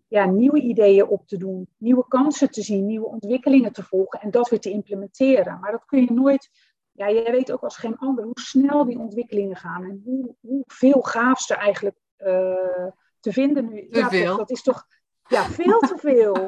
ja, 0.07 0.25
nieuwe 0.25 0.61
ideeën 0.61 1.07
op 1.07 1.27
te 1.27 1.37
doen, 1.37 1.67
nieuwe 1.77 2.05
kansen 2.07 2.51
te 2.51 2.61
zien, 2.61 2.85
nieuwe 2.85 3.07
ontwikkelingen 3.07 3.71
te 3.71 3.83
volgen 3.83 4.21
en 4.21 4.31
dat 4.31 4.49
weer 4.49 4.59
te 4.59 4.69
implementeren. 4.71 5.59
Maar 5.59 5.71
dat 5.71 5.85
kun 5.85 6.01
je 6.01 6.11
nooit, 6.11 6.49
ja, 6.91 7.11
jij 7.11 7.31
weet 7.31 7.51
ook 7.51 7.63
als 7.63 7.77
geen 7.77 7.97
ander 7.97 8.23
hoe 8.23 8.39
snel 8.39 8.85
die 8.85 8.99
ontwikkelingen 8.99 9.55
gaan 9.55 9.83
en 9.83 10.01
hoe, 10.05 10.35
hoeveel 10.39 11.01
gaafs 11.01 11.49
er 11.49 11.57
eigenlijk 11.57 11.97
uh, 12.17 12.87
te 13.19 13.31
vinden 13.31 13.69
nu. 13.69 13.87
Te 13.89 13.99
ja, 13.99 14.09
veel. 14.09 14.27
Toch, 14.27 14.37
dat 14.37 14.51
is 14.51 14.61
toch 14.61 14.87
ja, 15.27 15.43
veel 15.43 15.79
te 15.79 15.97
veel. 15.97 16.47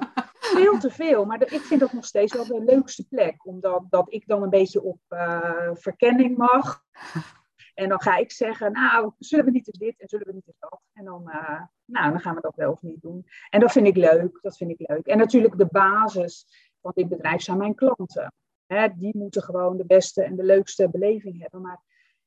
veel 0.56 0.80
te 0.80 0.89
veel. 0.89 1.26
Maar 1.26 1.41
ik 1.41 1.62
vind 1.62 1.80
dat 1.80 1.93
nog 1.93 2.06
steeds 2.06 2.34
wel 2.34 2.46
de 2.46 2.63
leukste 2.63 3.08
plek. 3.08 3.46
Omdat 3.46 3.84
dat 3.89 4.13
ik 4.13 4.28
dan 4.28 4.43
een 4.43 4.50
beetje 4.50 4.84
op 4.84 5.00
uh, 5.10 5.70
verkenning 5.74 6.38
mag. 6.38 6.84
En 7.78 7.90
dan 7.90 8.02
ga 8.02 8.16
ik 8.18 8.32
zeggen, 8.32 8.72
nou, 8.72 9.12
zullen 9.18 9.46
we 9.46 9.52
niet 9.52 9.68
eens 9.68 9.78
dit 9.78 10.00
en 10.00 10.08
zullen 10.10 10.28
we 10.28 10.34
niet 10.34 10.48
eens 10.48 10.60
dat? 10.60 10.82
En 10.94 11.06
dan, 11.06 11.24
uh, 11.28 11.62
nou, 11.86 12.12
dan 12.12 12.20
gaan 12.20 12.36
we 12.36 12.42
dat 12.42 12.56
wel 12.56 12.72
of 12.72 12.82
niet 12.82 13.02
doen. 13.02 13.26
En 13.50 13.60
dat 13.60 13.72
vind 13.72 13.88
ik 13.88 13.96
leuk, 13.96 14.40
dat 14.42 14.58
vind 14.58 14.72
ik 14.72 14.88
leuk. 14.88 15.06
En 15.06 15.18
natuurlijk 15.18 15.58
de 15.58 15.68
basis 15.72 16.46
van 16.82 16.92
dit 16.96 17.10
bedrijf 17.10 17.42
zijn 17.42 17.58
mijn 17.58 17.76
klanten. 17.76 18.34
Hè, 18.66 18.88
die 18.96 19.18
moeten 19.18 19.44
gewoon 19.44 19.78
de 19.78 19.86
beste 19.86 20.24
en 20.24 20.36
de 20.36 20.44
leukste 20.44 20.90
beleving 20.90 21.42
hebben. 21.42 21.62
Maar 21.62 21.82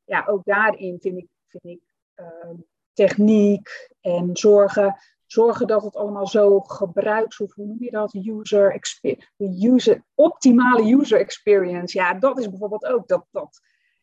ja, 0.05 0.25
ook 0.27 0.45
daarin 0.45 0.99
vind 1.01 1.19
ik, 1.19 1.29
vind 1.47 1.65
ik 1.65 1.81
uh, 2.17 2.51
techniek 2.93 3.91
en 4.01 4.37
zorgen 4.37 4.97
zorgen 5.27 5.67
dat 5.67 5.83
het 5.83 5.97
allemaal 5.97 6.27
zo 6.27 6.61
gebruiks, 6.61 7.37
hoe 7.37 7.53
noem 7.55 7.77
je 7.83 7.91
dat, 7.91 8.15
user 8.15 8.73
experience, 8.73 9.29
user, 9.69 10.05
optimale 10.15 10.93
user 10.93 11.19
experience. 11.19 11.99
Ja, 11.99 12.15
dat 12.15 12.39
is 12.39 12.49
bijvoorbeeld 12.49 12.87
ook 12.87 13.09
dat, 13.09 13.27
dat. 13.31 13.61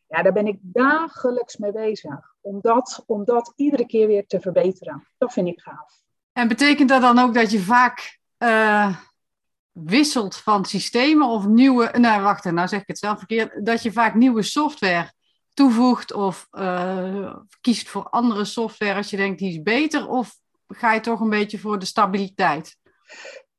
Ja, 0.08 0.22
daar 0.22 0.32
ben 0.32 0.46
ik 0.46 0.58
dagelijks 0.60 1.56
mee 1.56 1.72
bezig. 1.72 2.34
Om 2.40 2.58
dat, 2.60 3.02
om 3.06 3.24
dat 3.24 3.52
iedere 3.56 3.86
keer 3.86 4.06
weer 4.06 4.26
te 4.26 4.40
verbeteren. 4.40 5.08
Dat 5.18 5.32
vind 5.32 5.48
ik 5.48 5.60
gaaf. 5.60 6.00
En 6.32 6.48
betekent 6.48 6.88
dat 6.88 7.00
dan 7.00 7.18
ook 7.18 7.34
dat 7.34 7.50
je 7.50 7.60
vaak 7.60 8.18
uh, 8.38 8.96
wisselt 9.72 10.36
van 10.36 10.64
systemen 10.64 11.28
of 11.28 11.46
nieuwe. 11.46 11.98
Nou, 11.98 12.22
wacht, 12.22 12.44
nou 12.44 12.68
zeg 12.68 12.80
ik 12.80 12.86
het 12.86 12.98
zelf 12.98 13.18
verkeerd. 13.18 13.66
Dat 13.66 13.82
je 13.82 13.92
vaak 13.92 14.14
nieuwe 14.14 14.42
software 14.42 15.12
toevoegt 15.54 16.12
of 16.12 16.48
uh, 16.50 17.36
kiest 17.60 17.88
voor 17.88 18.08
andere 18.08 18.44
software 18.44 18.94
als 18.94 19.10
je 19.10 19.16
denkt 19.16 19.38
die 19.38 19.50
is 19.50 19.62
beter? 19.62 20.08
Of 20.08 20.36
ga 20.68 20.92
je 20.92 21.00
toch 21.00 21.20
een 21.20 21.30
beetje 21.30 21.58
voor 21.58 21.78
de 21.78 21.86
stabiliteit? 21.86 22.76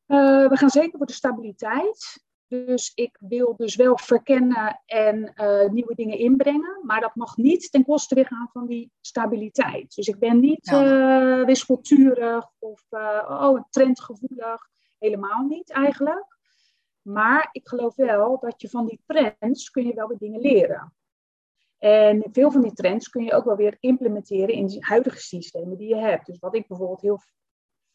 Uh, 0.08 0.48
we 0.48 0.58
gaan 0.58 0.70
zeker 0.70 0.98
voor 0.98 1.08
de 1.08 1.14
stabiliteit. 1.14 2.24
Dus 2.50 2.92
ik 2.96 3.18
wil 3.20 3.56
dus 3.56 3.76
wel 3.76 3.98
verkennen 3.98 4.82
en 4.86 5.34
uh, 5.36 5.70
nieuwe 5.70 5.96
dingen 5.96 6.18
inbrengen. 6.18 6.80
Maar 6.82 7.02
dat 7.02 7.16
mag 7.16 7.38
niet 7.38 7.72
ten 7.72 7.86
koste 7.86 8.16
weer 8.16 8.26
gaan 8.26 8.50
van 8.54 8.68
die 8.68 8.92
stabiliteit. 9.02 9.96
Dus 9.96 10.08
ik 10.08 10.20
ben 10.20 10.40
niet 10.40 10.70
ja. 10.70 11.40
uh, 11.40 11.46
wispelturig 11.46 12.52
of 12.60 12.86
oh, 12.90 13.64
trendgevoelig. 13.70 14.68
Helemaal 15.00 15.46
niet 15.46 15.72
eigenlijk. 15.72 16.38
Maar 17.02 17.50
ik 17.52 17.68
geloof 17.68 17.96
wel 17.96 18.40
dat 18.40 18.62
je 18.62 18.70
van 18.70 18.86
die 18.86 19.02
trends 19.06 19.70
kun 19.70 19.86
je 19.86 19.94
wel 19.94 20.08
weer 20.08 20.18
dingen 20.18 20.42
leren. 20.42 20.94
En 21.78 22.26
veel 22.32 22.52
van 22.52 22.62
die 22.62 22.74
trends 22.74 23.10
kun 23.10 23.24
je 23.24 23.34
ook 23.34 23.46
wel 23.46 23.56
weer 23.56 23.78
implementeren 23.80 24.56
in 24.56 24.68
de 24.68 24.78
huidige 24.80 25.20
systemen 25.20 25.78
die 25.78 25.88
je 25.88 26.02
hebt. 26.02 26.26
Dus 26.26 26.40
wat 26.40 26.56
ik 26.56 26.68
bijvoorbeeld 26.68 27.02
heel 27.02 27.20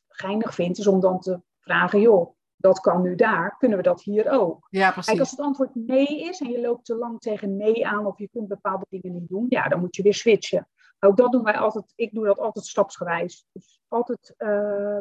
geinig 0.08 0.54
vind, 0.54 0.78
is 0.78 0.86
om 0.86 1.00
dan 1.00 1.20
te 1.20 1.40
vragen, 1.58 2.00
joh, 2.00 2.34
dat 2.56 2.80
kan 2.80 3.02
nu 3.02 3.14
daar, 3.14 3.56
kunnen 3.58 3.76
we 3.76 3.82
dat 3.82 4.02
hier 4.02 4.30
ook? 4.30 4.66
Ja, 4.70 4.90
precies. 4.90 5.06
Kijk, 5.06 5.20
als 5.20 5.30
het 5.30 5.40
antwoord 5.40 5.74
nee 5.74 6.20
is 6.20 6.40
en 6.40 6.50
je 6.50 6.60
loopt 6.60 6.84
te 6.84 6.96
lang 6.96 7.20
tegen 7.20 7.56
nee 7.56 7.86
aan 7.86 8.06
of 8.06 8.18
je 8.18 8.28
kunt 8.28 8.48
bepaalde 8.48 8.86
dingen 8.88 9.12
niet 9.12 9.28
doen, 9.28 9.46
ja, 9.48 9.68
dan 9.68 9.80
moet 9.80 9.96
je 9.96 10.02
weer 10.02 10.14
switchen. 10.14 10.68
Ook 11.00 11.16
dat 11.16 11.32
doen 11.32 11.42
wij 11.42 11.56
altijd, 11.56 11.92
ik 11.94 12.14
doe 12.14 12.24
dat 12.24 12.38
altijd 12.38 12.64
stapsgewijs. 12.64 13.46
Dus 13.52 13.80
altijd 13.88 14.34
uh, 14.38 14.98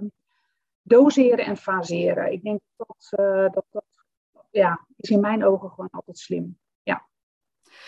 doseren 0.82 1.46
en 1.46 1.58
faseren. 1.58 2.32
Ik 2.32 2.44
denk 2.44 2.60
dat, 2.76 3.12
uh, 3.20 3.50
dat 3.52 3.66
dat, 3.72 3.86
ja, 4.52 4.88
is 4.98 5.10
in 5.10 5.20
mijn 5.20 5.46
ogen 5.46 5.70
gewoon 5.70 5.90
altijd 5.92 6.18
slim. 6.18 6.60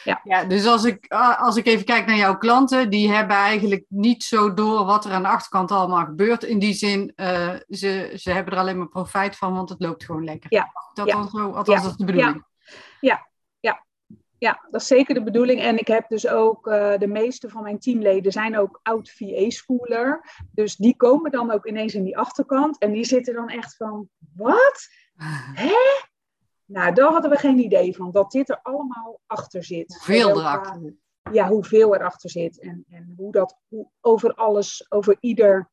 Ja. 0.06 0.22
ja, 0.24 0.44
dus 0.44 0.66
als 0.66 0.84
ik, 0.84 1.06
als 1.38 1.56
ik 1.56 1.66
even 1.66 1.86
kijk 1.86 2.06
naar 2.06 2.16
jouw 2.16 2.38
klanten, 2.38 2.90
die 2.90 3.12
hebben 3.12 3.36
eigenlijk 3.36 3.86
niet 3.88 4.24
zo 4.24 4.54
door 4.54 4.86
wat 4.86 5.06
er 5.06 5.12
aan 5.12 5.22
de 5.22 5.28
achterkant 5.28 5.72
allemaal 5.72 6.06
gebeurt. 6.06 6.44
In 6.44 6.60
die 6.60 6.74
zin, 6.74 7.14
uh, 7.16 7.54
ze, 7.70 8.14
ze 8.16 8.32
hebben 8.32 8.54
er 8.54 8.60
alleen 8.60 8.78
maar 8.78 8.88
profijt 8.88 9.36
van, 9.36 9.54
want 9.54 9.70
het 9.70 9.82
loopt 9.82 10.06
gewoon 10.06 10.24
lekker. 10.24 10.54
Ja. 10.54 10.72
Dat 10.94 11.08
ja. 11.08 11.28
zo, 11.28 11.52
althans, 11.52 11.82
dat 11.82 11.92
is 11.92 11.98
de 11.98 12.06
bedoeling. 12.06 12.44
Ja. 13.00 13.28
ja, 13.60 13.86
ja, 14.38 14.60
dat 14.72 14.82
is 14.82 14.88
zeker 14.88 15.14
de 15.14 15.24
bedoeling. 15.24 15.62
En 15.62 15.80
ik 15.80 15.88
heb 15.88 16.10
dus 16.10 16.28
ook, 16.28 16.68
uh, 16.68 16.98
de 16.98 17.08
meeste 17.08 17.50
van 17.50 17.64
mijn 17.64 17.80
teamleden 17.80 18.32
zijn 18.32 18.58
ook 18.58 18.80
oud 18.84 19.12
VA-schooler. 19.12 20.22
Dus 20.52 20.76
die 20.76 20.96
komen 20.96 21.32
dan 21.32 21.52
ook 21.52 21.66
ineens 21.66 21.94
in 21.94 22.04
die 22.04 22.18
achterkant. 22.18 22.78
En 22.78 22.92
die 22.92 23.06
zitten 23.06 23.34
dan 23.34 23.50
echt 23.50 23.76
van, 23.76 24.10
wat? 24.36 24.88
Hè? 25.54 25.76
Nou, 26.66 26.94
daar 26.94 27.12
hadden 27.12 27.32
we 27.32 27.38
geen 27.38 27.60
idee 27.60 27.96
van, 27.96 28.12
dat 28.12 28.32
dit 28.32 28.50
er 28.50 28.60
allemaal 28.62 29.20
achter 29.26 29.64
zit. 29.64 29.94
Hoeveel 29.94 30.40
erachter 30.40 30.80
zit. 30.82 30.96
Ja, 31.32 31.48
hoeveel 31.48 31.96
erachter 31.96 32.30
zit. 32.30 32.60
En, 32.60 32.86
en 32.90 33.14
hoe 33.18 33.32
dat 33.32 33.60
hoe 33.68 33.90
over 34.02 34.34
alles, 34.34 34.86
over 34.92 35.18
ieder 35.20 35.72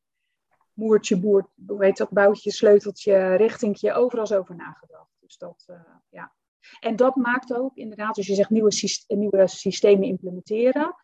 moertje, 0.72 1.20
boer, 1.20 1.50
hoe 1.66 1.84
heet 1.84 1.96
dat, 1.96 2.10
boutje, 2.10 2.50
sleuteltje, 2.50 3.34
richtingje, 3.34 3.92
overal 3.92 4.24
is 4.24 4.32
over 4.32 4.56
nagedacht. 4.56 5.10
Dus 5.20 5.36
dat, 5.36 5.64
uh, 5.70 5.76
ja. 6.08 6.32
En 6.80 6.96
dat 6.96 7.16
maakt 7.16 7.54
ook 7.54 7.76
inderdaad, 7.76 8.16
als 8.16 8.26
je 8.26 8.34
zegt 8.34 8.50
nieuwe, 8.50 8.72
systeem, 8.72 9.18
nieuwe 9.18 9.46
systemen 9.46 10.08
implementeren. 10.08 10.94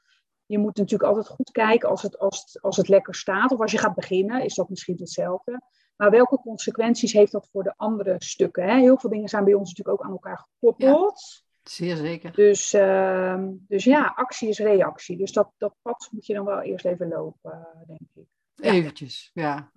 Je 0.47 0.59
moet 0.59 0.77
natuurlijk 0.77 1.11
altijd 1.11 1.29
goed 1.29 1.51
kijken 1.51 1.89
als 1.89 2.03
het, 2.03 2.19
als, 2.19 2.39
het, 2.39 2.63
als 2.63 2.77
het 2.77 2.89
lekker 2.89 3.15
staat. 3.15 3.53
Of 3.53 3.61
als 3.61 3.73
je 3.73 3.79
gaat 3.79 3.95
beginnen, 3.95 4.45
is 4.45 4.55
dat 4.55 4.69
misschien 4.69 4.97
hetzelfde. 4.99 5.63
Maar 5.99 6.11
welke 6.11 6.41
consequenties 6.41 7.13
heeft 7.13 7.33
dat 7.33 7.49
voor 7.53 7.63
de 7.63 7.75
andere 7.77 8.15
stukken? 8.19 8.65
Hè? 8.65 8.79
Heel 8.79 8.99
veel 8.99 9.11
dingen 9.11 9.29
zijn 9.29 9.45
bij 9.45 9.55
ons 9.55 9.69
natuurlijk 9.69 9.99
ook 9.99 10.07
aan 10.07 10.13
elkaar 10.13 10.39
gekoppeld. 10.39 11.43
Ja, 11.63 11.71
zeer 11.71 11.97
zeker. 11.97 12.33
Dus, 12.33 12.75
uh, 12.75 13.45
dus 13.49 13.85
ja, 13.85 14.13
actie 14.17 14.49
is 14.49 14.59
reactie. 14.59 15.17
Dus 15.17 15.33
dat, 15.33 15.53
dat 15.57 15.75
pad 15.83 16.09
moet 16.11 16.27
je 16.27 16.35
dan 16.35 16.45
wel 16.45 16.61
eerst 16.61 16.85
even 16.85 17.09
lopen, 17.09 17.67
denk 17.87 18.01
ik. 18.15 18.27
Ja. 18.55 18.71
Eventjes, 18.71 19.31
ja. 19.35 19.71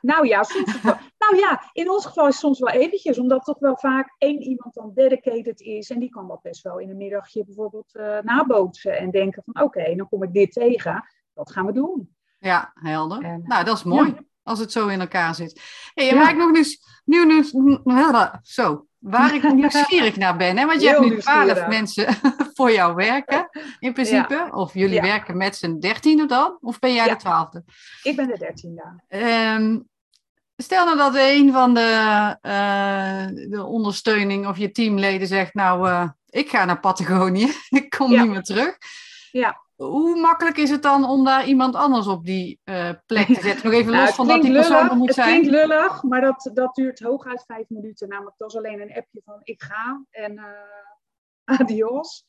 Nou 0.00 0.26
ja, 0.26 0.42
soms 0.42 0.82
wel. 0.82 0.94
nou 1.24 1.36
ja, 1.36 1.70
in 1.72 1.90
ons 1.90 2.06
geval 2.06 2.26
is 2.26 2.32
het 2.32 2.42
soms 2.42 2.58
wel 2.58 2.70
eventjes, 2.70 3.18
omdat 3.18 3.44
toch 3.44 3.58
wel 3.58 3.76
vaak 3.76 4.14
één 4.18 4.42
iemand 4.42 4.74
dan 4.74 4.90
dedicated 4.94 5.60
is. 5.60 5.90
En 5.90 5.98
die 5.98 6.10
kan 6.10 6.28
dat 6.28 6.42
best 6.42 6.62
wel 6.62 6.78
in 6.78 6.90
een 6.90 6.96
middagje 6.96 7.44
bijvoorbeeld 7.44 7.94
uh, 7.94 8.20
nabootsen 8.20 8.98
en 8.98 9.10
denken 9.10 9.42
van 9.44 9.62
oké, 9.62 9.78
okay, 9.78 9.94
dan 9.94 10.08
kom 10.08 10.22
ik 10.22 10.32
dit 10.32 10.52
tegen. 10.52 11.04
Wat 11.32 11.52
gaan 11.52 11.66
we 11.66 11.72
doen? 11.72 12.16
Ja, 12.38 12.70
helder. 12.74 13.22
En, 13.22 13.42
nou, 13.44 13.64
dat 13.64 13.76
is 13.76 13.84
mooi. 13.84 14.08
Ja 14.08 14.24
als 14.46 14.58
het 14.58 14.72
zo 14.72 14.86
in 14.86 15.00
elkaar 15.00 15.34
zit. 15.34 15.60
Hey, 15.94 16.10
en 16.10 16.18
waar 16.18 16.30
ik 16.30 16.36
nog 16.36 16.50
nu, 16.50 16.64
nu, 17.04 17.26
nu, 17.26 17.44
zo, 18.42 18.86
waar 18.98 19.34
ik 19.34 19.42
nieuwsgierig 19.52 20.16
naar 20.16 20.36
ben, 20.36 20.56
hè? 20.58 20.66
want 20.66 20.80
je 20.82 20.88
Heel 20.88 21.00
hebt 21.00 21.12
nu 21.14 21.18
twaalf 21.20 21.66
mensen 21.66 22.06
voor 22.56 22.72
jou 22.72 22.94
werken, 22.94 23.48
in 23.78 23.92
principe. 23.92 24.34
Ja. 24.34 24.50
Of 24.50 24.74
jullie 24.74 24.94
Ja. 24.94 25.02
werken 25.02 25.36
met 25.36 25.56
z'n 25.56 25.78
dertiende 25.78 26.26
dan, 26.26 26.58
of 26.60 26.78
ben 26.78 26.94
jij 26.94 27.06
Ja. 27.06 27.12
de 27.12 27.18
twaalfde? 27.18 27.64
Ik 28.02 28.16
ben 28.16 28.26
de 28.28 28.38
dertiende. 28.38 29.02
Ehm, 29.08 29.78
stel 30.56 30.84
nou 30.84 30.96
dat 30.96 31.14
een 31.14 31.52
van 31.52 31.74
de, 31.74 32.36
eh, 32.40 33.26
de 33.50 33.64
ondersteuning 33.64 34.46
of 34.46 34.58
je 34.58 34.70
teamleden 34.70 35.26
zegt, 35.26 35.54
nou, 35.54 35.88
eh, 35.88 36.08
ik 36.30 36.48
ga 36.50 36.64
naar 36.64 36.80
Patagonië, 36.80 37.52
ik 37.80 37.90
kom 37.90 38.10
Ja. 38.12 38.22
niet 38.22 38.30
meer 38.30 38.42
terug. 38.42 38.76
Ja. 39.30 39.64
Hoe 39.76 40.20
makkelijk 40.20 40.56
is 40.56 40.70
het 40.70 40.82
dan 40.82 41.04
om 41.04 41.24
daar 41.24 41.46
iemand 41.46 41.74
anders 41.74 42.06
op 42.06 42.24
die 42.24 42.60
eh, 42.64 42.90
plek 43.06 43.26
te 43.26 43.40
zetten? 43.40 43.64
Nog 43.64 43.72
even 43.72 43.92
Nou, 43.92 43.96
los 43.96 44.06
het 44.06 44.14
van 44.14 44.26
dat 44.26 44.42
die 44.42 44.50
klinkt 44.50 44.68
persoon 44.68 44.76
lullig, 44.76 44.90
er 44.90 44.96
moet 44.96 45.06
het 45.06 45.16
zijn. 45.16 45.28
klinkt 45.28 45.50
lullig, 45.50 46.02
maar 46.02 46.20
dat, 46.20 46.50
dat 46.54 46.74
duurt 46.74 47.00
hooguit 47.00 47.44
vijf 47.46 47.68
minuten. 47.68 48.08
Namelijk, 48.08 48.36
dat 48.38 48.50
is 48.50 48.56
alleen 48.56 48.80
een 48.80 48.94
appje 48.94 49.20
van 49.24 49.40
ik 49.42 49.62
ga 49.62 50.04
en 50.10 50.38
eh, 50.38 50.44
adios. 51.60 52.24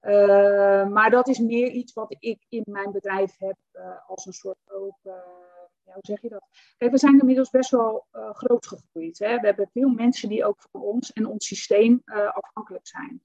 Eh, 0.00 0.88
maar 0.88 1.10
dat 1.10 1.28
is 1.28 1.38
meer 1.38 1.70
iets 1.70 1.92
wat 1.92 2.16
ik 2.18 2.46
in 2.48 2.64
mijn 2.66 2.92
bedrijf 2.92 3.34
heb 3.38 3.56
als 4.06 4.26
een 4.26 4.32
soort 4.32 4.58
ja, 5.82 5.92
hoe 5.92 6.02
zeg 6.06 6.20
je 6.20 6.28
dat? 6.28 6.44
Kijk, 6.76 6.90
we 6.90 6.98
zijn 6.98 7.18
inmiddels 7.18 7.50
best 7.50 7.70
wel 7.70 8.06
groot 8.32 8.66
gegroeid. 8.66 9.18
Hè? 9.18 9.36
We 9.36 9.46
hebben 9.46 9.70
veel 9.72 9.88
mensen 9.88 10.28
die 10.28 10.44
ook 10.44 10.66
van 10.70 10.80
ons 10.80 11.12
en 11.12 11.26
ons 11.26 11.46
systeem 11.46 12.02
afhankelijk 12.32 12.86
zijn. 12.86 13.22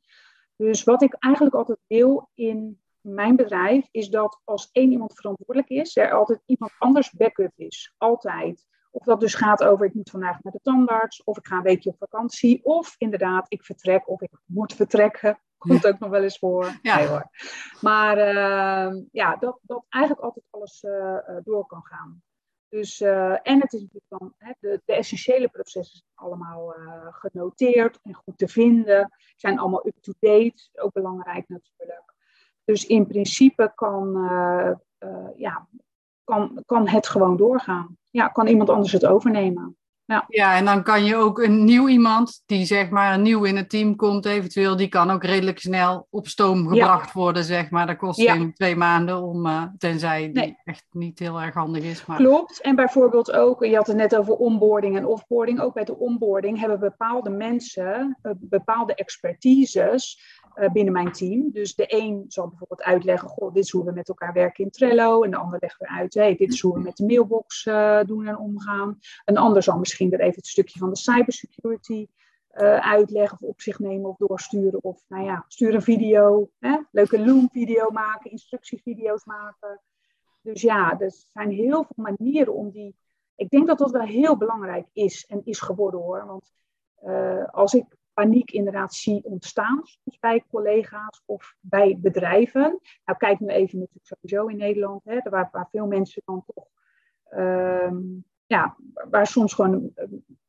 Dus 0.56 0.84
wat 0.84 1.02
ik 1.02 1.14
eigenlijk 1.20 1.56
altijd 1.56 1.80
wil 1.88 2.30
in 2.34 2.80
mijn 3.06 3.36
bedrijf 3.36 3.88
is 3.92 4.10
dat 4.10 4.42
als 4.44 4.70
één 4.72 4.92
iemand 4.92 5.14
verantwoordelijk 5.16 5.70
is, 5.70 5.98
er 5.98 6.14
altijd 6.14 6.42
iemand 6.46 6.72
anders 6.78 7.12
backup 7.12 7.52
is. 7.56 7.94
Altijd. 7.98 8.66
Of 8.92 9.06
dat 9.06 9.20
dus 9.20 9.34
gaat 9.34 9.64
over 9.64 9.86
ik 9.86 9.94
moet 9.94 10.10
vandaag 10.10 10.44
naar 10.44 10.54
de 10.54 10.60
tandarts, 10.62 11.24
of 11.24 11.38
ik 11.38 11.48
ga 11.48 11.56
een 11.56 11.64
weekje 11.64 11.90
op 11.90 11.98
vakantie, 11.98 12.64
of 12.64 12.96
inderdaad 12.98 13.46
ik 13.48 13.64
vertrek 13.64 14.10
of 14.10 14.22
ik 14.22 14.32
moet 14.46 14.74
vertrekken. 14.74 15.40
komt 15.58 15.88
ook 15.88 16.00
nog 16.00 16.10
wel 16.10 16.24
eens 16.24 16.38
voor. 16.38 16.80
Ja. 16.82 16.96
Nee, 16.96 17.08
hoor. 17.08 17.30
Maar 17.82 18.18
uh, 18.18 19.02
ja, 19.12 19.36
dat, 19.36 19.60
dat 19.62 19.86
eigenlijk 19.90 20.24
altijd 20.24 20.46
alles 20.50 20.84
uh, 20.84 21.18
door 21.44 21.66
kan 21.66 21.84
gaan. 21.84 22.24
Dus, 22.70 23.02
uh, 23.02 23.48
en 23.48 23.62
het 23.62 23.74
is 23.74 23.82
natuurlijk 23.82 24.06
dan, 24.08 24.34
hè, 24.38 24.52
de, 24.60 24.82
de, 24.86 24.94
essentiële 24.94 25.48
processen 25.48 25.98
zijn 25.98 26.30
allemaal 26.30 26.76
genoteerd 27.10 28.00
en 28.04 28.14
goed 28.14 28.38
te 28.38 28.48
vinden. 28.48 29.12
Zijn 29.36 29.60
allemaal 29.60 29.88
up-to-date, 29.88 30.70
ook 30.74 30.94
belangrijk 30.94 31.48
natuurlijk. 31.48 32.15
Dus 32.66 32.86
in 32.86 33.08
principe 33.08 33.72
kan, 33.76 34.14
ja, 35.38 35.68
kan, 36.24 36.64
kan 36.66 36.88
het 36.88 37.08
gewoon 37.08 37.38
doorgaan. 37.38 37.98
Ja, 38.12 38.28
kan 38.28 38.48
iemand 38.48 38.70
anders 38.70 38.92
het 38.92 39.06
overnemen. 39.06 39.78
Ja. 40.08 40.26
ja, 40.28 40.56
en 40.56 40.66
dan 40.66 40.84
kan 40.84 41.04
je 41.04 41.16
ook 41.16 41.40
een 41.40 41.64
nieuw 41.64 41.88
iemand 41.88 42.44
die 42.46 42.66
zeg 42.66 42.90
maar 42.90 43.20
nieuw 43.20 43.44
in 43.44 43.56
het 43.56 43.70
team 43.70 43.96
komt, 43.96 44.26
eventueel, 44.26 44.76
die 44.76 44.88
kan 44.88 45.12
ook 45.12 45.24
redelijk 45.24 45.60
snel 45.60 46.08
op 46.10 46.28
stoom 46.28 46.68
gebracht 46.68 47.14
worden, 47.14 47.44
zeg 47.44 47.70
maar. 47.70 47.88
Dat 47.88 47.98
kost 47.98 48.22
geen 48.22 48.54
twee 48.54 48.76
maanden 48.76 49.22
om, 49.22 49.46
uh, 49.46 49.64
tenzij 49.78 50.32
die 50.32 50.58
echt 50.64 50.86
niet 50.92 51.20
heel 51.20 51.42
erg 51.42 51.54
handig 51.54 51.84
is. 51.84 52.06
Maar... 52.06 52.18
Klopt, 52.18 52.62
en 52.62 52.76
bijvoorbeeld 52.76 53.32
ook, 53.32 53.66
je 53.66 53.76
had 53.76 53.88
het 53.88 53.96
net 53.96 54.16
over 54.16 54.34
onboarding 54.34 54.98
en 54.98 55.06
offboarding. 55.06 55.60
Ook 55.60 55.74
bij 55.74 55.86
de 55.86 55.98
onboarding 55.98 56.60
hebben 56.60 56.80
bepaalde 56.80 57.30
mensen 57.30 58.18
bepaalde 58.36 58.96
expertises 58.96 60.20
binnen 60.74 60.94
mijn 60.94 61.12
team. 61.12 61.52
Dus 61.52 61.76
de 61.76 61.86
een 61.88 62.26
zal 62.28 62.48
bijvoorbeeld 62.48 62.84
uitleggen, 62.84 63.30
goh, 63.30 63.54
dit 63.54 63.64
is 63.64 63.72
hoe 63.72 63.86
we 63.86 63.92
met 63.92 64.08
elkaar 64.08 64.34
werken 64.34 64.64
in 64.64 64.70
Trello. 64.70 65.24
En 65.24 65.32
de 65.32 65.38
ander 65.38 65.60
legt 65.62 65.80
weer 65.80 65.90
uit, 65.90 66.14
hey, 66.14 66.36
dit 66.36 66.54
is 66.54 66.62
hoe 66.62 66.74
we 66.74 66.80
met 66.80 66.98
de 66.98 67.06
mailbox 67.06 67.66
uh, 67.66 68.04
doen 68.04 68.28
en 68.28 68.38
omgaan. 68.38 69.00
Een 69.26 69.38
ander 69.38 69.64
zal 69.64 69.78
misschien 69.78 70.10
weer 70.10 70.20
even 70.20 70.36
het 70.36 70.48
stukje 70.48 70.80
van 70.80 70.90
de 70.90 70.98
cybersecurity 70.98 72.08
uh, 72.54 72.92
uitleggen 72.92 73.38
of 73.42 73.50
op 73.50 73.62
zich 73.62 73.80
nemen 73.80 74.10
of 74.10 74.18
doorsturen. 74.18 74.84
Of 74.84 75.04
nou 75.08 75.24
ja, 75.24 75.46
stuur 75.48 75.74
een 75.74 75.82
video, 75.82 76.50
hè? 76.60 76.78
leuke 76.92 77.26
Loom-video 77.26 77.90
maken, 77.90 78.32
instructievideo's 78.32 79.26
maken. 79.26 79.82
Dus 80.42 80.62
ja, 80.62 81.00
er 81.00 81.12
zijn 81.34 81.52
heel 81.52 81.84
veel 81.84 82.04
manieren 82.18 82.54
om 82.54 82.72
die... 82.72 82.96
Ik 83.36 83.50
denk 83.50 83.68
dat 83.68 83.78
dat 83.78 83.92
wel 83.92 84.06
heel 84.06 84.38
belangrijk 84.38 84.88
is 84.94 85.26
en 85.26 85.42
is 85.44 85.60
geworden 85.60 86.00
hoor. 86.00 86.26
Want 86.26 86.54
als 87.52 87.74
ik 87.74 87.86
paniek 88.16 88.52
inderdaad 88.52 88.94
zie 88.94 89.24
ontstaan 89.24 89.84
bij 90.20 90.44
collega's 90.50 91.22
of 91.26 91.56
bij 91.60 91.98
bedrijven. 92.02 92.80
Nou, 93.06 93.18
kijk 93.18 93.40
nu 93.40 93.48
even 93.48 93.80
natuurlijk 93.80 94.06
sowieso 94.08 94.48
in 94.48 94.58
Nederland, 94.58 95.02
hè, 95.04 95.20
waar, 95.30 95.50
waar 95.52 95.68
veel 95.72 95.88
mensen 95.88 96.22
dan 96.26 96.44
toch, 96.46 96.66
ehm, 97.30 97.98
ja, 98.46 98.76
waar 99.10 99.28
soms 99.28 99.54
gewoon 99.54 99.94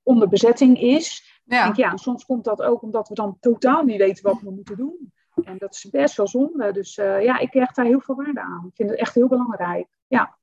onder 0.02 0.28
bezetting 0.28 0.80
is. 0.80 1.40
Ja. 1.44 1.64
Denk, 1.64 1.76
ja, 1.76 1.96
soms 1.96 2.24
komt 2.24 2.44
dat 2.44 2.62
ook 2.62 2.82
omdat 2.82 3.08
we 3.08 3.14
dan 3.14 3.36
totaal 3.40 3.84
niet 3.84 3.98
weten 3.98 4.24
wat 4.24 4.40
we 4.40 4.50
moeten 4.50 4.76
doen. 4.76 5.12
En 5.44 5.58
dat 5.58 5.74
is 5.74 5.90
best 5.90 6.16
wel 6.16 6.28
zonde. 6.28 6.72
Dus 6.72 6.96
uh, 6.96 7.22
ja, 7.22 7.38
ik 7.38 7.50
krijg 7.50 7.72
daar 7.72 7.84
heel 7.84 8.00
veel 8.00 8.14
waarde 8.14 8.40
aan. 8.40 8.64
Ik 8.68 8.76
vind 8.76 8.90
het 8.90 8.98
echt 8.98 9.14
heel 9.14 9.28
belangrijk. 9.28 9.86
Ja, 10.06 10.36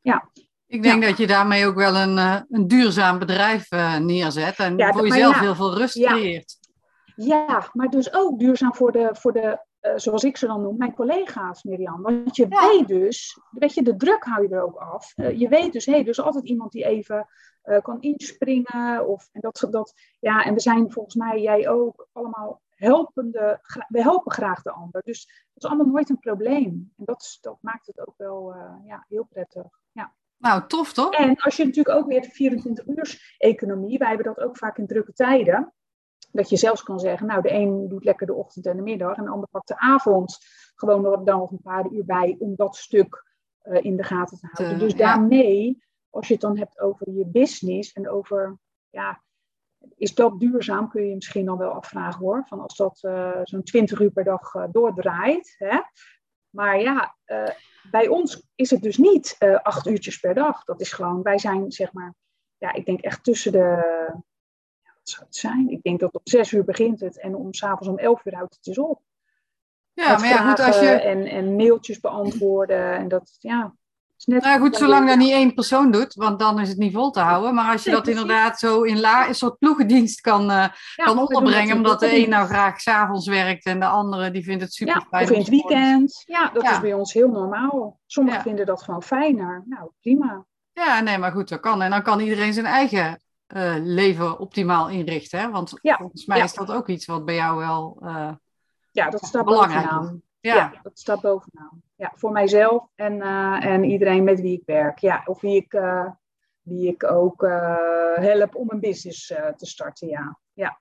ja. 0.00 0.30
Ik 0.66 0.82
denk 0.82 1.02
dat 1.02 1.18
je 1.18 1.26
daarmee 1.26 1.66
ook 1.66 1.74
wel 1.74 1.96
een, 1.96 2.16
uh, 2.16 2.40
een 2.50 2.68
duurzaam 2.68 3.18
bedrijf 3.18 3.72
uh, 3.72 3.96
neerzet 3.96 4.56
en 4.56 4.76
ja, 4.76 4.92
voor 4.92 5.08
jezelf 5.08 5.38
heel 5.38 5.54
veel 5.54 5.76
rust 5.76 6.04
creëert. 6.04 6.58
Ja, 7.16 7.68
maar 7.72 7.88
dus 7.88 8.12
ook 8.12 8.38
duurzaam 8.38 8.74
voor 8.74 8.92
de, 8.92 9.08
voor 9.12 9.32
de 9.32 9.58
uh, 9.84 9.92
zoals 9.96 10.24
ik 10.24 10.36
ze 10.36 10.46
dan 10.46 10.62
noem, 10.62 10.76
mijn 10.76 10.94
collega's, 10.94 11.62
Mirjam. 11.62 12.02
Want 12.02 12.36
je 12.36 12.48
weet 12.48 12.88
dus, 12.88 13.40
weet 13.50 13.74
je, 13.74 13.82
de 13.82 13.96
druk 13.96 14.24
hou 14.24 14.42
je 14.42 14.54
er 14.54 14.62
ook 14.62 14.76
af. 14.76 15.12
Uh, 15.16 15.38
je 15.38 15.48
weet 15.48 15.72
dus, 15.72 15.86
hé, 15.86 15.92
hey, 15.92 16.00
er 16.00 16.08
is 16.08 16.20
altijd 16.20 16.44
iemand 16.44 16.72
die 16.72 16.84
even 16.84 17.28
uh, 17.64 17.80
kan 17.80 18.00
inspringen. 18.00 19.08
Of, 19.08 19.28
en, 19.32 19.40
dat, 19.40 19.66
dat, 19.70 19.94
ja, 20.20 20.44
en 20.44 20.54
we 20.54 20.60
zijn 20.60 20.92
volgens 20.92 21.14
mij, 21.14 21.40
jij 21.40 21.68
ook, 21.68 22.08
allemaal 22.12 22.62
helpende, 22.70 23.60
we 23.88 24.02
helpen 24.02 24.32
graag 24.32 24.62
de 24.62 24.70
ander. 24.70 25.02
Dus 25.04 25.26
dat 25.54 25.62
is 25.62 25.68
allemaal 25.68 25.92
nooit 25.92 26.10
een 26.10 26.18
probleem. 26.18 26.92
En 26.96 27.04
dat, 27.04 27.38
dat 27.40 27.58
maakt 27.60 27.86
het 27.86 28.06
ook 28.06 28.14
wel 28.16 28.54
ja, 28.86 29.04
heel 29.08 29.26
prettig. 29.30 29.66
Ja. 29.92 30.14
Nou, 30.36 30.66
tof 30.66 30.92
toch? 30.92 31.14
En 31.14 31.36
als 31.36 31.56
je 31.56 31.64
natuurlijk 31.64 31.96
ook 31.96 32.06
weer 32.06 32.22
de 32.22 32.30
24 32.30 32.86
uur 32.86 33.34
economie, 33.38 33.98
wij 33.98 34.08
hebben 34.08 34.34
dat 34.34 34.44
ook 34.44 34.56
vaak 34.56 34.78
in 34.78 34.86
drukke 34.86 35.12
tijden. 35.12 35.72
Dat 36.34 36.48
je 36.48 36.56
zelfs 36.56 36.82
kan 36.82 37.00
zeggen, 37.00 37.26
nou 37.26 37.42
de 37.42 37.52
een 37.52 37.88
doet 37.88 38.04
lekker 38.04 38.26
de 38.26 38.34
ochtend 38.34 38.66
en 38.66 38.76
de 38.76 38.82
middag 38.82 39.16
en 39.16 39.24
de 39.24 39.30
ander 39.30 39.48
pakt 39.48 39.68
de 39.68 39.78
avond 39.78 40.38
gewoon 40.74 41.02
nog, 41.02 41.22
dan 41.22 41.38
nog 41.38 41.50
een 41.50 41.62
paar 41.62 41.90
uur 41.90 42.04
bij 42.04 42.36
om 42.38 42.54
dat 42.56 42.76
stuk 42.76 43.24
uh, 43.62 43.84
in 43.84 43.96
de 43.96 44.02
gaten 44.02 44.38
te 44.38 44.48
houden. 44.50 44.78
dus 44.78 44.94
daarmee, 44.94 45.84
als 46.10 46.26
je 46.26 46.32
het 46.32 46.42
dan 46.42 46.58
hebt 46.58 46.80
over 46.80 47.10
je 47.10 47.26
business 47.26 47.92
en 47.92 48.08
over, 48.08 48.58
ja, 48.90 49.22
is 49.96 50.14
dat 50.14 50.40
duurzaam, 50.40 50.88
kun 50.88 51.02
je 51.02 51.08
je 51.08 51.14
misschien 51.14 51.44
dan 51.44 51.58
wel 51.58 51.70
afvragen 51.70 52.20
hoor. 52.20 52.44
Van 52.46 52.60
als 52.60 52.76
dat 52.76 52.98
uh, 53.02 53.40
zo'n 53.42 53.62
20 53.62 54.00
uur 54.00 54.10
per 54.10 54.24
dag 54.24 54.54
uh, 54.54 54.64
doordraait. 54.70 55.54
Hè? 55.58 55.80
Maar 56.50 56.80
ja, 56.80 57.16
bij 57.90 58.08
ons 58.08 58.48
is 58.54 58.70
het 58.70 58.82
dus 58.82 58.96
niet 58.96 59.36
acht 59.62 59.86
uurtjes 59.86 60.20
per 60.20 60.34
dag. 60.34 60.64
Dat 60.64 60.80
is 60.80 60.92
gewoon, 60.92 61.22
wij 61.22 61.38
zijn 61.38 61.72
zeg 61.72 61.92
maar, 61.92 62.14
ja, 62.58 62.72
ik 62.72 62.86
denk 62.86 63.00
echt 63.00 63.24
tussen 63.24 63.52
de 63.52 64.22
zou 65.08 65.24
het 65.24 65.36
zijn? 65.36 65.70
Ik 65.70 65.82
denk 65.82 66.00
dat 66.00 66.14
om 66.14 66.20
zes 66.24 66.52
uur 66.52 66.64
begint 66.64 67.00
het 67.00 67.20
en 67.20 67.34
om 67.34 67.54
s'avonds 67.54 67.88
om 67.88 67.98
elf 67.98 68.24
uur 68.24 68.34
houdt 68.34 68.54
het 68.54 68.64
dus 68.64 68.78
op. 68.78 69.00
Ja, 69.92 70.18
maar 70.18 70.28
ja, 70.28 70.48
goed, 70.48 70.60
als 70.60 70.80
je... 70.80 70.88
En, 70.88 71.26
en 71.26 71.56
mailtjes 71.56 72.00
beantwoorden 72.00 72.96
en 72.96 73.08
dat, 73.08 73.36
ja... 73.38 73.74
Is 74.18 74.24
net 74.24 74.42
nou 74.42 74.60
goed, 74.60 74.76
zolang 74.76 75.08
dat 75.08 75.16
niet 75.16 75.30
één 75.30 75.54
persoon 75.54 75.90
doet, 75.90 76.14
want 76.14 76.38
dan 76.38 76.60
is 76.60 76.68
het 76.68 76.78
niet 76.78 76.92
vol 76.92 77.10
te 77.10 77.20
houden. 77.20 77.54
Maar 77.54 77.72
als 77.72 77.84
je 77.84 77.90
dat 77.90 78.08
inderdaad 78.08 78.58
zo 78.58 78.82
in 78.82 79.00
la, 79.00 79.28
een 79.28 79.34
soort 79.34 79.58
ploegendienst 79.58 80.20
kan, 80.20 80.50
uh, 80.50 80.66
kan 80.94 81.18
onderbrengen, 81.18 81.76
omdat 81.76 82.00
de 82.00 82.22
een 82.22 82.28
nou 82.28 82.46
graag 82.46 82.80
s'avonds 82.80 83.28
werkt 83.28 83.64
en 83.64 83.80
de 83.80 83.86
andere 83.86 84.30
die 84.30 84.44
vindt 84.44 84.62
het 84.62 84.72
super 84.72 85.06
fijn. 85.10 85.24
of 85.24 85.30
in 85.30 85.38
het 85.38 85.48
weekend. 85.48 86.22
Ja, 86.26 86.50
dat 86.52 86.62
is 86.62 86.80
bij 86.80 86.92
ons 86.92 87.12
heel 87.12 87.28
normaal. 87.28 87.98
Sommigen 88.06 88.42
vinden 88.42 88.66
dat 88.66 88.82
gewoon 88.82 89.02
fijner. 89.02 89.64
Nou, 89.66 89.90
prima. 90.00 90.46
Ja, 90.72 91.00
nee, 91.00 91.18
maar 91.18 91.32
goed, 91.32 91.48
dat 91.48 91.60
kan. 91.60 91.82
En 91.82 91.90
dan 91.90 92.02
kan 92.02 92.20
iedereen 92.20 92.52
zijn 92.52 92.66
eigen 92.66 93.20
uh, 93.48 93.74
leven 93.78 94.38
optimaal 94.38 94.88
inrichten. 94.88 95.38
Hè? 95.38 95.50
Want 95.50 95.80
volgens 95.80 96.26
mij 96.26 96.40
is 96.40 96.54
dat 96.54 96.72
ook 96.72 96.88
iets 96.88 97.06
wat 97.06 97.24
bij 97.24 97.34
jou 97.34 97.58
wel 97.58 97.98
uh, 98.02 98.32
ja, 98.90 99.10
dat 99.10 99.24
staat 99.24 99.44
belangrijk 99.44 99.84
bovenaan. 99.84 100.22
Ja. 100.40 100.54
ja. 100.54 100.80
dat 100.82 100.98
staat 100.98 101.20
bovenaan. 101.20 101.82
Ja, 101.96 102.12
voor 102.14 102.32
mijzelf 102.32 102.88
en, 102.94 103.12
uh, 103.14 103.64
en 103.64 103.84
iedereen 103.84 104.24
met 104.24 104.40
wie 104.40 104.58
ik 104.58 104.62
werk. 104.66 104.98
Ja, 104.98 105.22
of 105.24 105.40
wie 105.40 105.56
ik, 105.56 105.80
wie 106.62 106.88
ik 106.88 107.04
ook 107.10 107.42
help 108.14 108.54
om 108.54 108.70
een 108.70 108.80
business 108.80 109.26
te 109.26 109.66
starten. 109.66 110.08
Ja. 110.08 110.38
ja. 110.52 110.80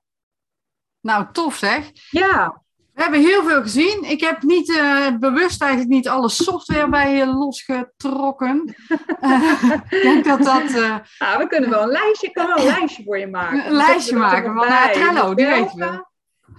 Nou, 0.99 1.31
tof 1.31 1.55
zeg. 1.55 1.91
Ja. 2.09 2.62
We 2.93 3.01
hebben 3.01 3.19
heel 3.19 3.43
veel 3.43 3.61
gezien. 3.61 4.03
Ik 4.03 4.21
heb 4.21 4.41
niet 4.41 4.69
uh, 4.69 5.17
bewust 5.17 5.61
eigenlijk 5.61 5.91
niet 5.91 6.07
alle 6.07 6.29
software 6.29 6.89
bij 6.89 7.15
je 7.15 7.25
losgetrokken. 7.25 8.75
uh, 9.21 9.63
ik 9.89 10.01
denk 10.01 10.25
dat 10.25 10.43
dat... 10.43 10.63
Uh, 10.69 10.97
we 11.37 11.45
kunnen 11.47 11.69
wel 11.69 11.81
een 11.81 11.89
lijstje, 11.89 12.27
ik 12.27 12.33
kan 12.33 12.47
wel 12.47 12.57
een 12.57 12.63
lijstje 12.63 13.03
voor 13.03 13.19
je 13.19 13.27
maken. 13.27 13.65
Een 13.65 13.71
lijstje 13.71 14.15
maken 14.15 14.53
van 14.53 14.67
Trello, 14.91 15.33
die 15.33 15.45
weten 15.45 15.77
we. 15.77 16.05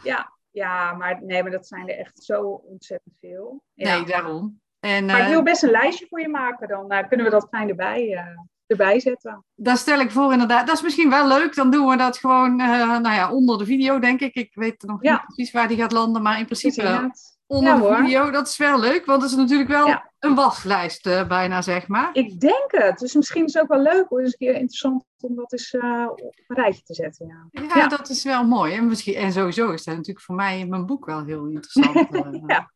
Ja, 0.03 0.33
ja, 0.51 0.93
maar 0.93 1.23
nee, 1.23 1.43
maar 1.43 1.53
dat 1.53 1.67
zijn 1.67 1.89
er 1.89 1.99
echt 1.99 2.25
zo 2.25 2.43
ontzettend 2.43 3.15
veel. 3.21 3.63
Ja. 3.75 3.97
Nee, 3.97 4.05
daarom. 4.05 4.61
En, 4.81 5.05
maar 5.05 5.21
ik 5.21 5.29
wil 5.29 5.43
best 5.43 5.63
een 5.63 5.71
lijstje 5.71 6.07
voor 6.09 6.21
je 6.21 6.29
maken, 6.29 6.69
dan 6.69 7.09
kunnen 7.09 7.27
we 7.27 7.33
dat 7.33 7.47
fijn 7.51 7.69
erbij 7.69 8.25
erbij 8.67 9.01
zetten. 9.01 9.45
Dat 9.55 9.79
stel 9.79 10.01
ik 10.01 10.11
voor 10.11 10.33
inderdaad. 10.33 10.67
Dat 10.67 10.77
is 10.77 10.83
misschien 10.83 11.11
wel 11.11 11.29
leuk. 11.29 11.55
Dan 11.55 11.71
doen 11.71 11.89
we 11.89 11.97
dat 11.97 12.19
gewoon 12.19 12.61
uh, 12.61 12.99
nou 12.99 13.15
ja, 13.15 13.33
onder 13.33 13.59
de 13.59 13.65
video, 13.65 13.99
denk 13.99 14.21
ik. 14.21 14.35
Ik 14.35 14.51
weet 14.55 14.83
nog 14.83 15.01
niet 15.01 15.21
precies 15.27 15.53
waar 15.53 15.69
die 15.69 15.77
gaat 15.77 15.93
landen, 15.93 16.23
maar 16.23 16.39
in 16.39 16.45
principe 16.45 17.11
onder 17.47 17.81
de 17.81 17.97
video. 17.97 18.31
Dat 18.31 18.49
is 18.49 18.57
wel 18.57 18.81
leuk, 18.81 19.05
want 19.05 19.23
het 19.23 19.31
is 19.31 19.37
natuurlijk 19.37 19.69
wel 19.69 20.01
een 20.19 20.35
waslijst 20.35 21.07
uh, 21.07 21.27
bijna, 21.27 21.63
zeg 21.63 21.89
maar. 21.89 22.11
Ik 22.13 22.41
denk 22.41 22.65
het. 22.67 22.99
Dus 22.99 23.15
misschien 23.15 23.45
is 23.45 23.53
het 23.53 23.63
ook 23.63 23.69
wel 23.69 23.83
leuk 23.83 24.09
hoor. 24.09 24.19
Het 24.19 24.27
is 24.27 24.33
een 24.33 24.47
keer 24.47 24.55
interessant 24.55 25.05
om 25.21 25.35
dat 25.35 25.53
eens 25.53 25.73
uh, 25.73 26.07
op 26.11 26.35
een 26.47 26.57
rijtje 26.57 26.83
te 26.83 26.95
zetten. 26.95 27.49
Ja. 27.51 27.63
ja, 27.75 27.89
dat 27.89 28.09
is 28.09 28.25
wel 28.25 28.47
mooi. 28.47 28.75
En, 28.75 28.87
misschien, 28.87 29.15
en 29.15 29.33
sowieso 29.33 29.71
is 29.71 29.85
dat 29.85 29.97
natuurlijk 29.97 30.25
voor 30.25 30.35
mij 30.35 30.59
in 30.59 30.69
mijn 30.69 30.87
boek 30.87 31.07
wel 31.07 31.25
heel 31.25 31.47
interessant. 31.47 32.09
ja. 32.47 32.71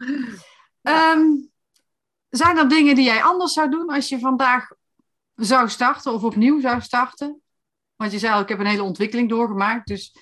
Um, 1.14 1.50
zijn 2.28 2.56
er 2.56 2.68
dingen 2.68 2.94
die 2.94 3.04
jij 3.04 3.22
anders 3.22 3.52
zou 3.52 3.70
doen 3.70 3.88
als 3.88 4.08
je 4.08 4.18
vandaag 4.18 4.70
zou 5.38 5.68
starten 5.68 6.12
of 6.12 6.24
opnieuw 6.24 6.60
zou 6.60 6.80
starten? 6.80 7.42
Want 7.96 8.12
je 8.12 8.18
zei 8.18 8.42
ik 8.42 8.48
heb 8.48 8.58
een 8.58 8.66
hele 8.66 8.82
ontwikkeling 8.82 9.28
doorgemaakt, 9.28 9.86
dus... 9.86 10.16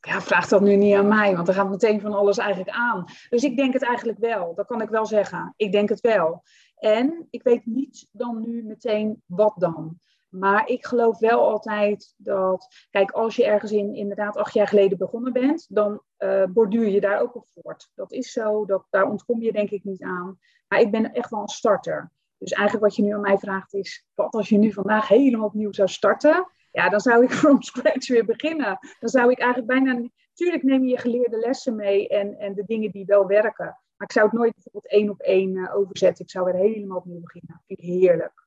Ja, 0.00 0.20
vraag 0.20 0.48
dat 0.48 0.60
nu 0.60 0.76
niet 0.76 0.94
aan 0.94 1.08
mij, 1.08 1.36
want 1.36 1.48
er 1.48 1.54
gaat 1.54 1.70
meteen 1.70 2.00
van 2.00 2.12
alles 2.12 2.38
eigenlijk 2.38 2.76
aan. 2.76 3.04
Dus 3.28 3.42
ik 3.42 3.56
denk 3.56 3.72
het 3.72 3.82
eigenlijk 3.82 4.18
wel, 4.18 4.54
dat 4.54 4.66
kan 4.66 4.80
ik 4.80 4.88
wel 4.88 5.06
zeggen. 5.06 5.54
Ik 5.56 5.72
denk 5.72 5.88
het 5.88 6.00
wel. 6.00 6.42
En 6.74 7.26
ik 7.30 7.42
weet 7.42 7.66
niet 7.66 8.08
dan 8.10 8.40
nu 8.40 8.62
meteen 8.62 9.22
wat 9.26 9.54
dan. 9.56 9.98
Maar 10.32 10.68
ik 10.68 10.86
geloof 10.86 11.18
wel 11.18 11.48
altijd 11.48 12.14
dat, 12.16 12.86
kijk, 12.90 13.10
als 13.10 13.36
je 13.36 13.44
ergens 13.44 13.72
in 13.72 13.94
inderdaad 13.94 14.36
acht 14.36 14.54
jaar 14.54 14.68
geleden 14.68 14.98
begonnen 14.98 15.32
bent, 15.32 15.66
dan 15.68 16.02
uh, 16.18 16.44
borduur 16.44 16.88
je 16.88 17.00
daar 17.00 17.20
ook 17.20 17.36
op 17.36 17.48
voort. 17.48 17.90
Dat 17.94 18.12
is 18.12 18.32
zo, 18.32 18.66
dat, 18.66 18.86
daar 18.90 19.10
ontkom 19.10 19.42
je 19.42 19.52
denk 19.52 19.70
ik 19.70 19.84
niet 19.84 20.02
aan. 20.02 20.38
Maar 20.68 20.80
ik 20.80 20.90
ben 20.90 21.12
echt 21.12 21.30
wel 21.30 21.40
een 21.40 21.48
starter. 21.48 22.12
Dus 22.38 22.52
eigenlijk 22.52 22.84
wat 22.84 22.96
je 22.96 23.02
nu 23.02 23.14
aan 23.14 23.20
mij 23.20 23.38
vraagt 23.38 23.74
is, 23.74 24.06
wat 24.14 24.34
als 24.34 24.48
je 24.48 24.58
nu 24.58 24.72
vandaag 24.72 25.08
helemaal 25.08 25.46
opnieuw 25.46 25.72
zou 25.72 25.88
starten? 25.88 26.50
Ja, 26.70 26.88
dan 26.88 27.00
zou 27.00 27.24
ik 27.24 27.32
from 27.40 27.62
scratch 27.62 28.08
weer 28.08 28.24
beginnen. 28.24 28.78
Dan 29.00 29.08
zou 29.08 29.30
ik 29.30 29.38
eigenlijk 29.38 29.72
bijna... 29.72 30.08
Tuurlijk 30.32 30.62
neem 30.62 30.84
je 30.84 30.90
je 30.90 30.98
geleerde 30.98 31.38
lessen 31.38 31.76
mee 31.76 32.08
en, 32.08 32.38
en 32.38 32.54
de 32.54 32.64
dingen 32.64 32.90
die 32.90 33.04
wel 33.04 33.26
werken. 33.26 33.78
Maar 33.96 34.06
ik 34.06 34.12
zou 34.12 34.26
het 34.26 34.34
nooit 34.34 34.54
bijvoorbeeld 34.54 34.92
één 34.92 35.10
op 35.10 35.20
één 35.20 35.56
uh, 35.56 35.76
overzetten. 35.76 36.24
Ik 36.24 36.30
zou 36.30 36.44
weer 36.44 36.54
helemaal 36.54 36.98
opnieuw 36.98 37.20
beginnen. 37.20 37.62
vind 37.66 37.78
ik 37.78 37.84
heerlijk. 37.84 38.41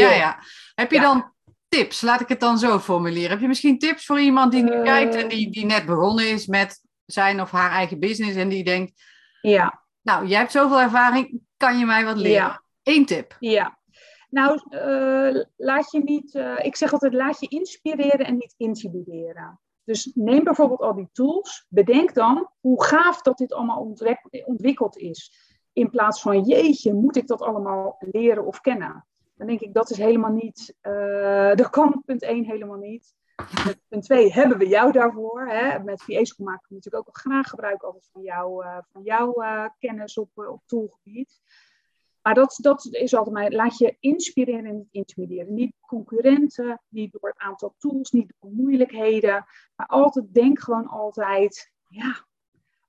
Ja, 0.00 0.12
ja. 0.12 0.38
Heb 0.74 0.90
je 0.90 1.00
dan 1.00 1.32
tips? 1.68 2.00
Laat 2.00 2.20
ik 2.20 2.28
het 2.28 2.40
dan 2.40 2.58
zo 2.58 2.78
formuleren. 2.78 3.30
Heb 3.30 3.40
je 3.40 3.48
misschien 3.48 3.78
tips 3.78 4.06
voor 4.06 4.20
iemand 4.20 4.52
die 4.52 4.62
nu 4.62 4.72
uh, 4.72 4.82
kijkt 4.82 5.14
en 5.14 5.28
die, 5.28 5.50
die 5.50 5.66
net 5.66 5.86
begonnen 5.86 6.30
is 6.30 6.46
met 6.46 6.84
zijn 7.04 7.40
of 7.40 7.50
haar 7.50 7.70
eigen 7.70 7.98
business 7.98 8.36
en 8.36 8.48
die 8.48 8.64
denkt... 8.64 9.02
Ja. 9.40 9.82
Nou, 10.02 10.26
jij 10.26 10.38
hebt 10.38 10.52
zoveel 10.52 10.80
ervaring, 10.80 11.40
kan 11.56 11.78
je 11.78 11.86
mij 11.86 12.04
wat 12.04 12.16
leren? 12.16 12.32
Ja. 12.32 12.62
Eén 12.82 13.06
tip. 13.06 13.36
Ja. 13.38 13.78
Nou, 14.30 14.60
uh, 14.70 15.42
laat 15.56 15.90
je 15.90 16.02
niet, 16.02 16.34
uh, 16.34 16.58
ik 16.62 16.76
zeg 16.76 16.92
altijd, 16.92 17.14
laat 17.14 17.40
je 17.40 17.48
inspireren 17.48 18.26
en 18.26 18.34
niet 18.34 18.54
intimideren. 18.56 19.60
Dus 19.84 20.10
neem 20.14 20.44
bijvoorbeeld 20.44 20.80
al 20.80 20.94
die 20.94 21.08
tools, 21.12 21.66
bedenk 21.68 22.14
dan 22.14 22.50
hoe 22.60 22.84
gaaf 22.84 23.22
dat 23.22 23.38
dit 23.38 23.52
allemaal 23.52 23.94
ontwikkeld 24.44 24.96
is. 24.96 25.32
In 25.72 25.90
plaats 25.90 26.20
van, 26.22 26.42
jeetje, 26.42 26.94
moet 26.94 27.16
ik 27.16 27.26
dat 27.26 27.42
allemaal 27.42 27.96
leren 27.98 28.46
of 28.46 28.60
kennen? 28.60 29.06
Dan 29.42 29.50
denk 29.50 29.62
ik, 29.62 29.74
dat 29.74 29.90
is 29.90 29.96
helemaal 29.96 30.30
niet, 30.30 30.74
uh, 30.82 31.54
dat 31.54 31.70
kan 31.70 32.02
punt 32.06 32.22
1 32.22 32.44
helemaal 32.44 32.78
niet. 32.78 33.14
Punt 33.88 34.04
2 34.04 34.32
hebben 34.32 34.58
we 34.58 34.68
jou 34.68 34.92
daarvoor. 34.92 35.48
Hè? 35.48 35.78
Met 35.78 36.02
VA 36.02 36.24
School 36.24 36.46
maken 36.46 36.66
we 36.68 36.74
natuurlijk 36.74 37.08
ook 37.08 37.18
graag 37.18 37.48
gebruik 37.48 37.80
van, 38.12 38.22
jou, 38.22 38.64
van 38.92 39.02
jouw 39.02 39.34
kennis 39.78 40.18
op, 40.18 40.28
op 40.34 40.62
toolgebied. 40.66 41.40
Maar 42.22 42.34
dat, 42.34 42.58
dat 42.60 42.88
is 42.90 43.14
altijd 43.14 43.34
mijn, 43.34 43.54
laat 43.54 43.78
je 43.78 43.96
inspireren 44.00 44.64
en 44.64 44.76
niet 44.76 44.88
intimideren. 44.90 45.54
Niet 45.54 45.74
concurrenten, 45.80 46.80
niet 46.88 47.12
door 47.12 47.28
het 47.28 47.38
aantal 47.38 47.74
tools, 47.78 48.10
niet 48.10 48.32
door 48.40 48.50
moeilijkheden. 48.50 49.44
Maar 49.74 49.86
altijd, 49.86 50.34
denk 50.34 50.60
gewoon 50.60 50.86
altijd, 50.86 51.72
ja, 51.88 52.26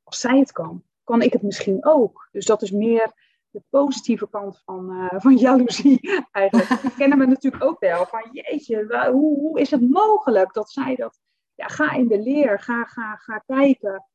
als 0.04 0.20
zij 0.20 0.40
het 0.40 0.52
kan, 0.52 0.84
kan 1.04 1.22
ik 1.22 1.34
het 1.34 1.42
misschien 1.42 1.86
ook. 1.86 2.30
Dus 2.32 2.46
dat 2.46 2.62
is 2.62 2.72
meer 2.72 3.14
de 3.54 3.64
positieve 3.70 4.30
kant 4.30 4.62
van, 4.66 4.92
uh, 4.92 5.20
van 5.22 5.38
jaloezie 5.38 6.00
eigenlijk. 6.32 6.82
Die 6.82 6.94
kennen 6.96 7.18
we 7.18 7.26
natuurlijk 7.26 7.64
ook 7.64 7.80
wel. 7.80 8.06
Van 8.06 8.30
jeetje, 8.32 9.10
hoe, 9.12 9.40
hoe 9.40 9.60
is 9.60 9.72
het 9.72 9.90
mogelijk 9.90 10.54
dat 10.54 10.72
zij 10.72 10.96
dat... 10.96 11.20
Ja, 11.56 11.68
ga 11.68 11.92
in 11.92 12.08
de 12.08 12.20
leer, 12.20 12.60
ga, 12.60 12.84
ga, 12.84 13.16
ga 13.16 13.38
kijken 13.38 14.06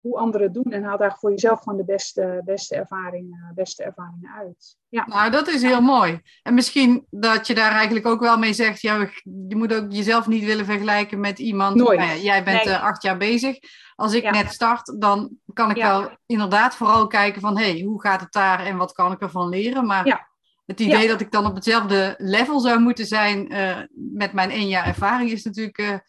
hoe 0.00 0.18
anderen 0.18 0.52
doen 0.52 0.72
en 0.72 0.82
haal 0.82 0.98
daar 0.98 1.16
voor 1.18 1.30
jezelf 1.30 1.60
gewoon 1.60 1.78
de 1.78 1.84
beste, 1.84 2.42
beste, 2.44 2.76
ervaring, 2.76 3.32
eh, 3.32 3.54
beste 3.54 3.82
ervaringen 3.82 4.30
uit. 4.38 4.76
Ja. 4.88 5.06
Nou, 5.06 5.30
dat 5.30 5.48
is 5.48 5.62
heel 5.62 5.80
mooi. 5.80 6.20
En 6.42 6.54
misschien 6.54 7.06
dat 7.10 7.46
je 7.46 7.54
daar 7.54 7.72
eigenlijk 7.72 8.06
ook 8.06 8.20
wel 8.20 8.38
mee 8.38 8.52
zegt, 8.52 8.80
ja, 8.80 9.08
je 9.48 9.56
moet 9.56 9.74
ook 9.74 9.92
jezelf 9.92 10.26
niet 10.26 10.44
willen 10.44 10.64
vergelijken 10.64 11.20
met 11.20 11.38
iemand. 11.38 11.76
Nooit. 11.76 11.98
Nou 11.98 12.10
ja, 12.10 12.16
jij 12.16 12.44
bent 12.44 12.64
nee. 12.64 12.74
uh, 12.74 12.82
acht 12.82 13.02
jaar 13.02 13.16
bezig. 13.16 13.58
Als 13.94 14.14
ik 14.14 14.22
ja. 14.22 14.30
net 14.30 14.52
start, 14.52 15.00
dan 15.00 15.30
kan 15.52 15.70
ik 15.70 15.76
wel 15.76 16.10
inderdaad 16.26 16.74
vooral 16.76 17.06
kijken 17.06 17.40
van, 17.40 17.58
hé, 17.58 17.70
hey, 17.70 17.80
hoe 17.80 18.00
gaat 18.00 18.20
het 18.20 18.32
daar 18.32 18.66
en 18.66 18.76
wat 18.76 18.92
kan 18.92 19.12
ik 19.12 19.20
ervan 19.20 19.48
leren? 19.48 19.86
Maar 19.86 20.28
het 20.66 20.80
idee 20.80 21.08
dat 21.08 21.20
ik 21.20 21.30
dan 21.30 21.46
op 21.46 21.54
hetzelfde 21.54 22.14
level 22.18 22.60
zou 22.60 22.80
moeten 22.80 23.06
zijn 23.06 23.52
uh, 23.52 23.78
met 23.94 24.32
mijn 24.32 24.50
één 24.50 24.68
jaar 24.68 24.86
ervaring 24.86 25.30
is 25.30 25.44
natuurlijk 25.44 26.02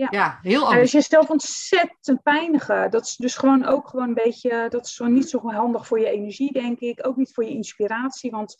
ja, 0.00 0.08
ja 0.10 0.38
heel 0.42 0.64
anders. 0.64 0.80
Dus 0.80 0.92
je 0.92 1.00
stelt 1.00 1.30
ontzettend 1.30 2.22
pijnigen. 2.22 2.90
Dat 2.90 3.04
is 3.04 3.16
dus 3.16 3.36
gewoon 3.36 3.64
ook 3.64 3.88
gewoon 3.88 4.08
een 4.08 4.14
beetje, 4.14 4.66
dat 4.68 4.86
is 4.86 4.94
zo 4.94 5.06
niet 5.06 5.28
zo 5.28 5.50
handig 5.50 5.86
voor 5.86 6.00
je 6.00 6.10
energie, 6.10 6.52
denk 6.52 6.78
ik. 6.78 7.06
Ook 7.06 7.16
niet 7.16 7.32
voor 7.32 7.44
je 7.44 7.50
inspiratie, 7.50 8.30
want 8.30 8.56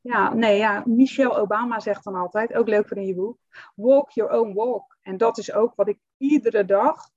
ja, 0.00 0.34
nee, 0.34 0.58
ja, 0.58 0.82
Michelle 0.86 1.36
Obama 1.36 1.80
zegt 1.80 2.04
dan 2.04 2.14
altijd, 2.14 2.54
ook 2.54 2.68
leuk 2.68 2.88
voor 2.88 2.96
in 2.96 3.06
je 3.06 3.14
boek, 3.14 3.38
walk 3.74 4.10
your 4.10 4.32
own 4.32 4.54
walk. 4.54 4.96
En 5.02 5.16
dat 5.16 5.38
is 5.38 5.52
ook 5.52 5.74
wat 5.74 5.88
ik 5.88 5.98
iedere 6.16 6.64
dag 6.64 7.10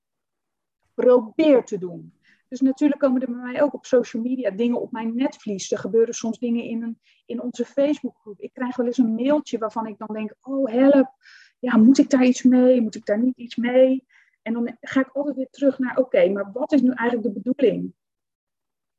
probeer 0.93 1.63
te 1.63 1.77
doen. 1.77 2.13
Dus 2.49 2.61
natuurlijk 2.61 3.01
komen 3.01 3.21
er 3.21 3.31
bij 3.31 3.51
mij 3.51 3.61
ook 3.61 3.73
op 3.73 3.85
social 3.85 4.23
media 4.23 4.51
dingen 4.51 4.81
op 4.81 4.91
mijn 4.91 5.15
netvlies. 5.15 5.71
Er 5.71 5.77
gebeuren 5.77 6.13
soms 6.13 6.39
dingen 6.39 6.63
in, 6.63 6.83
een, 6.83 6.99
in 7.25 7.41
onze 7.41 7.65
Facebookgroep. 7.65 8.39
Ik 8.39 8.53
krijg 8.53 8.75
wel 8.75 8.85
eens 8.85 8.97
een 8.97 9.15
mailtje 9.15 9.57
waarvan 9.57 9.87
ik 9.87 9.97
dan 9.97 10.09
denk, 10.13 10.33
oh 10.41 10.71
help, 10.71 11.11
ja, 11.59 11.77
moet 11.77 11.97
ik 11.97 12.09
daar 12.09 12.25
iets 12.25 12.43
mee? 12.43 12.81
Moet 12.81 12.95
ik 12.95 13.05
daar 13.05 13.19
niet 13.19 13.37
iets 13.37 13.55
mee? 13.55 14.07
En 14.41 14.53
dan 14.53 14.77
ga 14.81 14.99
ik 14.99 15.09
altijd 15.13 15.35
weer 15.35 15.49
terug 15.49 15.79
naar, 15.79 15.97
oké, 15.97 16.29
maar 16.29 16.51
wat 16.51 16.71
is 16.71 16.81
nu 16.81 16.91
eigenlijk 16.91 17.33
de 17.33 17.41
bedoeling? 17.41 17.93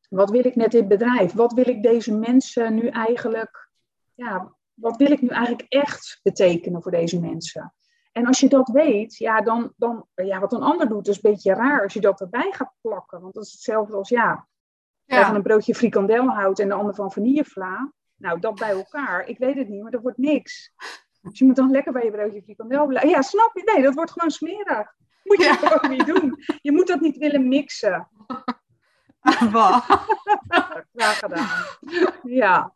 Wat 0.09 0.31
wil 0.31 0.47
ik 0.47 0.57
met 0.57 0.71
dit 0.71 0.89
bedrijf? 0.89 1.33
Wat 1.33 1.53
wil 1.53 1.69
ik 1.69 1.83
deze 1.83 2.15
mensen 2.15 2.75
nu 2.75 2.87
eigenlijk, 2.89 3.71
ja, 4.15 4.55
wat 4.75 4.97
wil 4.97 5.11
ik 5.11 5.23
nu 5.23 5.29
eigenlijk 5.29 5.67
echt 5.69 6.21
betekenen 6.23 6.83
voor 6.83 6.91
deze 6.91 7.21
mensen? 7.21 7.73
En 8.13 8.27
als 8.27 8.41
je 8.41 8.49
dat 8.49 8.69
weet, 8.69 9.17
ja, 9.17 9.41
dan, 9.41 9.73
dan 9.77 10.07
ja, 10.15 10.41
wat 10.41 10.53
een 10.53 10.63
ander 10.63 10.89
doet, 10.89 11.09
is 11.09 11.15
een 11.15 11.31
beetje 11.31 11.55
raar 11.55 11.83
als 11.83 11.93
je 11.93 12.01
dat 12.01 12.21
erbij 12.21 12.53
gaat 12.53 12.75
plakken. 12.81 13.21
Want 13.21 13.35
dat 13.35 13.45
is 13.45 13.53
hetzelfde 13.53 13.97
als, 13.97 14.09
ja, 14.09 14.47
ja. 15.05 15.27
van 15.27 15.35
een 15.35 15.43
broodje 15.43 15.75
frikandel 15.75 16.29
houdt 16.29 16.59
en 16.59 16.69
de 16.69 16.75
ander 16.75 16.95
van 16.95 17.13
vanillevla. 17.13 17.93
Nou, 18.17 18.41
dat 18.41 18.59
bij 18.59 18.71
elkaar, 18.71 19.27
ik 19.29 19.39
weet 19.39 19.57
het 19.57 19.69
niet, 19.69 19.83
maar 19.83 19.91
dat 19.91 20.03
wordt 20.03 20.19
niks. 20.19 20.73
Dus 21.29 21.39
je 21.39 21.45
moet 21.45 21.57
dan 21.57 21.71
lekker 21.71 21.93
bij 21.93 22.05
je 22.05 22.11
broodje 22.11 22.43
frikandel 22.43 22.87
blijven. 22.87 23.11
Ja, 23.11 23.23
snap 23.23 23.51
je? 23.55 23.73
Nee, 23.75 23.83
dat 23.83 23.95
wordt 23.95 24.11
gewoon 24.11 24.31
smerig. 24.31 24.95
Moet 25.23 25.39
je 25.39 25.45
ja. 25.45 25.55
gewoon 25.55 25.97
niet 25.97 26.07
doen. 26.07 26.45
Je 26.61 26.73
moet 26.73 26.87
dat 26.87 27.01
niet 27.01 27.17
willen 27.17 27.49
mixen. 27.49 28.09
Wat? 29.51 29.85
Graag 30.95 31.19
gedaan. 31.19 31.65
Ja. 32.23 32.73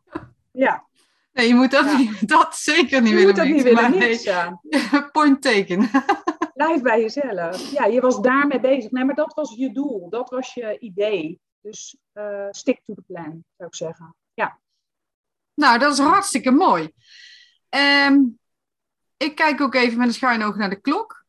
Ja. 0.53 0.87
Nee, 1.33 1.49
je 1.49 1.55
moet 1.55 1.71
dat, 1.71 1.85
ja. 1.85 1.97
niet, 1.97 2.29
dat 2.29 2.57
zeker 2.57 3.01
niet 3.01 3.11
je 3.11 3.17
willen 3.17 3.29
moet 3.29 3.37
dat 3.37 3.47
mixen. 3.47 3.65
Niet 3.65 3.75
willen 3.75 3.99
mixen. 3.99 4.61
Nee, 4.63 5.11
point 5.13 5.43
taken. 5.43 5.91
Blijf 6.55 6.83
bij 6.83 7.01
jezelf. 7.01 7.71
Ja, 7.71 7.85
je 7.85 8.01
was 8.01 8.21
daarmee 8.21 8.61
bezig. 8.61 8.91
Nee, 8.91 9.05
maar 9.05 9.15
dat 9.15 9.35
was 9.35 9.55
je 9.57 9.73
doel. 9.73 10.11
Dat 10.11 10.31
was 10.31 10.55
je 10.55 10.79
idee. 10.79 11.41
Dus 11.61 11.97
uh, 12.15 12.47
stick 12.51 12.81
to 12.85 12.95
the 12.95 13.03
plan, 13.03 13.45
zou 13.57 13.69
ik 13.69 13.75
zeggen. 13.75 14.17
Ja. 14.35 14.59
Nou, 15.55 15.79
dat 15.79 15.93
is 15.93 15.99
hartstikke 15.99 16.51
mooi. 16.51 16.93
Um, 18.09 18.39
ik 19.23 19.35
kijk 19.35 19.61
ook 19.61 19.75
even 19.75 19.99
met 19.99 20.07
een 20.07 20.15
schuin 20.15 20.43
oog 20.43 20.57
naar 20.57 20.71
de 20.71 20.81
klok. 20.81 21.25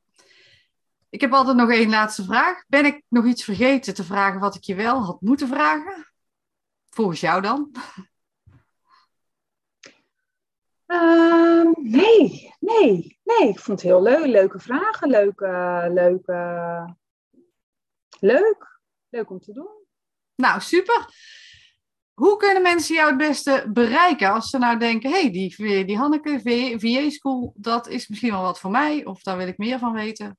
Ik 1.10 1.22
heb 1.22 1.34
altijd 1.34 1.58
nog 1.58 1.72
één 1.72 1.90
laatste 1.90 2.24
vraag. 2.24 2.64
Ben 2.68 2.86
ik 2.86 3.04
nog 3.08 3.26
iets 3.26 3.44
vergeten 3.44 3.94
te 3.94 4.04
vragen 4.04 4.40
wat 4.40 4.56
ik 4.56 4.64
je 4.64 4.76
wel 4.76 5.02
had 5.02 5.22
moeten 5.22 5.48
vragen? 5.48 6.08
Volgens 6.90 7.20
jou 7.20 7.42
dan? 7.42 7.72
Uh, 10.88 11.72
nee, 11.76 12.54
nee, 12.60 13.20
nee. 13.24 13.50
Ik 13.50 13.60
vond 13.60 13.82
het 13.82 13.82
heel 13.82 14.02
leuk. 14.02 14.26
Leuke 14.26 14.60
vragen. 14.60 15.10
Leuke, 15.10 15.90
leuke, 15.94 16.96
leuk. 18.20 18.80
Leuk 19.10 19.30
om 19.30 19.40
te 19.40 19.54
doen. 19.54 19.86
Nou, 20.36 20.62
super. 20.62 21.06
Hoe 22.14 22.38
kunnen 22.38 22.62
mensen 22.62 22.96
jou 22.96 23.10
het 23.10 23.18
beste 23.18 23.70
bereiken 23.74 24.34
als 24.34 24.50
ze 24.50 24.58
nou 24.58 24.80
denken, 24.80 25.12
hé, 25.12 25.22
hey, 25.22 25.32
die, 25.32 25.86
die 25.86 25.98
Hanneke, 25.98 26.40
VA 26.80 27.10
School, 27.10 27.54
dat 27.56 27.88
is 27.88 28.08
misschien 28.08 28.32
wel 28.32 28.42
wat 28.42 28.60
voor 28.60 28.72
mij, 28.72 29.06
of 29.06 29.24
daar 29.24 29.38
wil 29.38 29.48
ik 29.48 29.58
meer 29.58 29.80
van 29.80 29.94
weten? 29.94 30.38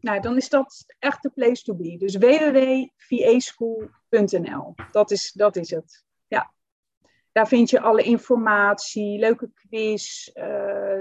Nou, 0.00 0.20
dan 0.20 0.36
is 0.36 0.48
dat 0.48 0.84
echt 0.98 1.22
de 1.22 1.30
place 1.30 1.62
to 1.62 1.74
be. 1.74 1.96
Dus 1.98 2.16
www.vaschool.nl. 2.16 4.74
Dat 4.90 5.10
is, 5.10 5.32
dat 5.32 5.56
is 5.56 5.70
het. 5.70 6.04
Ja. 6.26 6.52
Daar 7.32 7.48
vind 7.48 7.70
je 7.70 7.80
alle 7.80 8.02
informatie, 8.02 9.18
leuke 9.18 9.50
quiz, 9.54 10.28
uh, 10.34 10.44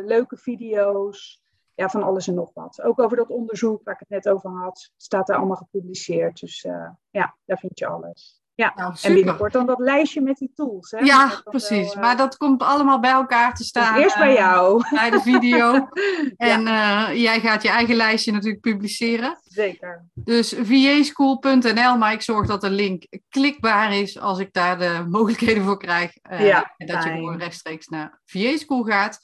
leuke 0.05 0.37
video's. 0.37 1.43
Ja, 1.73 1.89
van 1.89 2.03
alles 2.03 2.27
en 2.27 2.33
nog 2.33 2.53
wat. 2.53 2.81
Ook 2.81 2.99
over 2.99 3.17
dat 3.17 3.29
onderzoek 3.29 3.83
waar 3.83 3.93
ik 3.93 3.99
het 3.99 4.09
net 4.09 4.29
over 4.29 4.49
had, 4.49 4.91
staat 4.97 5.27
daar 5.27 5.37
allemaal 5.37 5.55
gepubliceerd. 5.55 6.39
Dus 6.39 6.63
uh, 6.63 6.89
ja, 7.09 7.37
daar 7.45 7.57
vind 7.57 7.79
je 7.79 7.87
alles. 7.87 8.43
Ja, 8.55 8.73
nou, 8.75 8.95
en 9.01 9.13
binnenkort 9.13 9.53
dan 9.53 9.65
dat 9.65 9.79
lijstje 9.79 10.21
met 10.21 10.37
die 10.37 10.51
tools. 10.55 10.91
Hè? 10.91 10.99
Ja, 10.99 11.41
precies. 11.43 11.69
Wel, 11.69 11.95
uh... 11.95 12.01
Maar 12.01 12.17
dat 12.17 12.37
komt 12.37 12.61
allemaal 12.61 12.99
bij 12.99 13.11
elkaar 13.11 13.55
te 13.55 13.63
staan. 13.63 14.01
Eerst 14.01 14.17
bij 14.17 14.33
jou. 14.33 14.83
Uh, 14.83 14.91
bij 15.01 15.09
de 15.09 15.21
video. 15.21 15.87
en 16.37 16.61
uh, 16.61 17.09
jij 17.13 17.39
gaat 17.39 17.61
je 17.63 17.69
eigen 17.69 17.95
lijstje 17.95 18.31
natuurlijk 18.31 18.61
publiceren. 18.61 19.39
Zeker. 19.43 20.05
Dus 20.13 20.55
vaschool.nl, 20.63 21.97
maar 21.97 22.13
ik 22.13 22.21
zorg 22.21 22.47
dat 22.47 22.61
de 22.61 22.69
link 22.69 23.03
klikbaar 23.29 23.93
is 23.93 24.19
als 24.19 24.39
ik 24.39 24.53
daar 24.53 24.77
de 24.77 25.05
mogelijkheden 25.09 25.63
voor 25.63 25.77
krijg. 25.77 26.11
ja, 26.29 26.73
en 26.77 26.87
dat 26.87 27.01
fijn. 27.01 27.13
je 27.13 27.19
gewoon 27.19 27.37
rechtstreeks 27.37 27.87
naar 27.87 28.21
VA 28.25 28.57
School 28.57 28.83
gaat. 28.83 29.19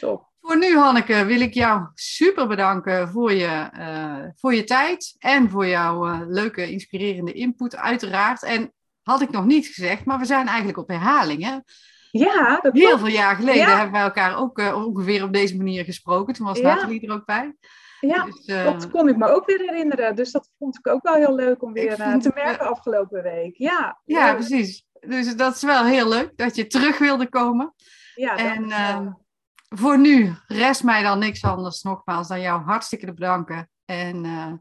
Top. 0.00 0.31
Voor 0.42 0.58
nu, 0.58 0.76
Hanneke, 0.76 1.24
wil 1.24 1.40
ik 1.40 1.54
jou 1.54 1.86
super 1.94 2.46
bedanken 2.46 3.08
voor 3.08 3.32
je, 3.32 3.70
uh, 3.78 4.24
voor 4.34 4.54
je 4.54 4.64
tijd 4.64 5.16
en 5.18 5.50
voor 5.50 5.66
jouw 5.66 6.08
uh, 6.08 6.20
leuke, 6.26 6.70
inspirerende 6.70 7.32
input, 7.32 7.76
uiteraard. 7.76 8.42
En 8.42 8.72
had 9.02 9.20
ik 9.20 9.30
nog 9.30 9.44
niet 9.44 9.66
gezegd, 9.66 10.04
maar 10.04 10.18
we 10.18 10.24
zijn 10.24 10.46
eigenlijk 10.46 10.78
op 10.78 10.88
herhaling. 10.88 11.44
Hè? 11.44 11.58
Ja, 12.10 12.58
dat 12.62 12.72
Heel 12.72 12.98
veel 12.98 13.06
jaar 13.06 13.36
geleden 13.36 13.60
ja. 13.60 13.74
hebben 13.74 13.92
wij 13.92 14.02
elkaar 14.02 14.36
ook 14.36 14.58
uh, 14.58 14.86
ongeveer 14.86 15.24
op 15.24 15.32
deze 15.32 15.56
manier 15.56 15.84
gesproken. 15.84 16.34
Toen 16.34 16.46
was 16.46 16.58
ja. 16.58 16.74
Nathalie 16.74 17.06
er 17.06 17.14
ook 17.14 17.24
bij. 17.24 17.56
Ja, 18.00 18.24
dus, 18.24 18.44
dat 18.44 18.90
kon 18.90 19.08
ik 19.08 19.16
me 19.16 19.28
ook 19.28 19.46
weer 19.46 19.58
herinneren. 19.58 20.16
Dus 20.16 20.30
dat 20.30 20.50
vond 20.58 20.78
ik 20.78 20.88
ook 20.88 21.02
wel 21.02 21.14
heel 21.14 21.34
leuk 21.34 21.62
om 21.62 21.72
weer 21.72 21.96
te 21.96 22.30
merken 22.34 22.68
afgelopen 22.68 23.22
week. 23.22 23.56
Ja, 23.56 24.00
ja, 24.04 24.34
precies. 24.34 24.86
Dus 25.00 25.36
dat 25.36 25.54
is 25.54 25.62
wel 25.62 25.84
heel 25.84 26.08
leuk 26.08 26.36
dat 26.36 26.56
je 26.56 26.66
terug 26.66 26.98
wilde 26.98 27.28
komen. 27.28 27.74
Ja, 28.14 28.36
en, 28.36 28.72
voor 29.74 29.98
nu 29.98 30.34
rest 30.46 30.84
mij 30.84 31.02
dan 31.02 31.18
niks 31.18 31.44
anders 31.44 31.82
nogmaals 31.82 32.28
dan 32.28 32.40
jou 32.40 32.62
hartstikke 32.62 33.06
te 33.06 33.12
bedanken. 33.12 33.70
En 33.84 34.24
uh, 34.24 34.52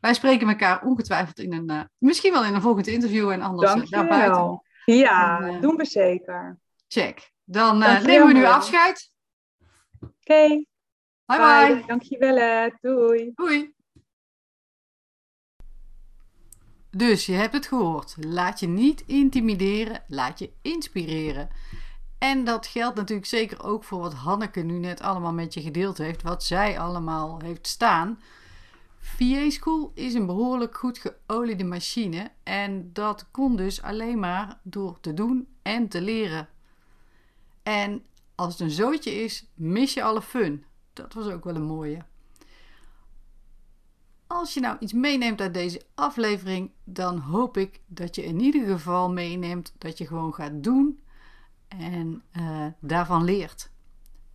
wij 0.00 0.14
spreken 0.14 0.48
elkaar 0.48 0.82
ongetwijfeld 0.82 1.38
in 1.38 1.52
een, 1.52 1.70
uh, 1.70 1.80
misschien 1.98 2.32
wel 2.32 2.44
in 2.44 2.54
een 2.54 2.62
volgend 2.62 2.86
interview 2.86 3.30
en 3.30 3.42
anders 3.42 3.72
Dank 3.72 3.90
daarbuiten. 3.90 4.62
Ja, 4.84 5.40
en, 5.40 5.60
doen 5.60 5.76
we 5.76 5.84
zeker. 5.84 6.58
Check. 6.88 7.30
Dan 7.44 7.78
nemen 7.78 8.26
we 8.26 8.32
nu 8.32 8.44
afscheid. 8.44 9.12
Oké. 10.00 10.12
Okay. 10.20 10.66
Bye 11.24 11.38
bye. 11.38 11.74
bye. 11.74 11.86
Dankjewel. 11.86 12.70
Doei. 12.80 13.32
Doei. 13.34 13.74
Dus 16.96 17.26
je 17.26 17.32
hebt 17.32 17.52
het 17.52 17.66
gehoord. 17.66 18.14
Laat 18.18 18.60
je 18.60 18.66
niet 18.66 19.04
intimideren, 19.06 20.04
laat 20.08 20.38
je 20.38 20.52
inspireren. 20.62 21.48
En 22.22 22.44
dat 22.44 22.66
geldt 22.66 22.96
natuurlijk 22.96 23.28
zeker 23.28 23.64
ook 23.64 23.84
voor 23.84 24.00
wat 24.00 24.14
Hanneke 24.14 24.60
nu 24.60 24.78
net 24.78 25.00
allemaal 25.00 25.32
met 25.32 25.54
je 25.54 25.60
gedeeld 25.60 25.98
heeft, 25.98 26.22
wat 26.22 26.44
zij 26.44 26.78
allemaal 26.78 27.40
heeft 27.40 27.66
staan. 27.66 28.20
VA 28.98 29.50
School 29.50 29.92
is 29.94 30.14
een 30.14 30.26
behoorlijk 30.26 30.76
goed 30.76 30.98
geoliede 30.98 31.64
machine 31.64 32.30
en 32.42 32.90
dat 32.92 33.26
kon 33.30 33.56
dus 33.56 33.82
alleen 33.82 34.18
maar 34.18 34.58
door 34.62 35.00
te 35.00 35.14
doen 35.14 35.48
en 35.62 35.88
te 35.88 36.00
leren. 36.00 36.48
En 37.62 38.04
als 38.34 38.52
het 38.52 38.60
een 38.60 38.70
zootje 38.70 39.10
is, 39.10 39.46
mis 39.54 39.94
je 39.94 40.02
alle 40.02 40.22
fun. 40.22 40.64
Dat 40.92 41.12
was 41.14 41.26
ook 41.26 41.44
wel 41.44 41.54
een 41.54 41.62
mooie. 41.62 42.04
Als 44.26 44.54
je 44.54 44.60
nou 44.60 44.76
iets 44.80 44.92
meeneemt 44.92 45.40
uit 45.40 45.54
deze 45.54 45.82
aflevering, 45.94 46.70
dan 46.84 47.18
hoop 47.18 47.56
ik 47.56 47.80
dat 47.86 48.14
je 48.14 48.24
in 48.24 48.40
ieder 48.40 48.66
geval 48.66 49.10
meeneemt 49.10 49.72
dat 49.78 49.98
je 49.98 50.06
gewoon 50.06 50.34
gaat 50.34 50.62
doen 50.62 51.00
en 51.78 52.22
uh, 52.32 52.66
daarvan 52.80 53.24
leert. 53.24 53.70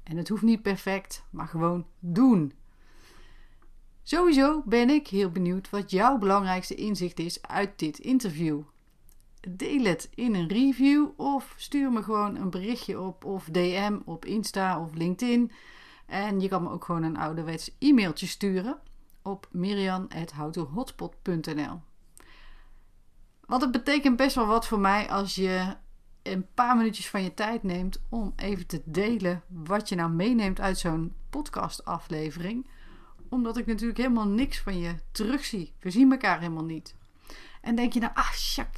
En 0.03 0.17
het 0.17 0.29
hoeft 0.29 0.41
niet 0.41 0.61
perfect, 0.61 1.23
maar 1.29 1.47
gewoon 1.47 1.85
doen. 1.99 2.53
Sowieso 4.03 4.61
ben 4.65 4.89
ik 4.89 5.07
heel 5.07 5.29
benieuwd 5.29 5.69
wat 5.69 5.91
jouw 5.91 6.17
belangrijkste 6.17 6.75
inzicht 6.75 7.19
is 7.19 7.41
uit 7.41 7.79
dit 7.79 7.99
interview. 7.99 8.61
Deel 9.49 9.83
het 9.83 10.09
in 10.15 10.35
een 10.35 10.47
review 10.47 11.07
of 11.15 11.53
stuur 11.57 11.91
me 11.91 12.03
gewoon 12.03 12.35
een 12.35 12.49
berichtje 12.49 12.99
op 12.99 13.25
of 13.25 13.49
DM 13.51 13.99
op 14.05 14.25
Insta 14.25 14.81
of 14.81 14.93
LinkedIn. 14.93 15.51
En 16.05 16.39
je 16.39 16.47
kan 16.47 16.63
me 16.63 16.69
ook 16.69 16.85
gewoon 16.85 17.03
een 17.03 17.17
ouderwets 17.17 17.75
e-mailtje 17.79 18.27
sturen 18.27 18.79
op 19.21 19.47
mirian.houtohotspot.nl 19.51 21.81
Want 23.45 23.61
het 23.61 23.71
betekent 23.71 24.15
best 24.15 24.35
wel 24.35 24.47
wat 24.47 24.67
voor 24.67 24.79
mij 24.79 25.09
als 25.09 25.35
je 25.35 25.75
een 26.31 26.47
paar 26.53 26.77
minuutjes 26.77 27.09
van 27.09 27.23
je 27.23 27.33
tijd 27.33 27.63
neemt 27.63 28.01
om 28.09 28.33
even 28.35 28.67
te 28.67 28.81
delen 28.85 29.43
wat 29.47 29.89
je 29.89 29.95
nou 29.95 30.11
meeneemt 30.11 30.59
uit 30.59 30.77
zo'n 30.77 31.13
podcastaflevering. 31.29 32.67
Omdat 33.29 33.57
ik 33.57 33.65
natuurlijk 33.65 33.97
helemaal 33.97 34.27
niks 34.27 34.59
van 34.59 34.79
je 34.79 34.95
terugzie. 35.11 35.73
We 35.79 35.91
zien 35.91 36.11
elkaar 36.11 36.39
helemaal 36.39 36.63
niet. 36.63 36.95
En 37.61 37.75
denk 37.75 37.93
je 37.93 37.99
nou, 37.99 38.11
ah, 38.15 38.33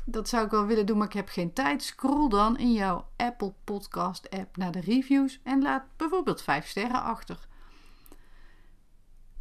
dat 0.06 0.30
zou 0.30 0.46
ik 0.46 0.52
wel 0.52 0.66
willen 0.66 0.86
doen, 0.86 0.98
maar 0.98 1.08
ik 1.08 1.14
heb 1.14 1.30
geen 1.30 1.54
tijd. 1.54 1.84
Scroll 1.84 2.30
dan 2.30 2.58
in 2.58 2.74
jouw 2.74 3.08
Apple 3.16 3.54
Podcast 3.64 4.30
app 4.30 4.58
naar 4.58 4.72
de 4.72 4.80
reviews 4.80 5.40
en 5.44 5.62
laat 5.62 5.84
bijvoorbeeld 5.98 6.42
5 6.42 6.68
sterren 6.68 7.02
achter. 7.02 7.48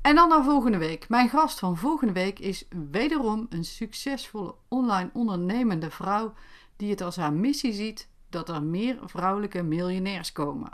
En 0.03 0.15
dan 0.15 0.29
naar 0.29 0.45
volgende 0.45 0.79
week. 0.79 1.09
Mijn 1.09 1.29
gast 1.29 1.59
van 1.59 1.77
volgende 1.77 2.13
week 2.13 2.39
is 2.39 2.65
wederom 2.91 3.47
een 3.49 3.65
succesvolle 3.65 4.55
online 4.69 5.11
ondernemende 5.13 5.91
vrouw 5.91 6.35
die 6.79 6.91
het 6.91 7.01
als 7.01 7.17
haar 7.17 7.33
missie 7.33 7.73
ziet 7.73 8.09
dat 8.29 8.49
er 8.49 8.63
meer 8.63 8.99
vrouwelijke 9.05 9.63
miljonairs 9.63 10.33
komen. 10.33 10.71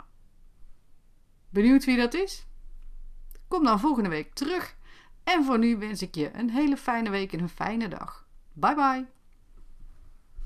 Benieuwd 1.49 1.85
wie 1.85 1.97
dat 1.97 2.13
is? 2.13 2.45
Kom 3.47 3.63
dan 3.63 3.79
volgende 3.79 4.09
week 4.09 4.33
terug. 4.33 4.75
En 5.23 5.43
voor 5.43 5.59
nu 5.59 5.77
wens 5.77 6.01
ik 6.01 6.15
je 6.15 6.33
een 6.33 6.49
hele 6.49 6.77
fijne 6.77 7.09
week 7.09 7.33
en 7.33 7.39
een 7.39 7.49
fijne 7.49 7.87
dag. 7.87 8.27
Bye 8.53 8.75
bye. 8.75 9.14